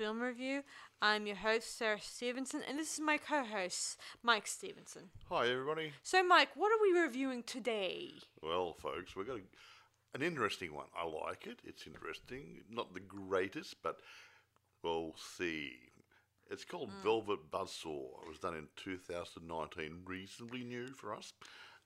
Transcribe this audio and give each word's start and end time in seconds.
Boys 0.00 0.08
and 0.08 0.18
Ghouls 0.18 0.18
Film 0.18 0.20
Review. 0.20 0.62
I'm 1.02 1.26
your 1.26 1.36
host, 1.36 1.76
Sarah 1.76 2.00
Stevenson, 2.00 2.62
and 2.68 2.78
this 2.78 2.94
is 2.94 3.00
my 3.00 3.18
co 3.18 3.44
host, 3.44 3.98
Mike 4.22 4.46
Stevenson. 4.46 5.10
Hi, 5.28 5.48
everybody. 5.48 5.92
So, 6.02 6.22
Mike, 6.22 6.50
what 6.56 6.72
are 6.72 6.82
we 6.82 6.98
reviewing 6.98 7.42
today? 7.42 8.12
Well, 8.42 8.74
folks, 8.74 9.14
we've 9.14 9.26
got 9.26 9.36
a, 9.36 10.14
an 10.14 10.22
interesting 10.22 10.74
one. 10.74 10.86
I 10.96 11.04
like 11.04 11.46
it. 11.46 11.60
It's 11.64 11.86
interesting. 11.86 12.62
Not 12.70 12.94
the 12.94 13.00
greatest, 13.00 13.76
but 13.82 13.96
we'll 14.82 15.14
see. 15.36 15.72
It's 16.50 16.64
called 16.64 16.90
Velvet 17.04 17.50
Buzzsaw. 17.50 18.22
It 18.22 18.28
was 18.28 18.38
done 18.40 18.56
in 18.56 18.68
2019, 18.76 20.02
reasonably 20.04 20.64
new 20.64 20.88
for 20.88 21.14
us. 21.14 21.32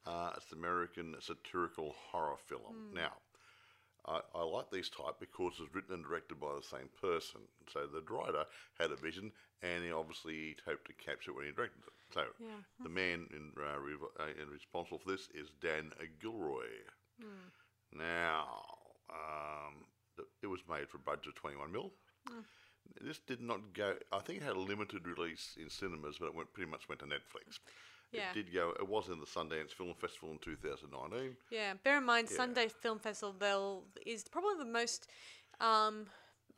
Uh, 0.06 0.30
it's 0.36 0.52
an 0.52 0.58
American 0.58 1.14
satirical 1.20 1.94
horror 2.10 2.36
film. 2.46 2.90
Now, 2.94 3.12
I, 4.06 4.20
I 4.34 4.42
like 4.44 4.70
these 4.70 4.88
type 4.90 5.16
because 5.20 5.54
it's 5.60 5.74
written 5.74 5.94
and 5.94 6.04
directed 6.04 6.40
by 6.40 6.54
the 6.56 6.62
same 6.62 6.88
person. 7.00 7.40
So 7.72 7.86
the 7.86 8.02
writer 8.12 8.44
had 8.78 8.90
a 8.90 8.96
vision, 8.96 9.32
and 9.62 9.82
he 9.84 9.92
obviously 9.92 10.56
hoped 10.66 10.86
to 10.86 10.92
capture 10.94 11.30
it 11.30 11.36
when 11.36 11.46
he 11.46 11.52
directed 11.52 11.82
it. 11.86 11.92
So 12.12 12.24
Yeah. 12.38 12.60
the 12.82 12.88
man 12.90 13.28
in, 13.32 13.52
uh, 13.58 13.78
rev- 13.78 14.12
uh, 14.20 14.40
in 14.40 14.50
responsible 14.50 14.98
for 14.98 15.10
this 15.10 15.28
is 15.34 15.50
Dan 15.60 15.92
Gilroy. 16.20 16.68
Now, 17.92 18.64
um, 19.10 19.84
it 20.42 20.46
was 20.46 20.60
made 20.68 20.88
for 20.88 20.96
a 20.98 21.00
budget 21.00 21.28
of 21.28 21.34
21 21.36 21.72
mil. 21.72 21.92
This 23.00 23.18
did 23.18 23.40
not 23.40 23.72
go. 23.72 23.96
I 24.12 24.18
think 24.20 24.40
it 24.40 24.44
had 24.44 24.56
a 24.56 24.60
limited 24.60 25.06
release 25.06 25.56
in 25.60 25.70
cinemas, 25.70 26.18
but 26.18 26.26
it 26.26 26.34
went 26.34 26.52
pretty 26.52 26.70
much 26.70 26.88
went 26.88 27.00
to 27.00 27.06
Netflix. 27.06 27.58
Yeah. 28.14 28.30
It 28.30 28.34
did 28.34 28.52
go. 28.54 28.70
It 28.78 28.86
was 28.88 29.08
in 29.08 29.18
the 29.20 29.26
Sundance 29.26 29.72
Film 29.72 29.94
Festival 30.00 30.30
in 30.30 30.38
2019. 30.38 31.36
Yeah, 31.50 31.74
bear 31.82 31.98
in 31.98 32.04
mind, 32.04 32.28
Yeah. 32.30 32.38
Sundance 32.38 32.72
Film 32.72 32.98
Festival 32.98 33.32
they'll- 33.38 33.84
is 34.06 34.24
probably 34.28 34.56
the 34.58 34.64
most. 34.70 35.10
Um, 35.60 36.06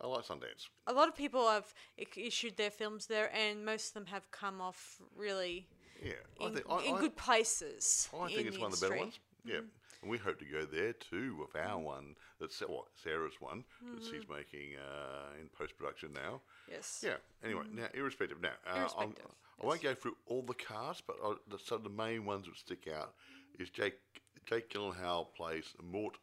I 0.00 0.06
like 0.06 0.24
Sundance. 0.24 0.68
a 0.86 0.92
lot 0.92 1.08
of 1.08 1.16
people 1.16 1.48
have 1.48 1.72
issued 2.16 2.56
their 2.56 2.70
films 2.70 3.06
there, 3.06 3.30
and 3.34 3.64
most 3.64 3.88
of 3.88 3.94
them 3.94 4.06
have 4.06 4.30
come 4.30 4.60
off 4.60 5.00
really 5.14 5.66
Yeah, 6.02 6.12
in, 6.40 6.54
think 6.54 6.66
I, 6.68 6.82
in 6.84 6.94
I, 6.96 7.00
good 7.00 7.16
places. 7.16 8.08
I 8.12 8.28
think 8.28 8.48
it's 8.48 8.58
one 8.58 8.72
of 8.72 8.78
the 8.78 8.86
better 8.88 9.00
ones. 9.00 9.18
Yeah, 9.44 9.60
and 10.02 10.10
we 10.10 10.18
hope 10.18 10.38
to 10.40 10.44
go 10.44 10.66
there 10.66 10.92
too 10.92 11.36
with 11.36 11.56
our 11.56 11.78
one. 11.78 12.16
That's 12.38 12.60
what 12.60 12.84
Sarah's 13.02 13.40
one 13.40 13.64
that 13.94 14.04
she's 14.04 14.28
making 14.28 14.76
uh, 14.76 15.40
in 15.40 15.48
post 15.48 15.76
production 15.78 16.12
now. 16.12 16.42
Yes. 16.70 17.02
Yeah. 17.02 17.16
Anyway, 17.42 17.64
now 17.72 17.88
irrespective. 17.94 18.40
Now, 18.42 18.52
uh, 18.70 18.76
Irrespective, 18.80 19.24
I 19.62 19.66
won't 19.66 19.82
go 19.82 19.94
through 19.94 20.16
all 20.26 20.42
the 20.42 20.54
cast, 20.54 21.06
but 21.06 21.16
I, 21.24 21.34
the, 21.48 21.58
so 21.58 21.78
the 21.78 21.88
main 21.88 22.24
ones 22.24 22.46
that 22.46 22.56
stick 22.56 22.88
out 22.94 23.14
is 23.58 23.70
Jake 23.70 23.98
Jake 24.44 24.70
Gyllenhaal 24.70 25.26
plays 25.36 25.74
Mort 25.82 26.16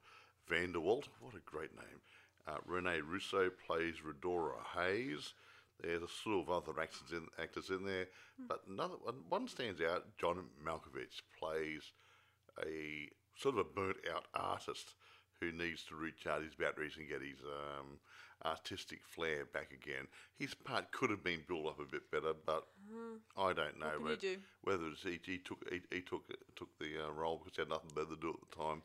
Vandewalt. 0.49 1.05
What 1.19 1.35
a 1.35 1.39
great 1.45 1.75
name. 1.75 2.01
Uh, 2.47 2.57
Rene 2.65 3.01
Russo 3.01 3.49
plays 3.65 3.95
Redora 4.05 4.61
Haze. 4.75 5.33
There's 5.81 6.03
a 6.03 6.07
slew 6.07 6.41
of 6.41 6.49
other 6.49 6.79
actors 6.79 7.11
in, 7.11 7.27
actors 7.41 7.69
in 7.69 7.85
there, 7.85 8.07
but 8.47 8.61
another 8.69 8.95
one, 9.01 9.15
one 9.27 9.47
stands 9.47 9.81
out. 9.81 10.05
John 10.19 10.45
Malkovich 10.65 11.21
plays 11.37 11.91
a 12.61 13.09
sort 13.35 13.55
of 13.55 13.59
a 13.59 13.63
burnt 13.63 13.97
out 14.13 14.25
artist 14.33 14.93
who 15.43 15.51
needs 15.51 15.83
to 15.85 15.95
recharge 15.95 16.43
his 16.43 16.55
batteries 16.55 16.93
and 16.97 17.07
get 17.07 17.21
his 17.21 17.39
um, 17.43 17.97
artistic 18.45 18.99
flair 19.05 19.45
back 19.45 19.71
again. 19.71 20.07
His 20.37 20.53
part 20.53 20.91
could 20.91 21.09
have 21.09 21.23
been 21.23 21.41
built 21.47 21.67
up 21.67 21.79
a 21.79 21.85
bit 21.91 22.09
better, 22.11 22.33
but 22.45 22.65
I 23.37 23.53
don't 23.53 23.79
know 23.79 23.99
whether, 23.99 24.15
do? 24.15 24.37
whether 24.63 24.87
it's 24.87 25.03
he, 25.03 25.19
he 25.23 25.37
took 25.37 25.59
he, 25.71 25.81
he 25.91 26.01
took 26.01 26.23
took 26.55 26.69
the 26.79 27.05
uh, 27.07 27.11
role 27.11 27.37
because 27.37 27.55
he 27.55 27.61
had 27.61 27.69
nothing 27.69 27.91
better 27.95 28.15
to 28.15 28.21
do 28.21 28.29
at 28.29 28.49
the 28.49 28.55
time. 28.63 28.81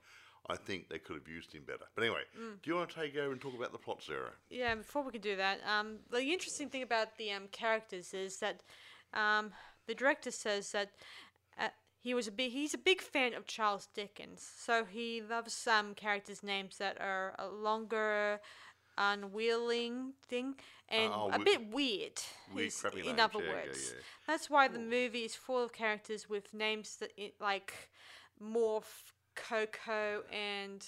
I 0.48 0.56
think 0.56 0.88
they 0.88 0.98
could 0.98 1.16
have 1.16 1.28
used 1.28 1.52
him 1.52 1.64
better. 1.66 1.84
But 1.94 2.04
anyway, 2.04 2.22
Mm. 2.38 2.62
do 2.62 2.70
you 2.70 2.76
want 2.76 2.88
to 2.90 2.96
take 3.00 3.16
over 3.16 3.32
and 3.32 3.40
talk 3.40 3.54
about 3.54 3.72
the 3.72 3.78
plot, 3.78 4.02
Sarah? 4.02 4.32
Yeah, 4.48 4.74
before 4.76 5.02
we 5.02 5.10
can 5.12 5.20
do 5.20 5.36
that, 5.36 5.58
um, 5.66 5.98
the 6.10 6.22
interesting 6.22 6.70
thing 6.70 6.82
about 6.82 7.18
the 7.18 7.32
um, 7.32 7.48
characters 7.52 8.14
is 8.14 8.38
that 8.38 8.62
um, 9.12 9.52
the 9.86 9.94
director 9.94 10.30
says 10.30 10.72
that 10.72 10.90
he 12.08 12.14
was 12.14 12.26
a 12.26 12.32
big 12.32 12.52
he's 12.52 12.72
a 12.72 12.78
big 12.90 13.00
fan 13.02 13.34
of 13.34 13.44
Charles 13.46 13.86
Dickens, 13.94 14.40
so 14.66 14.74
he 14.96 15.20
loves 15.20 15.52
some 15.52 15.94
characters' 15.94 16.42
names 16.42 16.78
that 16.78 16.96
are 17.00 17.34
a 17.38 17.46
longer, 17.48 18.40
unwilling 18.96 20.14
thing 20.30 20.54
and 20.88 21.12
Oh, 21.14 21.30
a 21.32 21.38
we- 21.38 21.44
bit 21.44 21.62
weird. 21.78 22.18
weird, 22.54 22.68
is- 22.68 22.82
in 22.84 22.92
names, 23.16 23.20
other 23.20 23.40
yeah, 23.40 23.46
yeah, 23.50 23.54
words, 23.66 23.92
yeah. 23.94 24.00
that's 24.26 24.48
why 24.48 24.68
the 24.68 24.78
movie 24.78 25.24
is 25.24 25.34
full 25.36 25.62
of 25.62 25.72
characters 25.72 26.28
with 26.28 26.54
names 26.54 26.96
that 26.96 27.12
it, 27.16 27.34
like 27.40 27.72
Morf, 28.40 28.86
Coco, 29.34 30.24
and 30.32 30.80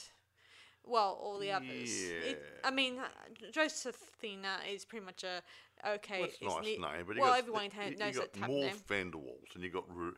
well, 0.84 1.12
all 1.22 1.38
the 1.38 1.50
others. 1.52 1.92
It, 2.02 2.42
I 2.64 2.70
mean, 2.70 2.98
uh, 2.98 3.08
Josephina 3.52 4.54
is 4.72 4.86
pretty 4.86 5.04
much 5.04 5.22
a 5.24 5.42
okay. 5.86 6.20
Well, 6.20 6.28
it's 6.30 6.42
nice 6.42 6.64
ne- 6.64 6.78
name, 6.78 7.04
but 7.06 7.16
well, 7.18 7.26
got, 7.32 7.38
everyone 7.38 7.70
ha- 7.76 7.84
you 7.90 7.96
got 7.96 8.14
that 8.14 8.32
type 8.40 8.50
Morf 8.50 8.88
name. 8.90 9.12
Vandewalt, 9.12 9.54
and 9.54 9.62
you 9.62 9.70
got 9.70 9.84
R- 9.94 10.14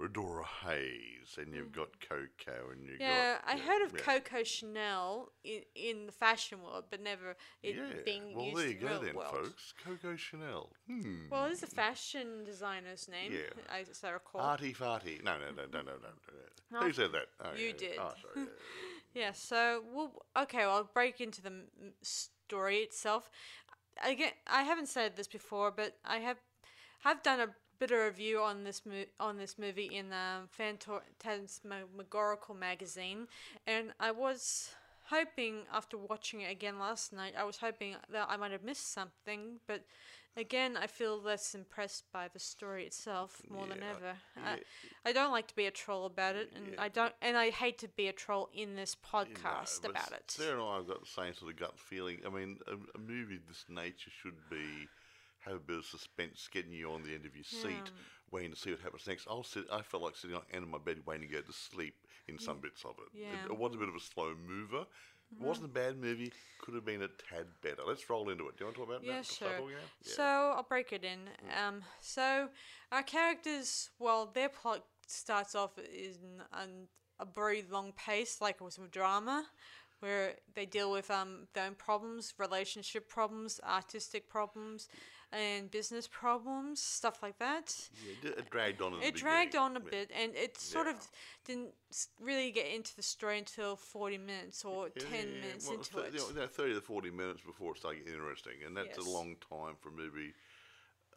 Redora 0.00 0.44
Hayes, 0.64 1.38
and 1.38 1.54
you've 1.54 1.72
got 1.72 1.88
Coco, 2.00 2.70
and 2.70 2.84
you 2.84 2.92
Mm. 2.96 3.00
Yeah, 3.00 3.38
got 3.38 3.54
I 3.54 3.56
heard 3.58 3.82
of 3.82 3.92
yeah. 3.94 4.00
Coco 4.00 4.42
Chanel 4.44 5.32
in, 5.42 5.62
in 5.74 6.06
the 6.06 6.12
fashion 6.12 6.62
world, 6.62 6.84
but 6.90 7.00
never 7.00 7.36
it 7.62 7.76
Yeah, 7.76 8.02
being 8.04 8.34
well 8.34 8.44
used 8.44 8.58
there 8.58 8.66
you 8.68 8.74
in 8.74 8.80
go 8.80 8.86
real 8.88 9.00
then, 9.00 9.14
world. 9.14 9.30
folks. 9.34 9.72
Coco 9.82 10.16
Chanel. 10.16 10.70
Hmm. 10.86 11.28
Well, 11.30 11.46
it's 11.46 11.62
a 11.62 11.66
fashion 11.66 12.44
designer's 12.44 13.08
name, 13.08 13.32
Yeah. 13.32 13.62
as 13.70 14.04
I 14.04 14.10
recall. 14.10 14.42
Arty 14.42 14.74
farty. 14.74 15.22
No, 15.24 15.38
no, 15.38 15.50
no, 15.50 15.62
no, 15.72 15.80
no, 15.80 15.92
no. 15.92 15.92
no. 15.92 16.78
Oh, 16.78 16.84
Who 16.86 16.92
said 16.92 17.12
that? 17.12 17.28
Oh, 17.40 17.54
you 17.56 17.68
yeah. 17.68 17.72
did. 17.78 17.98
Oh, 17.98 18.12
sorry. 18.20 18.46
yeah. 18.46 18.52
Yeah, 19.14 19.32
so 19.32 19.82
we'll 19.94 20.12
okay. 20.36 20.66
Well, 20.66 20.72
I'll 20.76 20.90
break 20.92 21.22
into 21.22 21.40
the 21.40 21.50
story 22.02 22.78
itself. 22.80 23.30
Again, 24.04 24.32
I 24.46 24.64
haven't 24.64 24.88
said 24.88 25.16
this 25.16 25.26
before, 25.26 25.70
but 25.70 25.96
I 26.04 26.18
have 26.18 26.36
have 27.00 27.22
done 27.22 27.40
a 27.40 27.46
bit 27.78 27.90
of 27.90 27.98
review 27.98 28.40
on 28.40 28.64
this 28.64 28.84
mo- 28.86 29.04
on 29.20 29.36
this 29.36 29.58
movie 29.58 29.86
in 29.94 30.12
um, 30.12 30.48
Phantasmagorical 31.18 32.54
magazine, 32.54 33.28
and 33.66 33.92
I 34.00 34.10
was 34.10 34.70
hoping 35.10 35.58
after 35.72 35.96
watching 35.96 36.40
it 36.40 36.50
again 36.50 36.78
last 36.78 37.12
night, 37.12 37.34
I 37.38 37.44
was 37.44 37.58
hoping 37.58 37.94
that 38.10 38.26
I 38.28 38.36
might 38.36 38.52
have 38.52 38.64
missed 38.64 38.92
something, 38.92 39.60
but 39.66 39.84
again, 40.36 40.76
I 40.76 40.86
feel 40.88 41.20
less 41.20 41.54
impressed 41.54 42.10
by 42.12 42.28
the 42.28 42.38
story 42.40 42.84
itself 42.84 43.40
more 43.48 43.66
than 43.66 43.82
ever. 43.82 44.16
yeah. 44.36 44.56
I, 45.04 45.08
I 45.08 45.12
don't 45.12 45.30
like 45.30 45.46
to 45.48 45.56
be 45.56 45.66
a 45.66 45.70
troll 45.70 46.06
about 46.06 46.34
it, 46.34 46.50
and 46.54 46.72
Yeah. 46.74 46.82
I 46.82 46.88
don't, 46.88 47.14
and 47.22 47.36
I 47.36 47.50
hate 47.50 47.78
to 47.78 47.88
be 47.88 48.08
a 48.08 48.12
troll 48.12 48.50
in 48.52 48.74
this 48.74 48.96
podcast 48.96 49.82
but 49.82 49.92
about 49.92 50.12
it. 50.12 50.24
Sarah 50.30 50.60
and 50.60 50.62
I 50.62 50.76
have 50.76 50.88
got 50.88 51.00
the 51.00 51.06
same 51.10 51.34
sort 51.34 51.52
of 51.52 51.58
gut 51.58 51.78
feeling. 51.78 52.20
I 52.26 52.30
mean, 52.30 52.58
a, 52.66 52.72
a 52.72 52.98
movie 53.00 53.36
of 53.36 53.46
this 53.46 53.64
nature 53.68 54.10
should 54.22 54.50
be 54.50 54.88
have 55.46 55.56
a 55.56 55.60
bit 55.60 55.78
of 55.78 55.84
suspense, 55.84 56.48
getting 56.52 56.72
you 56.72 56.90
on 56.90 57.02
the 57.02 57.14
end 57.14 57.26
of 57.26 57.34
your 57.34 57.44
seat, 57.44 57.90
waiting 58.30 58.52
to 58.52 58.56
see 58.56 58.70
what 58.70 58.80
happens 58.80 59.06
next. 59.06 59.26
I'll 59.28 59.42
sit. 59.42 59.64
I 59.72 59.82
felt 59.82 60.02
like 60.02 60.16
sitting 60.16 60.36
on 60.36 60.42
the 60.48 60.56
end 60.56 60.64
of 60.64 60.70
my 60.70 60.78
bed 60.78 60.98
waiting 61.06 61.28
to 61.28 61.34
go 61.34 61.40
to 61.40 61.52
sleep 61.52 61.94
in 62.28 62.38
some 62.38 62.60
bits 62.60 62.84
of 62.84 62.96
it. 62.98 63.20
Yeah. 63.20 63.44
It, 63.44 63.52
it 63.52 63.58
was 63.58 63.74
a 63.74 63.78
bit 63.78 63.88
of 63.88 63.94
a 63.94 64.00
slow 64.00 64.34
mover. 64.46 64.86
It 65.32 65.40
wasn't 65.40 65.66
a 65.66 65.72
bad 65.72 65.98
movie. 65.98 66.32
Could 66.60 66.74
have 66.74 66.84
been 66.84 67.02
a 67.02 67.08
tad 67.08 67.46
better. 67.60 67.82
Let's 67.86 68.08
roll 68.08 68.28
into 68.28 68.46
it. 68.48 68.56
Do 68.56 68.64
you 68.64 68.66
want 68.66 68.76
to 68.76 68.80
talk 68.80 68.88
about 68.88 69.04
Yeah, 69.04 69.16
that? 69.16 69.26
Sure. 69.26 69.70
Yeah. 69.70 69.76
So 70.02 70.22
I'll 70.22 70.66
break 70.68 70.92
it 70.92 71.04
in. 71.04 71.18
Um, 71.60 71.82
so 72.00 72.48
our 72.92 73.02
characters, 73.02 73.90
well, 73.98 74.30
their 74.32 74.48
plot 74.48 74.84
starts 75.08 75.54
off 75.54 75.78
in 75.78 76.42
an, 76.52 76.88
a 77.18 77.26
very 77.26 77.64
long 77.68 77.92
pace, 77.96 78.40
like 78.40 78.56
it 78.60 78.64
was 78.64 78.78
a 78.78 78.86
drama, 78.86 79.44
where 80.00 80.34
they 80.54 80.66
deal 80.66 80.92
with 80.92 81.10
um 81.10 81.48
their 81.54 81.66
own 81.66 81.74
problems, 81.74 82.34
relationship 82.38 83.08
problems, 83.08 83.60
artistic 83.66 84.28
problems, 84.28 84.88
and 85.32 85.70
business 85.70 86.06
problems, 86.08 86.80
stuff 86.80 87.22
like 87.22 87.38
that. 87.38 87.74
Yeah, 88.22 88.30
it 88.30 88.50
dragged 88.50 88.80
on. 88.80 88.94
It 89.02 89.14
dragged 89.14 89.52
beginning. 89.52 89.76
on 89.76 89.82
a 89.82 89.84
Yeah. 89.84 89.90
bit, 89.90 90.10
and 90.14 90.34
it 90.36 90.58
sort 90.58 90.86
Yeah. 90.86 90.92
of 90.94 91.08
didn't 91.44 91.74
really 92.20 92.50
get 92.52 92.66
into 92.66 92.94
the 92.96 93.02
story 93.02 93.38
until 93.38 93.76
forty 93.76 94.18
minutes 94.18 94.64
or 94.64 94.88
ten 94.90 95.40
minutes 95.40 95.66
well, 95.66 95.74
into 95.76 95.92
th- 95.92 96.06
it. 96.14 96.28
you 96.28 96.34
know, 96.34 96.46
30 96.46 96.74
to 96.74 96.80
40 96.80 97.10
minutes 97.10 97.40
before 97.42 97.72
it 97.74 97.78
started 97.78 97.98
getting 97.98 98.14
interesting, 98.14 98.62
and 98.64 98.76
that's 98.76 98.96
Yes. 98.98 99.06
a 99.06 99.10
long 99.10 99.36
time 99.36 99.76
for 99.76 99.88
a 99.88 99.92
movie. 99.92 100.34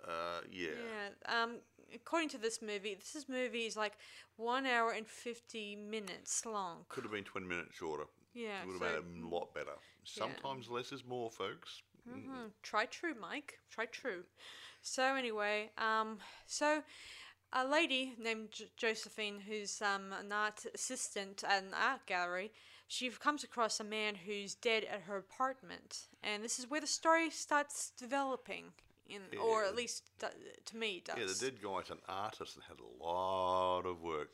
Uh, 0.07 0.41
yeah. 0.51 0.69
Yeah. 0.71 1.41
Um. 1.43 1.61
According 1.93 2.29
to 2.29 2.37
this 2.37 2.61
movie, 2.61 2.93
this 2.93 3.15
is 3.15 3.27
movie 3.27 3.65
is 3.65 3.75
like 3.75 3.97
one 4.35 4.65
hour 4.67 4.91
and 4.91 5.07
fifty 5.07 5.75
minutes 5.75 6.45
long. 6.45 6.85
Could 6.87 7.03
have 7.03 7.11
been 7.11 7.23
20 7.23 7.47
minutes 7.47 7.75
shorter. 7.75 8.05
Yeah. 8.33 8.61
It 8.61 8.67
would 8.67 8.81
have 8.81 9.05
made 9.05 9.17
it 9.17 9.23
a 9.23 9.27
lot 9.27 9.53
better. 9.55 9.73
Sometimes 10.03 10.69
less 10.69 10.91
is 10.91 11.03
more, 11.03 11.31
folks. 11.31 11.81
Mhm, 12.07 12.51
try 12.63 12.85
true, 12.85 13.15
Mike. 13.19 13.59
Try 13.69 13.85
true. 13.85 14.23
So 14.81 15.15
anyway, 15.15 15.71
um, 15.77 16.19
so 16.45 16.83
a 17.53 17.65
lady 17.67 18.13
named 18.17 18.51
J- 18.51 18.69
Josephine, 18.77 19.39
who's 19.39 19.81
um 19.81 20.13
an 20.13 20.31
art 20.31 20.65
assistant 20.73 21.43
at 21.43 21.63
an 21.63 21.73
art 21.73 22.05
gallery, 22.05 22.51
she 22.87 23.09
comes 23.09 23.43
across 23.43 23.79
a 23.79 23.83
man 23.83 24.15
who's 24.15 24.55
dead 24.55 24.83
at 24.83 25.01
her 25.01 25.17
apartment, 25.17 26.07
and 26.23 26.43
this 26.43 26.59
is 26.59 26.69
where 26.69 26.81
the 26.81 26.87
story 26.87 27.29
starts 27.29 27.91
developing. 27.97 28.65
In, 29.07 29.21
or 29.41 29.63
at 29.65 29.75
least 29.75 30.03
to 30.19 30.77
me, 30.77 30.97
it 30.97 31.05
does. 31.05 31.17
Yeah, 31.17 31.25
the 31.25 31.51
dead 31.51 31.63
guy's 31.63 31.89
an 31.89 31.97
artist 32.07 32.55
and 32.55 32.63
had 32.65 32.77
a 32.79 33.03
lot 33.03 33.87
of 33.87 34.03
work. 34.03 34.29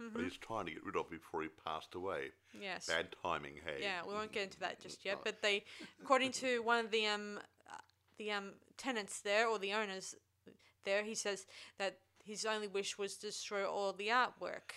Mm-hmm. 0.00 0.14
But 0.14 0.24
he's 0.24 0.36
trying 0.36 0.66
to 0.66 0.72
get 0.72 0.84
rid 0.84 0.96
of 0.96 1.08
before 1.08 1.42
he 1.42 1.48
passed 1.64 1.94
away. 1.94 2.32
Yes. 2.60 2.86
Bad 2.86 3.14
timing, 3.22 3.54
hey. 3.64 3.78
Yeah, 3.80 4.02
we 4.06 4.12
won't 4.12 4.32
get 4.32 4.42
into 4.42 4.60
that 4.60 4.80
just 4.80 5.04
yet. 5.04 5.18
But 5.24 5.40
they, 5.42 5.64
according 6.02 6.32
to 6.32 6.62
one 6.62 6.84
of 6.84 6.90
the 6.90 7.06
um, 7.06 7.38
the 8.18 8.30
um 8.32 8.52
tenants 8.76 9.20
there 9.20 9.46
or 9.48 9.58
the 9.58 9.72
owners 9.72 10.14
there. 10.84 11.02
He 11.02 11.14
says 11.14 11.46
that 11.78 11.98
his 12.24 12.44
only 12.44 12.66
wish 12.66 12.98
was 12.98 13.16
to 13.16 13.26
destroy 13.26 13.64
all 13.64 13.92
the 13.92 14.08
artwork. 14.08 14.72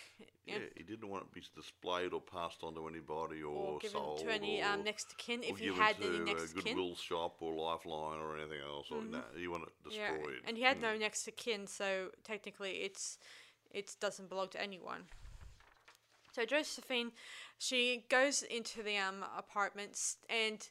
Yeah, 0.46 0.60
he 0.76 0.84
didn't 0.84 1.10
want 1.10 1.24
it 1.24 1.30
to 1.30 1.34
be 1.34 1.46
displayed 1.56 2.14
or 2.14 2.22
passed 2.22 2.64
on 2.64 2.76
to 2.76 2.88
anybody 2.88 3.42
or, 3.42 3.74
or 3.74 3.80
given 3.80 3.98
sold 3.98 4.20
to 4.20 4.32
any 4.32 4.62
um, 4.62 4.84
next 4.84 5.18
kin 5.18 5.42
if 5.44 5.58
he 5.58 5.68
had 5.68 6.00
to 6.02 6.08
any 6.08 6.20
next 6.20 6.54
to 6.54 6.62
kin. 6.62 6.76
Goodwill 6.76 6.96
shop 6.96 7.38
or 7.40 7.54
Lifeline 7.54 8.20
or 8.20 8.38
anything 8.38 8.60
else. 8.68 8.88
Or, 8.92 9.02
no, 9.02 9.22
he 9.36 9.48
wanted 9.48 9.70
it 9.86 9.94
Yeah, 9.94 10.12
and 10.48 10.58
he 10.58 10.64
had 10.64 10.82
no 10.82 10.96
next 10.98 11.24
to 11.24 11.32
kin, 11.32 11.68
so 11.68 12.10
technically 12.24 12.78
it's 12.78 13.18
it 13.72 13.96
doesn't 14.00 14.30
belong 14.30 14.50
to 14.50 14.62
anyone. 14.62 15.04
So 16.32 16.46
Josephine, 16.46 17.12
she 17.58 18.06
goes 18.10 18.44
into 18.44 18.84
the 18.84 18.98
um 18.98 19.26
apartments 19.38 20.18
and 20.30 20.68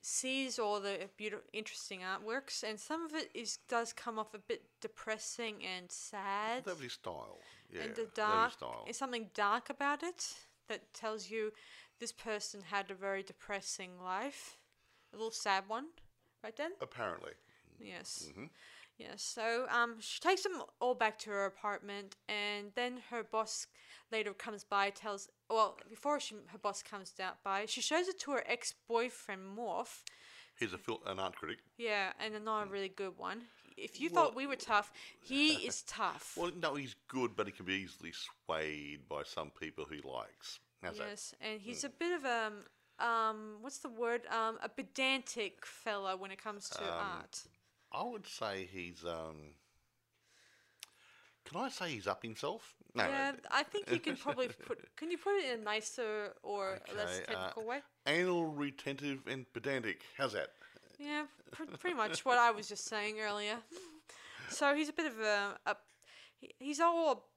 sees 0.00 0.58
all 0.58 0.78
the 0.80 1.08
beautiful, 1.16 1.44
interesting 1.52 2.00
artworks, 2.00 2.62
and 2.62 2.78
some 2.78 3.04
of 3.04 3.12
it 3.14 3.28
is 3.34 3.58
does 3.68 3.92
come 3.92 4.18
off 4.18 4.34
a 4.34 4.38
bit 4.38 4.62
depressing 4.80 5.56
and 5.64 5.90
sad, 5.90 6.64
his 6.80 6.92
style. 6.92 7.38
Yeah, 7.72 7.82
and 7.82 7.96
the 7.96 8.06
dark. 8.14 8.52
There's 8.84 8.96
something 8.96 9.30
dark 9.34 9.68
about 9.68 10.04
it 10.04 10.34
that 10.68 10.94
tells 10.94 11.30
you 11.30 11.52
this 11.98 12.12
person 12.12 12.60
had 12.70 12.90
a 12.90 12.94
very 12.94 13.22
depressing 13.22 14.00
life, 14.02 14.56
a 15.12 15.16
little 15.16 15.30
sad 15.32 15.64
one, 15.66 15.86
right 16.44 16.56
then. 16.56 16.72
Apparently. 16.80 17.32
Yes. 17.80 18.30
Yes. 18.98 19.22
So 19.22 19.66
um, 19.70 19.96
she 20.00 20.20
takes 20.20 20.42
them 20.42 20.62
all 20.80 20.94
back 20.94 21.18
to 21.20 21.30
her 21.30 21.44
apartment, 21.44 22.16
and 22.28 22.68
then 22.74 22.98
her 23.10 23.22
boss 23.22 23.66
later 24.10 24.32
comes 24.32 24.64
by, 24.64 24.90
tells 24.90 25.28
well 25.50 25.78
before 25.88 26.18
she 26.20 26.36
her 26.48 26.58
boss 26.58 26.82
comes 26.82 27.10
down 27.10 27.32
by, 27.44 27.66
she 27.66 27.80
shows 27.80 28.08
it 28.08 28.18
to 28.20 28.32
her 28.32 28.44
ex 28.46 28.74
boyfriend 28.88 29.42
Morf. 29.56 30.02
He's 30.58 30.72
a 30.72 30.78
fil- 30.78 31.02
an 31.06 31.18
art 31.18 31.36
critic. 31.36 31.58
Yeah, 31.76 32.12
and 32.18 32.34
a 32.34 32.40
not 32.40 32.66
a 32.66 32.70
really 32.70 32.88
good 32.88 33.18
one. 33.18 33.42
If 33.76 34.00
you 34.00 34.08
Well- 34.10 34.26
thought 34.26 34.34
we 34.34 34.46
were 34.46 34.56
tough, 34.56 34.90
he 35.20 35.52
is 35.66 35.82
tough. 35.82 36.34
Well, 36.36 36.50
no, 36.56 36.74
he's 36.76 36.94
good, 37.08 37.36
but 37.36 37.46
he 37.46 37.52
can 37.52 37.66
be 37.66 37.74
easily 37.74 38.12
swayed 38.12 39.08
by 39.08 39.24
some 39.24 39.50
people 39.50 39.84
he 39.84 40.00
likes. 40.00 40.58
How's 40.82 40.96
that? 40.98 41.08
yes, 41.08 41.34
and 41.40 41.60
he's 41.60 41.84
a 41.84 41.90
bit 41.90 42.12
of 42.12 42.24
a 42.24 42.52
um, 42.98 43.58
what's 43.60 43.78
the 43.78 43.88
word? 43.90 44.22
Um, 44.28 44.58
a 44.62 44.68
pedantic 44.70 45.66
fella 45.66 46.16
when 46.16 46.30
it 46.30 46.42
comes 46.42 46.68
to 46.70 46.82
art. 46.82 47.44
I 47.92 48.02
would 48.02 48.26
say 48.26 48.68
he's. 48.70 49.04
um 49.04 49.54
Can 51.44 51.60
I 51.60 51.68
say 51.68 51.90
he's 51.90 52.06
up 52.06 52.22
himself? 52.22 52.74
No. 52.94 53.04
Yeah, 53.04 53.32
I 53.50 53.62
think 53.62 53.90
you 53.90 53.98
can 54.00 54.16
probably 54.16 54.48
put. 54.66 54.78
Can 54.96 55.10
you 55.10 55.18
put 55.18 55.36
it 55.36 55.52
in 55.52 55.60
a 55.60 55.62
nicer 55.62 56.34
or 56.42 56.78
a 56.92 56.96
less 56.96 57.20
Okay, 57.20 57.34
uh, 57.34 57.36
technical 57.38 57.64
way? 57.66 57.78
Anal, 58.06 58.46
retentive, 58.46 59.20
and 59.26 59.50
pedantic. 59.52 60.00
How's 60.16 60.32
that? 60.32 60.48
Yeah, 60.98 61.24
pr- 61.50 61.64
pretty 61.78 61.96
much 61.96 62.24
what 62.24 62.38
I 62.38 62.50
was 62.50 62.68
just 62.68 62.86
saying 62.86 63.16
earlier. 63.20 63.56
So 64.48 64.74
he's 64.74 64.88
a 64.88 64.92
bit 64.92 65.06
of 65.06 65.18
a, 65.20 65.58
a 65.66 65.76
he, 66.38 66.54
he's 66.58 66.80
all 66.80 67.28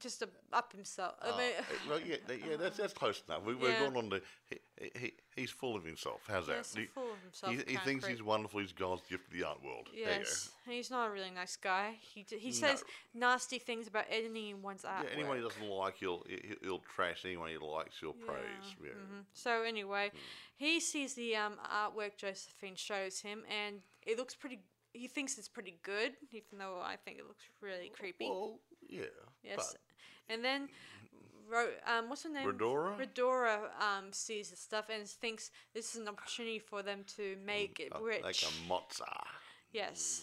just 0.00 0.22
a, 0.22 0.28
up 0.52 0.72
himself. 0.72 1.14
I 1.22 1.28
Oh, 1.30 1.38
mean, 1.38 1.52
uh, 1.58 1.62
well, 1.88 2.00
yeah, 2.00 2.16
yeah, 2.28 2.56
that's 2.56 2.76
that's 2.76 2.92
close 2.92 3.22
enough. 3.28 3.44
We, 3.44 3.54
We're 3.54 3.70
Yeah. 3.70 3.80
going 3.80 3.96
on 3.96 4.10
to 4.10 4.22
he, 4.46 4.58
he, 4.98 5.12
he's 5.36 5.50
full 5.50 5.76
of 5.76 5.84
himself. 5.84 6.22
How's 6.28 6.46
that? 6.48 6.56
yes, 6.56 6.76
full 6.94 7.12
of 7.12 7.20
himself. 7.22 7.52
he, 7.66 7.72
he 7.72 7.76
thinks 7.78 8.06
he's 8.06 8.22
wonderful. 8.22 8.60
He's 8.60 8.72
God's 8.72 9.02
gift 9.08 9.30
to 9.30 9.36
the 9.36 9.44
art 9.44 9.62
world. 9.64 9.88
There 9.92 10.00
you 10.00 10.06
go. 10.06 10.10
Yes, 10.18 10.50
he's 10.68 10.90
not 10.90 11.08
a 11.08 11.10
really 11.10 11.30
nice 11.30 11.56
guy. 11.56 11.94
He 12.00 12.24
he 12.38 12.52
says 12.52 12.82
nasty 13.14 13.58
things 13.58 13.86
about 13.86 14.04
anyone's 14.10 14.82
artwork. 14.82 15.04
Yeah, 15.04 15.10
anyone 15.14 15.36
he 15.36 15.42
doesn't 15.42 15.68
like, 15.68 15.96
he'll, 15.98 16.24
he'll 16.28 16.56
he'll 16.62 16.78
trash. 16.94 17.24
Anyone 17.24 17.50
he 17.50 17.58
likes, 17.58 17.96
he'll 18.00 18.12
praise. 18.12 18.74
Yeah. 18.82 18.90
So 19.32 19.62
anyway, 19.62 20.10
he 20.56 20.80
sees 20.80 21.14
the 21.14 21.36
um, 21.36 21.54
artwork 21.72 22.16
Josephine 22.16 22.76
shows 22.76 23.20
him, 23.20 23.42
and 23.50 23.80
it 24.02 24.18
looks 24.18 24.34
pretty. 24.34 24.60
He 24.92 25.08
thinks 25.08 25.38
it's 25.38 25.48
pretty 25.48 25.76
good, 25.82 26.12
even 26.30 26.58
though 26.58 26.78
I 26.80 26.94
think 26.96 27.18
it 27.18 27.26
looks 27.26 27.42
really 27.60 27.90
creepy. 27.92 28.28
Well, 28.30 28.60
yeah. 28.88 29.06
yes, 29.42 29.74
and 30.28 30.44
then, 30.44 30.68
um, 31.86 32.08
what's 32.08 32.24
her 32.24 32.30
name? 32.30 32.46
Redora? 32.46 32.98
Redora 32.98 33.58
um, 33.80 34.12
sees 34.12 34.50
the 34.50 34.56
stuff 34.56 34.86
and 34.88 35.06
thinks 35.06 35.50
this 35.74 35.94
is 35.94 36.00
an 36.00 36.08
opportunity 36.08 36.58
for 36.58 36.82
them 36.82 37.04
to 37.16 37.36
make 37.44 37.80
it 37.80 37.92
uh, 37.94 38.00
rich. 38.00 38.22
like 38.22 38.42
a 38.42 38.70
mozza. 38.72 39.04
Yes. 39.72 40.22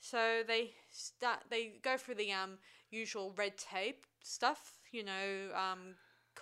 So 0.00 0.42
they 0.46 0.70
start. 0.92 1.40
They 1.50 1.72
go 1.82 1.96
through 1.96 2.16
the 2.16 2.32
um 2.32 2.58
usual 2.90 3.34
red 3.36 3.56
tape 3.56 4.06
stuff. 4.22 4.74
You 4.92 5.04
know, 5.04 5.50
um, 5.54 5.96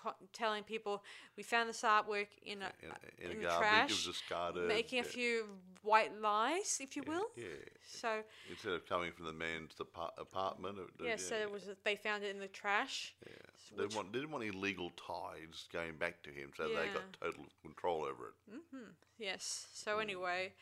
co- 0.04 0.14
telling 0.32 0.62
people 0.64 1.02
we 1.36 1.42
found 1.42 1.68
this 1.68 1.82
artwork 1.82 2.28
in 2.44 2.58
a 2.62 2.70
In, 2.82 2.90
a- 2.90 3.24
in, 3.24 3.30
in 3.32 3.38
a 3.38 3.42
garbage, 3.48 3.58
trash, 3.68 3.90
it 3.90 3.92
was 3.92 4.04
discarded. 4.16 4.68
making 4.68 5.00
a 5.00 5.04
few 5.04 5.46
white 5.82 6.12
lies, 6.20 6.78
if 6.80 6.96
you 6.96 7.02
will. 7.06 7.26
Yeah. 7.36 7.44
So 8.00 8.08
Instead 8.50 8.72
of 8.72 8.86
coming 8.86 9.12
from 9.12 9.26
the 9.26 9.32
man's 9.32 9.74
depart- 9.74 10.14
apartment. 10.18 10.78
It, 10.78 11.04
yeah, 11.04 11.16
so 11.16 11.34
it 11.36 11.50
was 11.50 11.62
they 11.84 11.96
found 11.96 12.22
it 12.24 12.30
in 12.34 12.40
the 12.40 12.48
trash. 12.48 13.14
Yeah. 13.26 13.32
They 13.76 13.82
didn't 13.82 13.96
want, 13.96 14.12
they 14.12 14.18
didn't 14.20 14.30
want 14.32 14.44
illegal 14.44 14.90
tides 14.90 15.66
going 15.72 15.96
back 15.96 16.22
to 16.22 16.30
him, 16.30 16.50
so 16.56 16.68
they 16.68 16.86
got 16.98 17.02
total 17.20 17.46
control 17.62 18.02
over 18.04 18.28
it. 18.28 18.60
Hmm. 18.70 18.90
Yes. 19.18 19.66
So 19.74 19.98
anyway, 19.98 20.52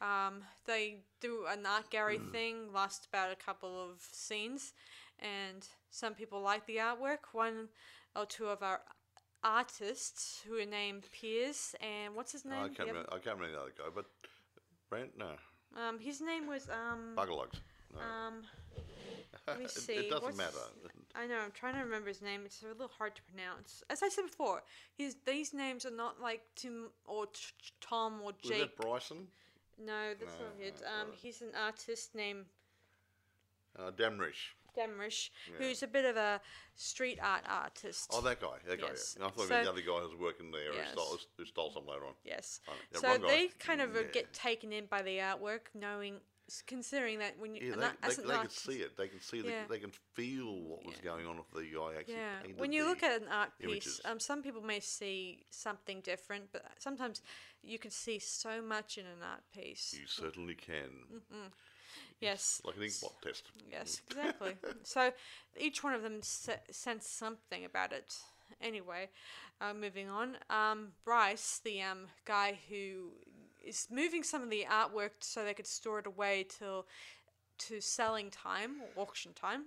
um, 0.00 0.42
they 0.64 0.98
do 1.20 1.44
an 1.50 1.66
art 1.66 1.90
gallery 1.90 2.20
thing, 2.32 2.72
lasts 2.72 3.06
about 3.06 3.30
a 3.32 3.36
couple 3.36 3.68
of 3.82 4.00
scenes, 4.12 4.72
and 5.18 5.66
some 5.90 6.14
people 6.14 6.40
like 6.40 6.66
the 6.66 6.76
artwork. 6.76 7.24
One 7.32 7.68
or 8.16 8.26
two 8.26 8.46
of 8.46 8.62
our 8.62 8.80
artists 9.44 10.42
who 10.46 10.58
are 10.58 10.64
named 10.66 11.04
Piers 11.12 11.74
and 11.80 12.14
what's 12.14 12.32
his 12.32 12.44
name? 12.44 12.54
I 12.64 12.68
can't, 12.68 12.88
remember, 12.88 13.08
I 13.12 13.18
can't 13.18 13.36
remember 13.36 13.56
the 13.56 13.62
other 13.62 13.72
guy, 13.76 13.84
but 13.94 14.06
Brent, 14.88 15.16
no, 15.18 15.30
Um, 15.76 15.98
his 15.98 16.20
name 16.20 16.46
was 16.46 16.68
um 16.68 17.14
Buggerlugs. 17.16 17.58
No. 17.94 18.00
um. 18.00 18.42
Let 19.48 19.58
me 19.58 19.66
see. 19.66 19.94
It, 19.94 20.10
doesn't 20.10 20.22
what's- 20.22 20.36
matter. 20.36 20.56
I 21.14 21.26
know. 21.26 21.38
I'm 21.38 21.50
trying 21.52 21.74
to 21.74 21.80
remember 21.80 22.08
his 22.08 22.22
name. 22.22 22.42
It's 22.44 22.62
a 22.62 22.68
little 22.68 22.90
hard 22.96 23.14
to 23.16 23.22
pronounce. 23.22 23.82
As 23.90 24.02
I 24.02 24.08
said 24.08 24.22
before, 24.26 24.62
his 24.94 25.16
these 25.26 25.52
names 25.52 25.84
are 25.84 25.90
not 25.90 26.20
like 26.20 26.42
Tim 26.54 26.90
or 27.06 27.26
Tom 27.80 28.20
or 28.20 28.26
Was 28.26 28.34
Jake. 28.42 28.60
that 28.60 28.76
Bryson? 28.76 29.26
No, 29.84 30.14
that's 30.18 30.36
No, 30.38 30.44
not 30.46 30.54
it. 30.60 30.80
no, 30.82 30.86
Um, 30.88 31.08
right. 31.08 31.18
he's 31.20 31.42
an 31.42 31.52
artist 31.60 32.14
named 32.14 32.44
Uh, 33.78 33.90
Damrish. 33.90 34.52
Demrish, 34.76 35.30
who's 35.58 35.82
a 35.82 35.86
bit 35.86 36.04
of 36.04 36.16
a 36.16 36.40
street 36.74 37.18
art 37.22 37.42
artist. 37.48 38.10
Oh, 38.12 38.20
that 38.22 38.40
guy. 38.40 38.56
That 38.66 38.80
guy. 38.80 38.88
Yes. 38.88 39.16
Yeah. 39.18 39.26
I 39.26 39.30
thought 39.30 39.38
So- 39.40 39.44
about 39.46 39.64
the 39.64 39.70
other 39.70 39.80
guy 39.82 39.98
who 40.00 40.08
was 40.08 40.16
working 40.16 40.50
there 40.50 40.72
Yes. 40.72 40.88
who, 40.94 41.00
stole, 41.00 41.18
who 41.38 41.44
stole 41.46 41.72
some 41.72 41.86
later 41.86 42.06
on. 42.06 42.14
yes. 42.24 42.60
Oh, 42.68 42.72
yeah, 42.92 42.98
so 43.00 43.18
guy. 43.18 43.26
they 43.28 43.48
kind 43.58 43.80
of 43.80 43.94
uh, 43.96 44.00
Yeah. 44.00 44.06
get 44.12 44.32
taken 44.32 44.72
in 44.72 44.86
by 44.86 45.02
the 45.02 45.18
artwork, 45.18 45.66
knowing, 45.74 46.20
s- 46.48 46.62
considering 46.66 47.18
that 47.20 47.38
when 47.38 47.54
you 47.54 47.66
Yeah, 47.68 47.72
an 47.74 47.80
they, 47.80 47.86
they, 47.86 47.92
as 48.08 48.16
they 48.16 48.22
an 48.22 48.28
can 48.30 48.38
artist- 48.38 48.64
see 48.64 48.80
it. 48.82 48.96
They 48.96 49.08
can 49.08 49.20
see. 49.20 49.38
Yeah. 49.38 49.62
The, 49.66 49.68
they 49.74 49.78
can 49.80 49.92
feel 50.14 50.60
what 50.62 50.84
was 50.84 50.96
Yeah. 50.96 51.02
going 51.04 51.26
on 51.26 51.38
if 51.38 51.50
the 51.50 51.62
guy 51.64 51.94
actually 51.98 52.14
Yeah, 52.14 52.40
painted 52.42 52.58
when 52.58 52.72
you 52.72 52.84
the, 52.84 52.88
look 52.90 53.02
at 53.02 53.20
an 53.22 53.28
art 53.28 53.52
images. 53.60 53.96
piece, 53.96 54.00
um, 54.04 54.18
some 54.18 54.42
people 54.42 54.62
may 54.62 54.80
see 54.80 55.44
something 55.50 56.00
different, 56.00 56.50
but 56.52 56.64
sometimes 56.78 57.22
you 57.62 57.78
can 57.78 57.90
see 57.90 58.18
so 58.18 58.60
much 58.62 58.98
in 58.98 59.06
an 59.06 59.22
art 59.22 59.42
piece. 59.54 59.94
You 59.94 60.06
certainly 60.06 60.54
can. 60.54 61.22
Yes. 62.22 62.62
Like 62.64 62.76
an 62.76 62.84
ink 62.84 62.92
blot 63.00 63.20
test. 63.20 63.44
Yes, 63.70 64.00
exactly. 64.08 64.56
so 64.84 65.10
each 65.58 65.82
one 65.82 65.92
of 65.92 66.02
them 66.02 66.20
se- 66.22 66.60
sense 66.70 67.06
something 67.08 67.64
about 67.64 67.92
it. 67.92 68.14
Anyway, 68.60 69.08
uh, 69.60 69.74
moving 69.74 70.08
on. 70.08 70.36
Um, 70.48 70.92
Bryce, 71.04 71.60
the 71.64 71.82
um, 71.82 72.06
guy 72.24 72.58
who 72.68 73.10
is 73.64 73.88
moving 73.90 74.22
some 74.22 74.42
of 74.42 74.50
the 74.50 74.66
artwork 74.70 75.10
so 75.20 75.44
they 75.44 75.54
could 75.54 75.66
store 75.66 75.98
it 75.98 76.06
away 76.06 76.46
till 76.48 76.86
to 77.58 77.80
selling 77.80 78.30
time 78.30 78.76
or 78.80 79.02
auction 79.02 79.32
time. 79.32 79.64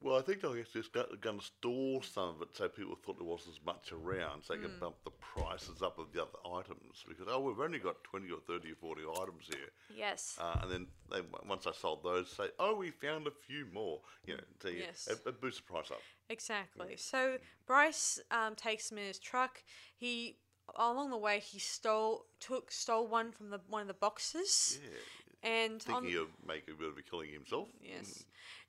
Well- 0.00 0.16
I 0.16 0.22
think 0.22 0.40
they're 0.40 0.62
just 0.62 0.92
going 0.92 1.38
to 1.38 1.44
store 1.44 2.02
some 2.02 2.28
of 2.36 2.42
it 2.42 2.48
so 2.56 2.68
people 2.68 2.94
thought 2.96 3.18
there 3.18 3.26
wasn't 3.26 3.56
as 3.56 3.64
much 3.64 3.90
around, 3.92 4.44
so 4.44 4.54
they 4.54 4.60
Hmm. 4.60 4.66
can 4.68 4.78
bump 4.80 4.96
the 5.04 5.10
prices 5.10 5.82
up 5.82 5.98
of 5.98 6.12
the 6.12 6.22
other 6.22 6.38
items. 6.46 7.04
Because 7.08 7.26
oh, 7.28 7.40
we've 7.40 7.58
only 7.58 7.78
got 7.78 8.02
twenty 8.04 8.30
or 8.30 8.40
thirty 8.40 8.72
or 8.72 8.76
forty 8.76 9.02
items 9.06 9.48
here, 9.48 9.70
Yes. 9.94 10.36
uh, 10.38 10.58
and 10.62 10.70
then 10.70 10.86
they 11.10 11.20
once 11.46 11.66
I 11.66 11.72
sold 11.72 12.02
those, 12.04 12.30
say, 12.30 12.50
oh, 12.58 12.74
we 12.76 12.90
found 12.90 13.26
a 13.26 13.30
few 13.30 13.66
more. 13.66 14.02
You 14.26 14.36
know, 14.36 14.44
so 14.60 14.68
Yes. 14.68 15.08
it, 15.08 15.20
it 15.26 15.40
boosts 15.40 15.60
the 15.60 15.66
price 15.66 15.90
up. 15.90 16.02
Exactly. 16.28 16.96
So 16.96 17.38
Bryce 17.66 18.20
um, 18.30 18.54
takes 18.54 18.90
him 18.92 18.98
in 18.98 19.06
his 19.06 19.18
truck. 19.18 19.64
He 19.96 20.38
along 20.76 21.10
the 21.10 21.16
way 21.18 21.38
he 21.40 21.58
stole 21.58 22.26
took 22.40 22.70
stole 22.72 23.06
one 23.06 23.32
from 23.32 23.50
the 23.50 23.60
one 23.68 23.82
of 23.82 23.88
the 23.88 23.94
boxes, 23.94 24.78
Yeah, 24.82 25.48
and 25.50 25.72
on, 25.88 26.02
thinking 26.02 26.16
of 26.20 26.28
making 26.46 26.74
a 26.74 26.76
bit 26.76 26.88
of 26.88 26.98
a 26.98 27.02
killing 27.02 27.32
himself. 27.32 27.68
Yes. 27.80 28.24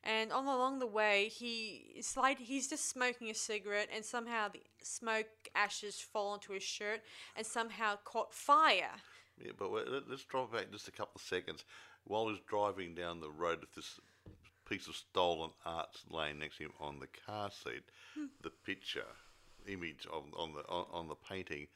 And 0.07 0.31
on 0.31 0.45
along 0.45 0.79
the 0.79 0.87
way, 0.87 1.27
he 1.27 1.91
is 1.97 2.15
like 2.15 2.39
he's 2.39 2.69
just 2.69 2.89
smoking 2.89 3.29
a 3.29 3.33
cigarette, 3.33 3.89
and 3.93 4.05
somehow 4.05 4.47
the 4.47 4.61
smoke 4.81 5.27
ashes 5.53 5.99
fall 5.99 6.29
onto 6.31 6.53
his 6.53 6.63
shirt, 6.63 7.01
and 7.35 7.45
somehow 7.45 7.97
caught 8.05 8.33
fire. 8.33 9.01
Yeah, 9.37 9.51
but 9.57 9.69
let- 9.69 10.07
let's 10.09 10.23
drop 10.23 10.53
back 10.53 10.71
just 10.71 10.87
a 10.87 10.91
couple 10.91 11.11
of 11.15 11.21
seconds. 11.21 11.65
While 12.05 12.29
he's 12.29 12.39
driving 12.47 12.95
down 12.95 13.19
the 13.19 13.29
road 13.29 13.59
with 13.59 13.73
this 13.75 13.99
piece 14.65 14.87
of 14.87 14.95
stolen 14.95 15.51
art 15.65 16.01
laying 16.09 16.39
next 16.39 16.57
to 16.57 16.63
him 16.63 16.73
on 16.79 16.99
the 16.99 17.07
car 17.07 17.51
seat, 17.51 17.83
Hmm. 18.13 18.27
the 18.39 18.49
picture, 18.49 19.07
image 19.67 20.05
of, 20.07 20.33
on 20.35 20.53
the 20.53 20.65
on, 20.69 20.85
on 20.91 21.07
the 21.09 21.15
painting, 21.15 21.67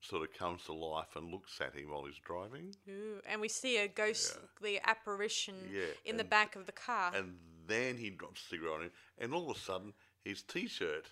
sort 0.00 0.22
of 0.28 0.32
comes 0.34 0.64
to 0.64 0.72
life 0.72 1.14
and 1.14 1.30
looks 1.30 1.60
at 1.60 1.74
him 1.74 1.90
while 1.90 2.04
he's 2.06 2.18
driving. 2.18 2.74
Ooh, 2.88 3.20
and 3.26 3.40
we 3.40 3.48
see 3.48 3.76
a 3.76 3.86
ghostly 3.88 4.80
apparition 4.82 5.68
Yeah, 5.70 5.92
in 6.04 6.16
the 6.16 6.24
back 6.24 6.56
of 6.56 6.64
the 6.66 6.72
car. 6.72 7.14
And 7.14 7.38
then 7.66 7.96
he 7.96 8.10
drops 8.10 8.42
a 8.42 8.48
cigarette 8.48 8.74
on 8.74 8.82
him, 8.82 8.90
and 9.18 9.32
all 9.34 9.50
of 9.50 9.56
a 9.56 9.60
sudden, 9.60 9.92
his 10.24 10.42
T-shirt 10.42 11.06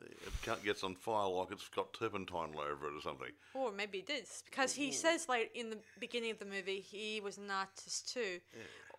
uh, 0.00 0.04
it 0.52 0.64
gets 0.64 0.82
on 0.84 0.94
fire 0.94 1.28
like 1.28 1.50
it's 1.50 1.68
got 1.68 1.92
turpentine 1.92 2.50
all 2.54 2.60
over 2.62 2.88
it 2.88 2.94
or 2.96 3.00
something. 3.02 3.32
Or 3.54 3.70
maybe 3.72 3.98
it 3.98 4.10
is 4.10 4.42
because 4.48 4.72
he 4.74 4.92
says 4.92 5.28
like 5.28 5.50
in 5.54 5.70
the 5.70 5.78
beginning 5.98 6.30
of 6.30 6.38
the 6.38 6.44
movie 6.46 6.80
he 6.80 7.20
was 7.20 7.38
an 7.38 7.50
artist 7.50 8.12
too, 8.12 8.38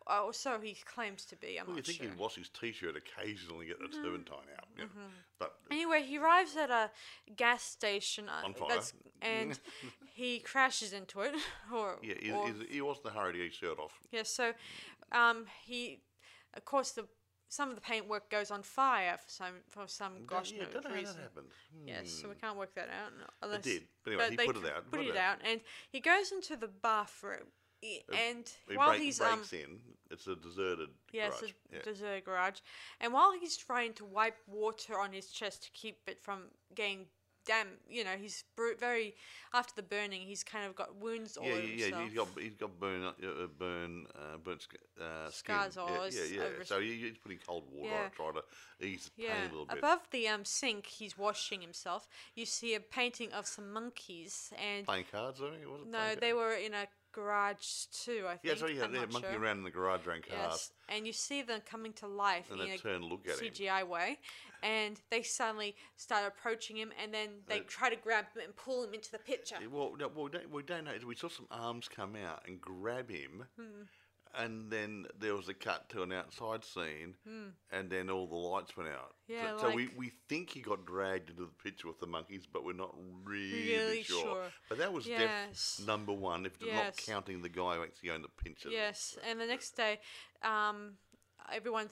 or 0.07 0.33
so 0.33 0.59
he 0.59 0.75
claims 0.85 1.25
to 1.25 1.35
be. 1.37 1.57
I'm 1.59 1.67
Well, 1.67 1.77
you 1.77 1.81
think 1.81 1.99
sure. 1.99 2.09
he'd 2.09 2.17
wash 2.19 2.35
his 2.35 2.49
T-shirt 2.49 2.95
occasionally, 2.97 3.67
get 3.67 3.79
the 3.79 3.87
turpentine 3.87 4.47
out, 4.57 4.65
you 4.77 4.83
know. 4.83 4.89
but 5.39 5.55
Anyway, 5.71 6.03
he 6.03 6.17
arrives 6.17 6.55
at 6.57 6.69
a 6.69 6.91
gas 7.35 7.63
station. 7.63 8.27
uh, 8.29 8.45
On 8.45 8.53
fire. 8.53 8.69
That's, 8.69 8.93
and 9.21 9.57
he 10.13 10.39
crashes 10.39 10.91
into 10.93 11.21
it. 11.21 11.33
Or, 11.73 11.97
yeah, 12.03 12.15
he, 12.19 12.31
or- 12.31 12.47
he's- 12.47 12.67
he 12.69 12.81
wasn't 12.81 13.05
in 13.07 13.11
a 13.11 13.19
hurry 13.19 13.31
to 13.33 13.37
get 13.39 13.47
his 13.47 13.55
shirt 13.55 13.79
off. 13.79 13.97
yeah. 14.11 14.23
So, 14.23 14.51
um, 15.13 15.45
he, 15.65 16.01
of 16.53 16.65
course, 16.65 16.91
the 16.91 17.07
some 17.49 17.67
of 17.69 17.75
the 17.75 17.81
paintwork 17.81 18.29
goes 18.29 18.49
on 18.49 18.63
fire 18.63 19.17
for 19.17 19.29
some 19.29 19.55
for 19.69 19.87
some 19.87 20.25
gosh 20.25 20.51
yeah, 20.51 20.63
knows 20.63 20.73
don't 20.73 20.83
know 20.85 20.89
how 20.91 20.95
reason. 20.95 21.15
that 21.17 21.21
happened. 21.23 21.47
Yes, 21.85 22.09
so 22.11 22.29
we 22.29 22.35
Hmm. 22.35 22.39
can't 22.39 22.57
work 22.57 22.73
that 22.75 22.87
out. 22.89 23.11
Unless, 23.41 23.63
did. 23.63 23.87
But 24.03 24.11
anyway, 24.13 24.29
he 24.31 24.35
they 24.37 24.45
put 24.45 24.57
it 24.57 24.65
out, 24.65 24.83
Put 24.89 24.91
put 24.91 24.99
it 25.01 25.07
it 25.09 25.17
out, 25.17 25.39
and 25.43 25.61
he 25.89 25.99
goes 25.99 26.31
into 26.31 26.55
the 26.55 26.67
bathroom, 26.69 27.47
and 28.13 28.49
He 28.69 28.77
while 28.77 28.89
break- 28.91 29.01
he's 29.01 29.19
um, 29.19 29.39
breaks 29.39 29.53
in. 29.53 29.79
It's 30.09 30.27
a 30.27 30.35
deserted 30.35 30.89
garage. 30.89 31.13
Yes, 31.13 31.39
garage. 31.39 31.51
a 31.51 31.75
yeah. 31.75 31.81
dessert 31.83 32.25
garage. 32.25 32.59
And 32.99 33.11
while 33.13 33.31
he's 33.37 33.57
trying 33.57 33.93
to 33.95 34.05
wipe 34.05 34.37
water 34.47 34.99
on 34.99 35.11
his 35.13 35.31
chest 35.31 35.63
to 35.63 35.71
keep 35.71 35.99
it 36.07 36.21
from 36.21 36.51
getting 36.75 37.07
damp, 37.45 37.69
you 37.89 38.03
know, 38.03 38.15
he's 38.19 38.43
bru- 38.55 38.75
very 38.77 39.15
after 39.53 39.73
the 39.75 39.83
burning. 39.83 40.21
He's 40.21 40.43
kind 40.43 40.65
of 40.65 40.75
got 40.75 40.95
wounds 40.95 41.37
all 41.37 41.45
yeah, 41.45 41.53
over 41.53 41.61
yeah, 41.61 41.67
yeah. 41.67 41.83
himself. 41.85 42.03
He's 42.03 42.13
got 42.13 42.27
he's 42.39 42.55
got 42.55 42.79
burn, 42.79 43.03
uh, 43.03 43.11
uh, 43.27 43.47
burn, 43.57 44.05
uh, 44.15 44.37
burnt 44.43 44.61
sc- 44.61 44.75
uh, 44.99 45.29
skin. 45.29 45.55
Scars 45.55 45.77
all 45.77 45.89
yeah, 45.89 45.97
over 45.99 46.09
yeah, 46.09 46.23
yeah. 46.35 46.41
over 46.43 46.65
So 46.65 46.79
he, 46.79 46.95
he's 46.97 47.17
putting 47.17 47.39
cold 47.45 47.63
water 47.71 47.89
on 47.93 47.99
Yeah. 48.01 48.05
it, 48.07 48.13
trying 48.13 48.33
to 48.33 48.85
ease 48.85 49.09
the 49.15 49.23
pain 49.23 49.31
a 49.41 49.49
little 49.49 49.65
bit. 49.65 49.77
above 49.77 49.99
the 50.11 50.27
um, 50.27 50.45
sink, 50.45 50.85
he's 50.87 51.17
washing 51.17 51.61
himself. 51.61 52.07
You 52.35 52.45
see 52.45 52.75
a 52.75 52.79
painting 52.79 53.31
of 53.33 53.45
some 53.47 53.71
monkeys, 53.71 54.51
and 54.61 54.85
Playing 54.85 55.05
cards, 55.11 55.41
I 55.41 55.49
think. 55.51 55.61
It 55.63 55.69
was 55.69 55.81
no, 55.89 56.15
they 56.19 56.33
were 56.33 56.53
in 56.53 56.73
a 56.73 56.87
garage 57.11 57.85
too. 57.91 58.25
I 58.27 58.37
think. 58.37 58.41
Yeah, 58.43 58.55
so 58.55 58.67
yeah, 58.67 58.83
I'm 58.85 58.91
they're 58.91 59.07
monkeying 59.07 59.33
sure. 59.33 59.41
around 59.43 59.57
in 59.59 59.63
the 59.63 59.71
garage 59.71 60.05
around 60.07 60.23
cars, 60.27 60.37
Yes, 60.39 60.71
and 60.89 61.05
you 61.07 61.13
see 61.13 61.41
them 61.41 61.61
coming 61.65 61.93
to 61.93 62.07
life 62.07 62.49
and 62.51 62.61
in 62.61 62.69
a 62.71 62.77
turn 62.77 63.01
look 63.03 63.27
at 63.27 63.39
him. 63.39 63.51
CGI 63.51 63.87
way, 63.87 64.19
and 64.63 64.99
they 65.09 65.21
suddenly 65.23 65.75
start 65.95 66.25
approaching 66.27 66.77
him, 66.77 66.91
and 67.01 67.13
then 67.13 67.29
they 67.47 67.59
Uh, 67.59 67.63
try 67.67 67.89
to 67.89 67.95
grab 67.95 68.25
him 68.33 68.43
and 68.43 68.55
pull 68.55 68.83
him 68.83 68.93
into 68.93 69.11
the 69.11 69.19
picture. 69.19 69.57
Well, 69.69 69.95
no, 69.97 70.07
well, 70.07 70.25
we 70.25 70.29
don't, 70.31 70.49
we 70.49 70.63
don't 70.63 70.85
know. 70.85 70.93
We 71.05 71.15
saw 71.15 71.29
some 71.29 71.47
arms 71.51 71.87
come 71.87 72.15
out 72.15 72.47
and 72.47 72.59
grab 72.61 73.09
him, 73.09 73.45
Hmm. 73.57 73.83
And 74.37 74.71
then 74.71 75.05
there 75.19 75.35
was 75.35 75.49
a 75.49 75.53
cut 75.53 75.89
to 75.89 76.03
an 76.03 76.11
outside 76.11 76.63
scene, 76.65 77.15
and 77.71 77.89
then 77.89 78.09
all 78.09 78.27
the 78.27 78.35
lights 78.35 78.75
went 78.77 78.89
out. 78.89 79.15
Yeah, 79.27 79.57
so, 79.57 79.69
so 79.69 79.75
we, 79.75 79.89
we 79.95 80.11
think 80.27 80.49
he 80.49 80.61
got 80.61 80.85
dragged 80.85 81.29
into 81.29 81.43
the 81.43 81.63
picture 81.63 81.87
with 81.87 81.99
the 81.99 82.07
monkeys, 82.07 82.45
but 82.51 82.63
we're 82.65 82.73
not 82.73 82.95
really, 83.23 83.73
Really 83.73 84.03
sure. 84.03 84.21
sure. 84.23 84.43
But 84.69 84.77
that 84.79 84.91
was 84.93 85.07
Yes. 85.07 85.77
def 85.77 85.87
number 85.87 86.13
one, 86.13 86.45
if 86.45 86.53
not 86.61 86.97
counting 86.97 87.41
the 87.41 87.49
guy 87.49 87.75
who 87.75 87.83
actually 87.83 88.11
owned 88.11 88.23
the 88.23 88.43
pincher. 88.43 88.69
Yes, 88.69 89.17
and 89.27 89.39
the 89.39 89.45
next 89.45 89.71
day, 89.71 89.99
um, 90.43 90.93
everyone 91.51 91.89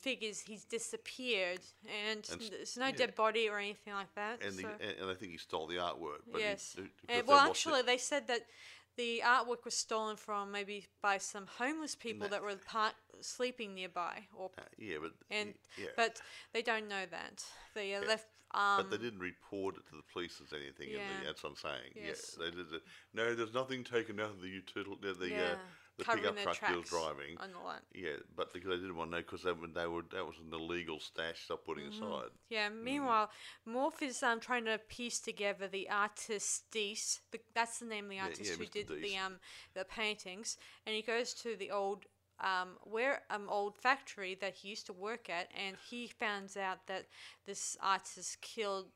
figures 0.00 0.40
he's 0.40 0.64
disappeared, 0.64 1.60
and, 2.08 2.28
And 2.30 2.40
there's 2.40 2.76
no 2.76 2.86
yeah. 2.86 2.92
dead 2.92 3.14
body 3.14 3.48
or 3.48 3.58
anything 3.58 3.94
like 3.94 4.14
that. 4.14 4.42
And, 4.44 4.56
the, 4.56 4.66
and, 4.80 4.96
and 5.02 5.10
I 5.10 5.14
think 5.14 5.32
he 5.32 5.38
stole 5.38 5.66
the 5.66 5.76
artwork. 5.76 6.20
But 6.30 6.40
he- 6.40 6.46
yes, 6.46 6.76
and, 7.08 7.26
well, 7.26 7.36
lost 7.38 7.46
it. 7.48 7.50
actually, 7.50 7.82
they 7.82 7.98
said 7.98 8.28
that 8.28 8.42
the 8.98 9.22
artwork 9.24 9.64
was 9.64 9.74
stolen 9.74 10.16
from 10.16 10.50
maybe 10.52 10.86
by 11.00 11.16
some 11.18 11.46
homeless 11.58 11.94
people 11.94 12.26
No. 12.26 12.30
that 12.32 12.42
were 12.42 12.56
par- 12.56 12.92
sleeping 13.20 13.74
nearby, 13.74 14.26
or 14.34 14.50
Uh, 14.58 14.62
yeah, 14.76 14.98
but 15.00 15.12
and 15.30 15.54
yeah. 15.78 15.86
but 15.96 16.20
they 16.52 16.60
don't 16.62 16.88
know 16.88 17.06
that 17.06 17.42
they 17.74 17.94
uh, 17.94 18.02
Yeah. 18.02 18.08
left. 18.08 18.26
Um, 18.52 18.78
But 18.82 18.90
they 18.90 18.96
didn't 18.96 19.20
report 19.20 19.76
it 19.76 19.84
to 19.90 19.96
the 19.96 20.02
police 20.12 20.40
as 20.40 20.52
anything. 20.54 20.88
Yeah. 20.90 21.06
the, 21.20 21.26
that's 21.26 21.42
what 21.42 21.50
I'm 21.50 21.56
saying. 21.56 21.92
Yes. 21.94 22.36
Yeah, 22.38 22.44
they 22.46 22.50
did. 22.56 22.72
it. 22.72 22.82
No, 23.12 23.34
there's 23.34 23.52
nothing 23.52 23.84
taken 23.84 24.18
out 24.20 24.30
of 24.30 24.40
the 24.40 24.48
utility, 24.48 24.96
the, 25.02 25.12
the, 25.14 25.28
yeah, 25.30 25.52
uh, 25.52 25.58
the 25.98 26.04
covering 26.04 26.22
pickup 26.22 26.36
their 26.36 26.54
truck 26.54 26.70
he 26.70 26.76
was 26.76 26.88
driving. 26.88 27.36
all 27.54 27.68
that. 27.70 27.82
Yeah, 27.94 28.16
but 28.36 28.52
because 28.52 28.68
they 28.70 28.76
didn't 28.76 28.96
want 28.96 29.10
to 29.10 29.16
know 29.18 29.22
because 29.22 29.42
they, 29.42 29.52
they 29.74 29.86
were 29.86 30.02
that 30.12 30.24
was 30.26 30.36
an 30.38 30.52
illegal 30.52 31.00
stash 31.00 31.46
they're 31.48 31.56
putting 31.56 31.84
Mm-hmm. 31.84 32.02
aside. 32.04 32.30
Yeah. 32.50 32.68
Meanwhile, 32.70 33.30
Morf 33.68 34.02
is 34.02 34.22
um, 34.22 34.40
trying 34.40 34.64
to 34.66 34.78
piece 34.88 35.20
together 35.20 35.68
the 35.68 35.88
artist 35.90 36.70
Dease. 36.70 37.20
That's 37.54 37.78
the 37.78 37.86
name 37.86 38.04
of 38.06 38.10
the 38.10 38.20
artist 38.20 38.50
yeah, 38.50 38.56
who 38.56 38.64
Mr. 38.64 38.70
did 38.72 38.88
the 39.02 39.16
um 39.16 39.34
the 39.74 39.84
paintings, 39.84 40.56
and 40.86 40.94
he 40.94 41.02
goes 41.02 41.34
to 41.34 41.56
the 41.56 41.70
old 41.70 42.04
um 42.40 42.76
where 42.84 43.22
um 43.30 43.48
old 43.48 43.76
factory 43.76 44.36
that 44.40 44.54
he 44.54 44.68
used 44.68 44.86
to 44.86 44.92
work 44.92 45.28
at, 45.28 45.48
and 45.56 45.76
he 45.90 46.06
finds 46.06 46.56
out 46.56 46.86
that 46.86 47.06
this 47.46 47.76
artist 47.82 48.40
killed 48.40 48.86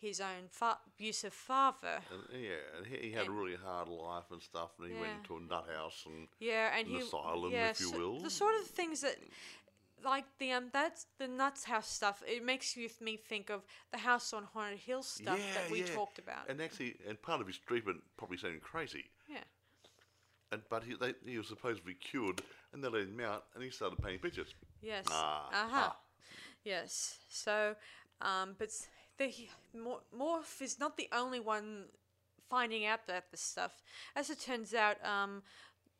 his 0.00 0.20
own 0.20 0.48
fa- 0.50 0.78
abusive 0.86 1.32
father. 1.32 2.00
And, 2.10 2.42
yeah, 2.42 2.50
and 2.76 2.86
he, 2.86 3.08
he 3.08 3.12
had 3.12 3.26
a 3.26 3.30
really 3.30 3.56
hard 3.56 3.88
life 3.88 4.30
and 4.30 4.42
stuff, 4.42 4.70
and 4.78 4.88
he 4.88 4.94
went 4.94 5.06
Yeah. 5.12 5.16
into 5.18 5.36
a 5.36 5.40
nut 5.40 5.66
house 5.76 6.04
and 6.06 6.28
Yeah, 6.38 6.76
and 6.76 6.88
an 6.88 6.94
he 6.94 7.00
asylum, 7.00 7.52
yeah, 7.52 7.70
if 7.70 7.80
you 7.80 7.88
so- 7.90 7.98
will. 7.98 8.20
The 8.20 8.30
sort 8.30 8.54
of 8.60 8.66
things 8.66 9.00
that, 9.02 9.16
like 10.02 10.24
the 10.38 10.52
um, 10.52 10.70
that's 10.72 11.06
the 11.18 11.28
nuts 11.28 11.64
house 11.64 11.88
stuff. 11.88 12.22
It 12.26 12.42
makes 12.44 12.76
you 12.76 12.88
me 13.00 13.16
think 13.18 13.50
of 13.50 13.60
the 13.92 13.98
house 13.98 14.32
on 14.32 14.44
Haunted 14.54 14.78
Hill 14.80 15.02
stuff 15.02 15.38
that 15.54 15.70
we 15.70 15.80
yeah. 15.80 15.94
talked 15.94 16.18
about. 16.18 16.48
and 16.48 16.60
actually, 16.62 16.96
and 17.06 17.20
part 17.20 17.40
of 17.42 17.46
his 17.46 17.58
treatment 17.58 18.02
probably 18.16 18.38
sounded 18.38 18.62
crazy. 18.62 19.04
yeah. 19.28 19.44
And 20.52 20.62
but 20.68 20.82
he 20.84 20.94
they, 20.94 21.14
he 21.24 21.38
was 21.38 21.46
supposed 21.48 21.80
to 21.80 21.86
be 21.86 21.94
cured, 21.94 22.42
and 22.72 22.82
they 22.82 22.88
let 22.88 23.02
him 23.02 23.20
out, 23.20 23.44
and 23.54 23.62
he 23.62 23.70
started 23.70 24.02
painting 24.02 24.20
pictures. 24.20 24.54
Yes. 24.82 25.04
Ah, 25.10 25.48
uh 25.48 25.68
huh. 25.68 25.88
ah. 25.92 25.96
Yes. 26.64 27.18
So, 27.28 27.76
um, 28.20 28.56
but 28.58 28.70
the 29.20 29.48
Morf 30.18 30.62
is 30.62 30.80
not 30.80 30.96
the 30.96 31.08
only 31.12 31.40
one 31.40 31.84
finding 32.48 32.86
out 32.86 33.00
about 33.06 33.30
this 33.30 33.42
stuff. 33.42 33.82
As 34.16 34.30
it 34.30 34.40
turns 34.40 34.74
out, 34.74 34.96
um, 35.04 35.42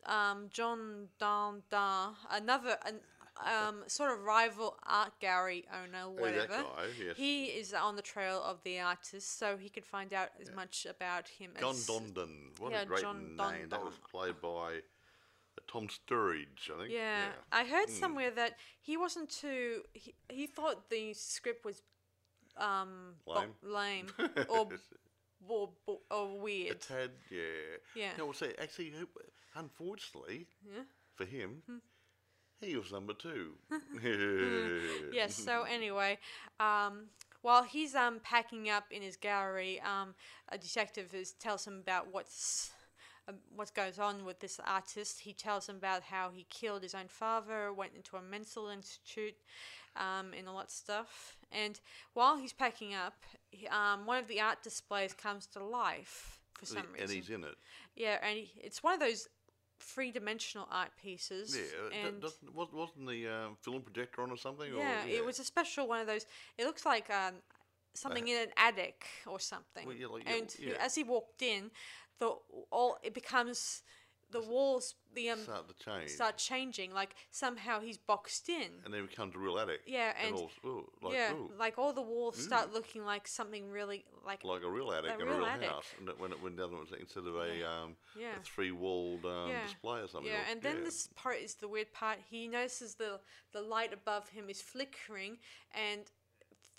um, 0.07 0.49
John 0.51 1.09
Dundar, 1.21 2.15
another 2.31 2.79
an, 2.87 3.01
um, 3.47 3.83
sort 3.87 4.13
of 4.13 4.25
rival 4.25 4.77
art 4.87 5.13
gallery 5.21 5.67
owner, 5.71 6.05
Oh, 6.07 6.11
whatever. 6.11 6.49
guy, 6.49 6.87
yes. 6.99 7.17
He 7.17 7.45
is 7.45 7.75
on 7.75 7.97
the 7.97 8.03
trail 8.03 8.43
of 8.43 8.63
the 8.65 8.81
artist, 8.81 9.39
so 9.39 9.59
he 9.59 9.69
could 9.69 9.85
find 9.85 10.15
out 10.15 10.31
as 10.41 10.51
much 10.53 10.87
about 10.89 11.29
him 11.29 11.53
John 11.61 11.75
as 11.75 11.87
Dondon. 11.87 12.53
What 12.59 12.73
yeah, 12.73 12.83
a 12.83 12.87
great 12.87 13.03
John 13.03 13.37
name. 13.37 13.69
That 13.69 13.85
was 13.85 13.99
played 14.11 14.41
by 14.41 14.79
uh, 14.79 15.61
Tom 15.71 15.89
Sturridge, 15.89 16.71
I 16.75 16.79
think. 16.79 16.91
Yeah, 16.91 17.27
I 17.53 17.65
heard 17.65 17.91
somewhere 17.91 18.31
that 18.31 18.55
he 18.81 18.97
wasn't 18.97 19.29
too. 19.29 19.83
He, 19.93 20.15
he 20.31 20.47
thought 20.47 20.89
the 20.89 21.13
script 21.13 21.67
was 21.67 21.83
um 22.57 23.15
bo- 23.25 23.55
Lame? 23.63 24.07
lame 24.09 24.13
or, 24.49 24.69
or 25.49 25.71
or 26.11 26.25
A 26.27 26.35
weird. 26.35 26.81
tad, 26.81 27.11
yeah. 27.31 27.77
Yeah. 27.95 28.11
No, 28.19 28.25
well, 28.27 28.35
see, 28.35 28.53
actually, 28.59 28.93
unfortunately 29.55 30.47
Yeah. 30.65 30.83
for 31.15 31.25
him, 31.25 31.63
he 32.61 32.77
was 32.77 32.93
number 32.93 33.15
two. 33.15 33.55
Yes. 35.13 35.35
So 35.35 35.63
anyway, 35.63 36.19
um, 36.59 37.09
while 37.43 37.63
he's 37.63 37.95
um 37.95 38.21
packing 38.23 38.69
up 38.69 38.85
in 38.91 39.03
his 39.03 39.17
gallery, 39.17 39.81
um, 39.81 40.15
a 40.51 40.59
detective 40.59 41.15
is 41.15 41.33
tells 41.33 41.67
him 41.67 41.79
about 41.79 42.13
what's. 42.13 42.71
Um, 43.29 43.37
what 43.55 43.73
goes 43.75 43.99
on 43.99 44.25
with 44.25 44.41
this 44.41 44.59
artist? 44.67 45.21
He 45.21 45.35
tells 45.35 45.69
him 45.69 45.77
about 45.77 46.03
how 46.05 46.31
he 46.31 46.47
killed 46.49 46.83
his 46.83 46.95
own 46.95 47.07
father, 47.09 47.71
went 47.71 47.93
into 47.95 48.17
a 48.17 48.23
mental 48.23 48.69
institute, 48.69 49.37
um, 49.95 50.33
and 50.37 50.49
all 50.49 50.57
that 50.59 50.71
stuff. 50.71 51.37
And 51.53 51.81
while 52.15 52.37
he's 52.37 52.53
packing 52.53 52.95
up, 52.95 53.25
he- 53.51 53.69
um, 53.69 54.07
one 54.07 54.19
of 54.19 54.29
the 54.29 54.41
art 54.41 54.63
displays 54.63 55.13
comes 55.13 55.47
to 55.49 55.65
life 55.65 56.41
for 56.55 56.67
some 56.67 56.79
and 56.79 56.87
reason. 56.93 57.03
And 57.03 57.11
he's 57.11 57.31
in 57.31 57.45
it. 57.45 57.57
yeah, 57.97 58.19
and 58.23 58.39
he, 58.39 58.53
it's 58.57 58.83
one 58.83 58.95
of 58.95 59.01
those 59.01 59.29
three-dimensional 59.81 60.69
art 60.71 60.91
pieces. 61.01 61.57
Yeah. 61.57 62.03
uh, 62.03 62.07
and 62.07 62.25
wasn't 62.55 63.09
the 63.09 63.29
um, 63.29 63.57
film 63.61 63.83
projector 63.83 64.23
on 64.23 64.31
or 64.31 64.37
something? 64.37 64.73
yeah, 64.77 65.05
or, 65.05 65.09
it 65.09 65.25
was 65.25 65.39
a 65.39 65.45
special 65.45 65.89
one 65.89 66.01
of 66.01 66.07
those. 66.07 66.27
It 66.59 66.65
looks 66.65 66.85
like 66.85 67.11
um, 67.11 67.35
something 67.95 68.29
in 68.29 68.37
an 68.37 68.49
attic 68.57 69.05
or 69.27 69.41
something. 69.41 69.87
Well, 69.87 69.97
yeah, 69.97 70.07
like, 70.07 70.25
yeah, 70.25 70.37
and 70.37 70.57
yeah. 70.59 70.73
as 70.81 70.95
he 70.95 71.03
walked 71.03 71.43
in, 71.43 71.71
the 72.19 72.35
all 72.71 72.99
it 73.03 73.15
becomes 73.15 73.83
the 74.33 74.41
walls 74.41 74.95
the 75.13 75.29
um 75.31 75.41
Start 75.41 75.67
to 75.69 75.85
change. 75.85 76.11
start 76.11 76.37
changing. 76.39 76.93
Like 76.95 77.17
somehow 77.33 77.81
he's 77.81 77.99
boxed 77.99 78.49
in. 78.49 78.71
and 78.85 78.95
then 78.95 79.03
it 79.05 79.11
becomes 79.11 79.35
a 79.35 79.39
real 79.39 79.59
attic. 79.59 79.81
Yeah, 79.87 80.13
and- 80.25 80.37
all, 80.37 80.51
ooh, 80.65 80.89
like, 81.03 81.15
yeah, 81.15 81.33
ooh, 81.33 81.51
like 81.59 81.79
all 81.79 81.93
the 81.93 82.01
walls 82.03 82.37
start 82.37 82.73
looking 82.73 83.05
like 83.05 83.27
something 83.27 83.69
really 83.71 84.05
like 84.25 84.45
like 84.45 84.63
a 84.63 84.71
real 84.71 84.93
attic 84.93 85.11
a 85.11 85.15
in 85.15 85.21
a 85.23 85.25
real 85.27 85.39
real 85.39 85.47
attic. 85.47 85.69
house. 85.69 85.87
And 85.99 86.09
it- 86.09 86.19
when 86.21 86.31
it 86.33 86.41
when 86.43 86.55
the 86.55 86.63
other 86.65 86.75
one 86.75 86.83
was 86.89 86.93
instead 87.01 87.27
of 87.27 87.35
a 87.35 87.69
um 87.69 87.97
Yeah. 88.17 88.37
a 88.37 88.41
three 88.45 88.71
walled 88.71 89.25
um, 89.25 89.49
Yeah. 89.51 89.65
display 89.65 90.01
or 90.01 90.09
something. 90.09 90.31
Yeah, 90.31 90.43
or- 90.43 90.51
and 90.53 90.63
then 90.63 90.77
yeah. 90.79 90.85
this 90.85 91.09
part 91.17 91.39
is 91.39 91.55
the 91.57 91.67
weird 91.69 91.93
part. 91.93 92.19
He 92.31 92.47
notices 92.47 92.95
the 92.95 93.21
the 93.53 93.63
light 93.63 93.93
above 93.93 94.29
him 94.29 94.49
is 94.49 94.63
flickering, 94.63 95.39
and 95.73 96.03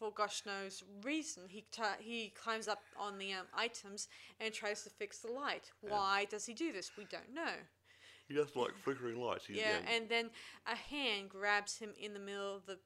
for 0.02 0.12
gosh 0.12 0.42
knows 0.48 0.84
reason, 1.04 1.44
he 1.48 1.64
he 2.00 2.34
climbs 2.36 2.68
up 2.68 2.82
on 3.00 3.20
the 3.20 3.34
um, 3.34 3.46
items 3.56 4.08
and 4.40 4.52
tries 4.52 4.82
to 4.84 4.90
fix 4.90 5.20
the 5.20 5.32
light. 5.32 5.70
Why 5.82 6.26
does 6.26 6.44
he 6.48 6.56
do 6.56 6.74
this? 6.74 6.92
We 6.98 7.06
don't 7.06 7.32
know. 7.36 7.54
He 8.28 8.34
does 8.34 8.56
like 8.56 8.72
flickering 8.84 9.22
lights. 9.22 9.46
He's, 9.46 9.58
Yeah, 9.58 9.78
and 9.94 10.10
then 10.10 10.32
a 10.66 10.76
hand 10.76 11.30
grabs 11.30 11.78
him 11.78 11.92
in 12.02 12.14
the 12.14 12.20
middle 12.20 12.56
of 12.56 12.66
the 12.66 12.80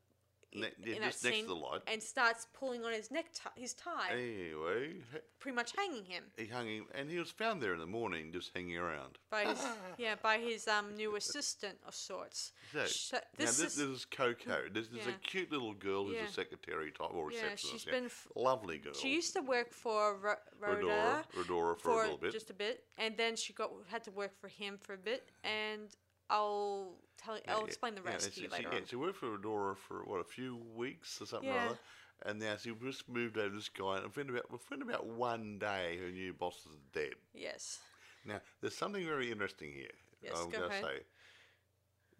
Ne- 0.55 0.71
yeah, 0.83 0.95
in 0.95 1.01
that 1.01 1.11
just 1.11 1.23
next 1.23 1.39
to 1.41 1.45
the 1.47 1.53
light. 1.55 1.81
and 1.87 2.01
starts 2.01 2.47
pulling 2.53 2.83
on 2.83 2.93
his 2.93 3.11
neck 3.11 3.25
his 3.55 3.73
tie, 3.73 4.09
Anyway, 4.11 4.95
h- 5.13 5.21
pretty 5.39 5.55
much 5.55 5.73
hanging 5.77 6.05
him 6.05 6.23
he 6.37 6.47
hung 6.47 6.67
him, 6.67 6.85
and 6.93 7.09
he 7.09 7.17
was 7.19 7.29
found 7.31 7.61
there 7.61 7.73
in 7.73 7.79
the 7.79 7.85
morning, 7.85 8.31
just 8.31 8.51
hanging 8.55 8.77
around. 8.77 9.17
by 9.29 9.45
his 9.45 9.65
yeah 9.97 10.15
by 10.21 10.37
his 10.37 10.67
um 10.67 10.95
new 10.95 11.15
assistant 11.15 11.77
of 11.87 11.93
sorts. 11.95 12.51
So, 12.73 12.85
Sh- 12.85 13.11
now 13.13 13.19
this 13.37 13.57
this, 13.57 13.71
is 13.73 13.75
this 13.77 13.87
is 13.87 14.05
Coco. 14.05 14.63
This 14.71 14.87
is 14.87 14.93
Yeah. 15.05 15.09
a 15.09 15.27
cute 15.27 15.51
little 15.51 15.73
girl 15.73 16.05
who's 16.05 16.15
Yeah. 16.15 16.25
a 16.25 16.31
secretary 16.31 16.91
type 16.91 17.11
or 17.13 17.31
Yeah, 17.31 17.41
receptionist. 17.43 17.71
she's 17.71 17.85
yeah. 17.85 17.91
been 17.91 18.05
f- 18.05 18.27
lovely 18.35 18.77
girl. 18.77 18.93
she 18.93 19.09
used 19.13 19.33
to 19.33 19.41
work 19.41 19.73
for 19.73 20.17
Ro- 20.17 20.35
Rhoda. 20.59 20.85
Rodora, 20.85 21.23
Rodora 21.35 21.79
for, 21.79 21.91
a 21.91 22.01
little 22.03 22.17
bit. 22.17 22.31
just 22.31 22.49
a 22.49 22.53
bit, 22.53 22.83
and 22.97 23.15
then 23.17 23.35
she 23.35 23.53
got 23.53 23.71
had 23.89 24.03
to 24.05 24.11
work 24.11 24.39
for 24.39 24.47
him 24.47 24.77
for 24.81 24.93
a 24.93 24.97
bit, 24.97 25.29
and 25.43 25.89
I'll 26.29 26.93
tell 27.17 27.35
Yeah, 27.35 27.53
I'll 27.53 27.59
yeah, 27.59 27.65
explain 27.65 27.95
the 27.95 28.01
rest 28.01 28.25
and 28.25 28.35
to 28.35 28.41
you 28.41 28.47
later 28.49 28.63
she, 28.63 28.67
on. 28.67 28.73
yeah, 28.73 28.79
she 28.87 28.95
worked 28.95 29.17
for 29.17 29.37
Rodora 29.37 29.77
for 29.77 30.03
what 30.05 30.19
a 30.19 30.23
few 30.23 30.57
weeks 30.75 31.21
or 31.21 31.25
something 31.25 31.49
or 31.49 31.57
other, 31.57 31.79
and 32.25 32.39
now 32.39 32.55
she 32.57 32.71
just 32.83 33.07
moved 33.09 33.37
over 33.37 33.49
to 33.49 33.55
this 33.55 33.69
guy. 33.69 33.97
And 33.97 34.05
within 34.05 34.29
about 34.29 34.51
within 34.51 34.81
about 34.81 35.05
one 35.05 35.59
day, 35.59 35.97
her 36.01 36.11
new 36.11 36.33
boss 36.33 36.57
is 36.65 36.77
dead. 36.93 37.13
Yes. 37.33 37.79
Now, 38.25 38.41
there's 38.61 38.75
something 38.75 39.05
very 39.05 39.31
interesting 39.31 39.71
here. 39.71 39.91
Yes, 40.21 40.33
I'm 40.35 40.49
go 40.49 40.57
going 40.59 40.71
to 40.71 40.77
ahead. 40.77 40.83
say. 40.83 41.03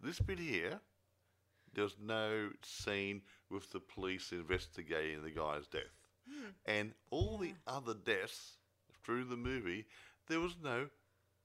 This 0.03 0.19
bit 0.19 0.38
here, 0.38 0.79
there's 1.74 1.95
no 2.00 2.50
scene 2.63 3.21
with 3.50 3.71
the 3.71 3.79
police 3.79 4.31
investigating 4.31 5.24
the 5.24 5.31
guy's 5.31 5.67
death. 5.67 5.81
Hmm. 6.29 6.50
And 6.65 6.93
all 7.09 7.38
the 7.38 7.53
other 7.65 7.93
deaths 7.95 8.57
through 9.03 9.25
the 9.25 9.38
movie, 9.38 9.85
there 10.27 10.39
was 10.39 10.55
no 10.63 10.88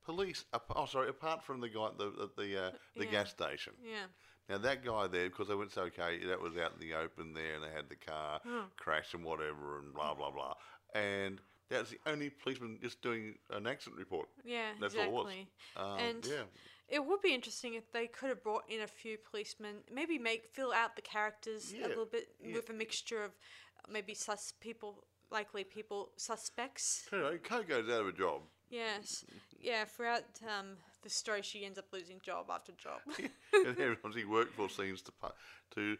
police. 0.04 0.44
Oh, 0.74 0.86
sorry, 0.86 1.08
apart 1.08 1.42
from 1.44 1.60
the 1.60 1.68
guy 1.68 1.86
at 1.86 1.98
the, 1.98 2.06
at 2.22 2.36
the, 2.36 2.66
uh, 2.66 2.70
the 2.96 3.04
yeah. 3.04 3.10
gas 3.10 3.30
station. 3.30 3.72
Yeah. 3.82 4.06
Now 4.48 4.58
that 4.58 4.84
guy 4.84 5.06
there, 5.06 5.28
because 5.28 5.48
they 5.48 5.54
went 5.54 5.70
so 5.72 5.82
okay, 5.82 6.24
that 6.26 6.40
was 6.40 6.56
out 6.56 6.72
in 6.74 6.80
the 6.80 6.94
open 6.94 7.34
there, 7.34 7.54
and 7.54 7.62
they 7.64 7.70
had 7.74 7.88
the 7.88 7.96
car 7.96 8.40
Hmm. 8.44 8.66
crash 8.76 9.14
and 9.14 9.24
whatever, 9.24 9.78
and 9.78 9.94
blah 9.94 10.14
blah 10.14 10.30
blah. 10.30 10.54
And 10.94 11.40
that's 11.68 11.90
the 11.90 12.00
only 12.06 12.30
policeman 12.30 12.78
just 12.82 13.00
doing 13.00 13.36
an 13.50 13.68
accident 13.68 13.98
report. 14.00 14.28
Yeah, 14.44 14.70
That's 14.80 14.96
all 14.96 15.02
it 15.02 15.10
was. 15.12 15.26
exactly. 15.26 15.48
Um, 15.76 15.98
and 16.00 16.26
yeah, 16.26 16.42
it 16.88 17.04
would 17.06 17.22
be 17.22 17.32
interesting 17.32 17.74
if 17.74 17.92
they 17.92 18.08
could 18.08 18.28
have 18.30 18.42
brought 18.42 18.64
in 18.68 18.80
a 18.80 18.88
few 18.88 19.18
policemen, 19.30 19.76
maybe 19.92 20.18
make 20.18 20.48
fill 20.52 20.72
out 20.72 20.96
the 20.96 21.02
characters 21.02 21.72
Yeah, 21.72 21.86
a 21.86 21.88
little 21.88 22.06
bit 22.06 22.30
yeah. 22.44 22.56
with 22.56 22.70
a 22.70 22.72
mixture 22.72 23.22
of 23.22 23.30
maybe 23.88 24.14
sus 24.14 24.52
people, 24.60 25.04
likely 25.30 25.62
people, 25.62 26.10
suspects. 26.16 27.08
anyway, 27.12 27.38
Coco's 27.38 27.88
out 27.88 28.00
of 28.00 28.08
a 28.08 28.12
job. 28.12 28.40
Yes, 28.70 29.24
yeah. 29.60 29.84
Throughout 29.84 30.24
um, 30.44 30.76
the 31.02 31.10
story, 31.10 31.42
she 31.42 31.64
ends 31.64 31.78
up 31.78 31.86
losing 31.92 32.20
job 32.22 32.46
after 32.50 32.72
job. 32.72 33.00
and 33.52 33.78
everyone 33.78 34.12
he 34.14 34.24
worked 34.24 34.54
for 34.54 34.68
seems 34.68 35.02
to 35.02 35.12
to 35.74 35.96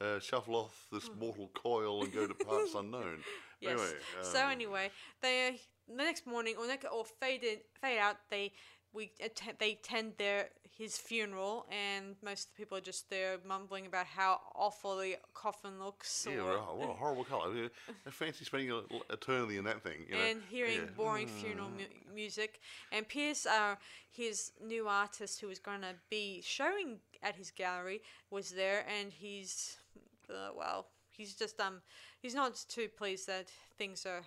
uh, 0.00 0.20
shuffle 0.20 0.54
off 0.56 0.86
this 0.92 1.10
mortal 1.18 1.50
coil 1.54 2.02
and 2.02 2.12
go 2.12 2.26
to 2.26 2.34
parts 2.34 2.74
unknown. 2.76 3.18
Yes. 3.60 3.72
Anyway, 3.72 3.92
so 4.22 4.44
um, 4.44 4.50
anyway, 4.50 4.90
they 5.22 5.60
the 5.88 5.94
next 5.96 6.26
morning 6.26 6.54
or 6.56 6.66
or 6.92 7.04
fade 7.04 7.42
in, 7.42 7.58
fade 7.80 7.98
out. 7.98 8.16
They 8.30 8.52
we 8.92 9.10
they 9.58 9.72
attend 9.72 10.12
their 10.18 10.50
his 10.76 10.98
funeral, 10.98 11.66
and 11.70 12.16
most 12.22 12.48
of 12.48 12.54
the 12.54 12.58
people 12.58 12.76
are 12.76 12.80
just 12.80 13.08
there 13.08 13.38
mumbling 13.46 13.86
about 13.86 14.06
how 14.06 14.40
awful 14.56 14.96
the 14.98 15.16
coffin 15.32 15.78
looks. 15.78 16.26
yeah, 16.28 16.40
or, 16.40 16.58
what 16.76 16.90
a 16.90 16.92
horrible 16.92 17.24
colour. 17.24 17.70
I 18.06 18.10
fancy 18.10 18.44
spending 18.44 18.70
a, 18.72 18.82
eternity 19.12 19.56
in 19.56 19.64
that 19.64 19.82
thing. 19.82 20.06
You 20.08 20.14
know? 20.16 20.20
and 20.20 20.42
hearing 20.50 20.80
Yeah. 20.80 20.90
boring 20.96 21.28
funeral 21.28 21.70
mu- 21.70 22.12
music. 22.14 22.60
And 22.90 23.06
Piers, 23.08 23.46
uh, 23.46 23.76
his 24.10 24.52
new 24.60 24.88
artist 24.88 25.40
who 25.40 25.46
was 25.48 25.60
going 25.60 25.82
to 25.82 25.94
be 26.10 26.42
showing 26.42 26.98
at 27.22 27.36
his 27.36 27.50
gallery, 27.52 28.02
was 28.30 28.50
there, 28.50 28.84
and 28.98 29.12
he's, 29.12 29.76
uh, 30.28 30.50
well, 30.56 30.88
he's 31.10 31.34
just 31.36 31.60
um, 31.60 31.82
he's 32.20 32.34
not 32.34 32.64
too 32.68 32.88
pleased 32.88 33.28
that 33.28 33.46
things 33.78 34.04
are 34.06 34.22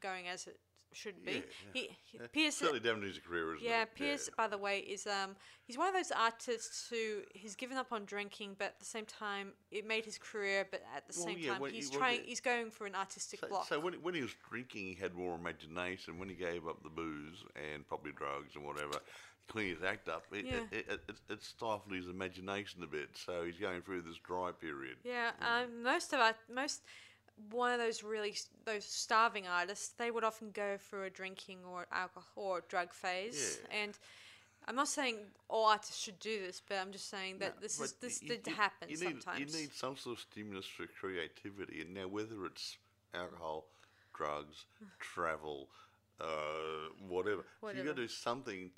going 0.00 0.28
as 0.28 0.46
it 0.46 0.58
should 0.94 1.24
be. 1.24 1.32
Yeah, 1.32 1.40
He, 1.72 1.88
Yeah, 2.12 2.26
Piers. 2.32 2.54
certainly 2.56 2.80
damaged 2.80 3.06
his 3.16 3.18
career, 3.18 3.54
isn't 3.56 3.66
Yeah, 3.66 3.82
it? 3.82 3.94
Piers, 3.94 4.30
by 4.36 4.46
the 4.48 4.58
way, 4.58 4.78
is 4.80 5.06
um 5.06 5.36
he's 5.66 5.76
one 5.78 5.88
of 5.88 5.94
those 5.94 6.10
artists 6.12 6.88
who 6.88 7.22
he's 7.34 7.54
given 7.56 7.76
up 7.76 7.92
on 7.92 8.04
drinking, 8.04 8.56
but 8.58 8.66
at 8.66 8.78
the 8.78 8.84
same 8.84 9.04
time 9.06 9.52
it 9.70 9.86
made 9.86 10.04
his 10.04 10.18
career. 10.18 10.66
But 10.70 10.82
at 10.96 11.06
the 11.08 11.14
Well, 11.18 11.26
same 11.28 11.38
yeah, 11.38 11.52
time, 11.52 11.60
when 11.62 11.72
he's 11.74 11.90
he- 11.90 11.96
trying. 11.96 12.20
He's 12.24 12.40
going 12.40 12.70
for 12.70 12.86
an 12.86 12.94
artistic 12.94 13.40
So, 13.40 13.48
block. 13.48 13.66
so 13.68 13.80
when, 13.80 13.94
when 14.02 14.14
he 14.14 14.22
was 14.22 14.34
drinking, 14.48 14.86
he 14.86 14.94
had 14.94 15.14
more 15.14 15.34
imagination. 15.34 16.18
When 16.18 16.28
he 16.28 16.34
gave 16.34 16.66
up 16.66 16.82
the 16.82 16.90
booze 16.90 17.44
and 17.56 17.86
probably 17.86 18.12
drugs 18.12 18.54
and 18.56 18.64
whatever, 18.64 18.98
clean 19.48 19.74
his 19.74 19.82
act 19.82 20.08
up, 20.08 20.24
it, 20.32 20.46
Yeah. 20.46 20.60
it, 20.70 20.86
it, 20.88 21.00
it, 21.08 21.16
it 21.28 21.42
stifled 21.42 21.92
his 21.92 22.08
imagination 22.08 22.82
a 22.82 22.86
bit. 22.86 23.10
So 23.14 23.44
he's 23.44 23.58
going 23.58 23.82
through 23.82 24.02
this 24.02 24.16
dry 24.18 24.52
period. 24.52 24.96
Yeah, 25.04 25.32
um, 25.40 25.82
most 25.82 26.12
of 26.14 26.20
our 26.20 26.34
most 26.52 26.82
one 27.50 27.72
of 27.72 27.78
those 27.78 28.02
really 28.02 28.34
those 28.64 28.84
starving 28.84 29.46
artists, 29.46 29.88
they 29.98 30.10
would 30.10 30.24
often 30.24 30.50
go 30.52 30.76
through 30.78 31.04
a 31.04 31.10
drinking 31.10 31.58
or 31.68 31.86
alcohol 31.92 32.30
or 32.36 32.62
drug 32.68 32.92
phase. 32.92 33.58
Yeah. 33.70 33.76
And 33.82 33.98
I'm 34.66 34.76
not 34.76 34.88
saying 34.88 35.16
all 35.48 35.66
artists 35.66 35.98
should 35.98 36.18
do 36.20 36.40
this, 36.40 36.62
but 36.66 36.76
I'm 36.78 36.92
just 36.92 37.10
saying 37.10 37.38
that 37.40 37.56
No, 37.56 37.60
this 37.60 37.80
is 37.80 37.92
this 37.94 38.22
you- 38.22 38.28
did 38.28 38.46
you- 38.46 38.54
happen 38.54 38.88
you 38.88 38.96
need, 38.96 39.22
sometimes. 39.22 39.40
You 39.54 39.60
need 39.60 39.72
some 39.74 39.96
sort 39.96 40.16
of 40.18 40.22
stimulus 40.22 40.66
for 40.66 40.86
creativity, 40.86 41.80
and 41.82 41.92
now 41.92 42.06
whether 42.08 42.46
it's 42.46 42.78
alcohol, 43.12 43.66
drugs, 44.14 44.64
travel, 45.00 45.68
uh, 46.20 46.88
whatever, 47.08 47.44
so 47.60 47.70
you 47.70 47.82
got 47.84 47.96
to 47.96 48.02
do 48.02 48.08
something. 48.08 48.70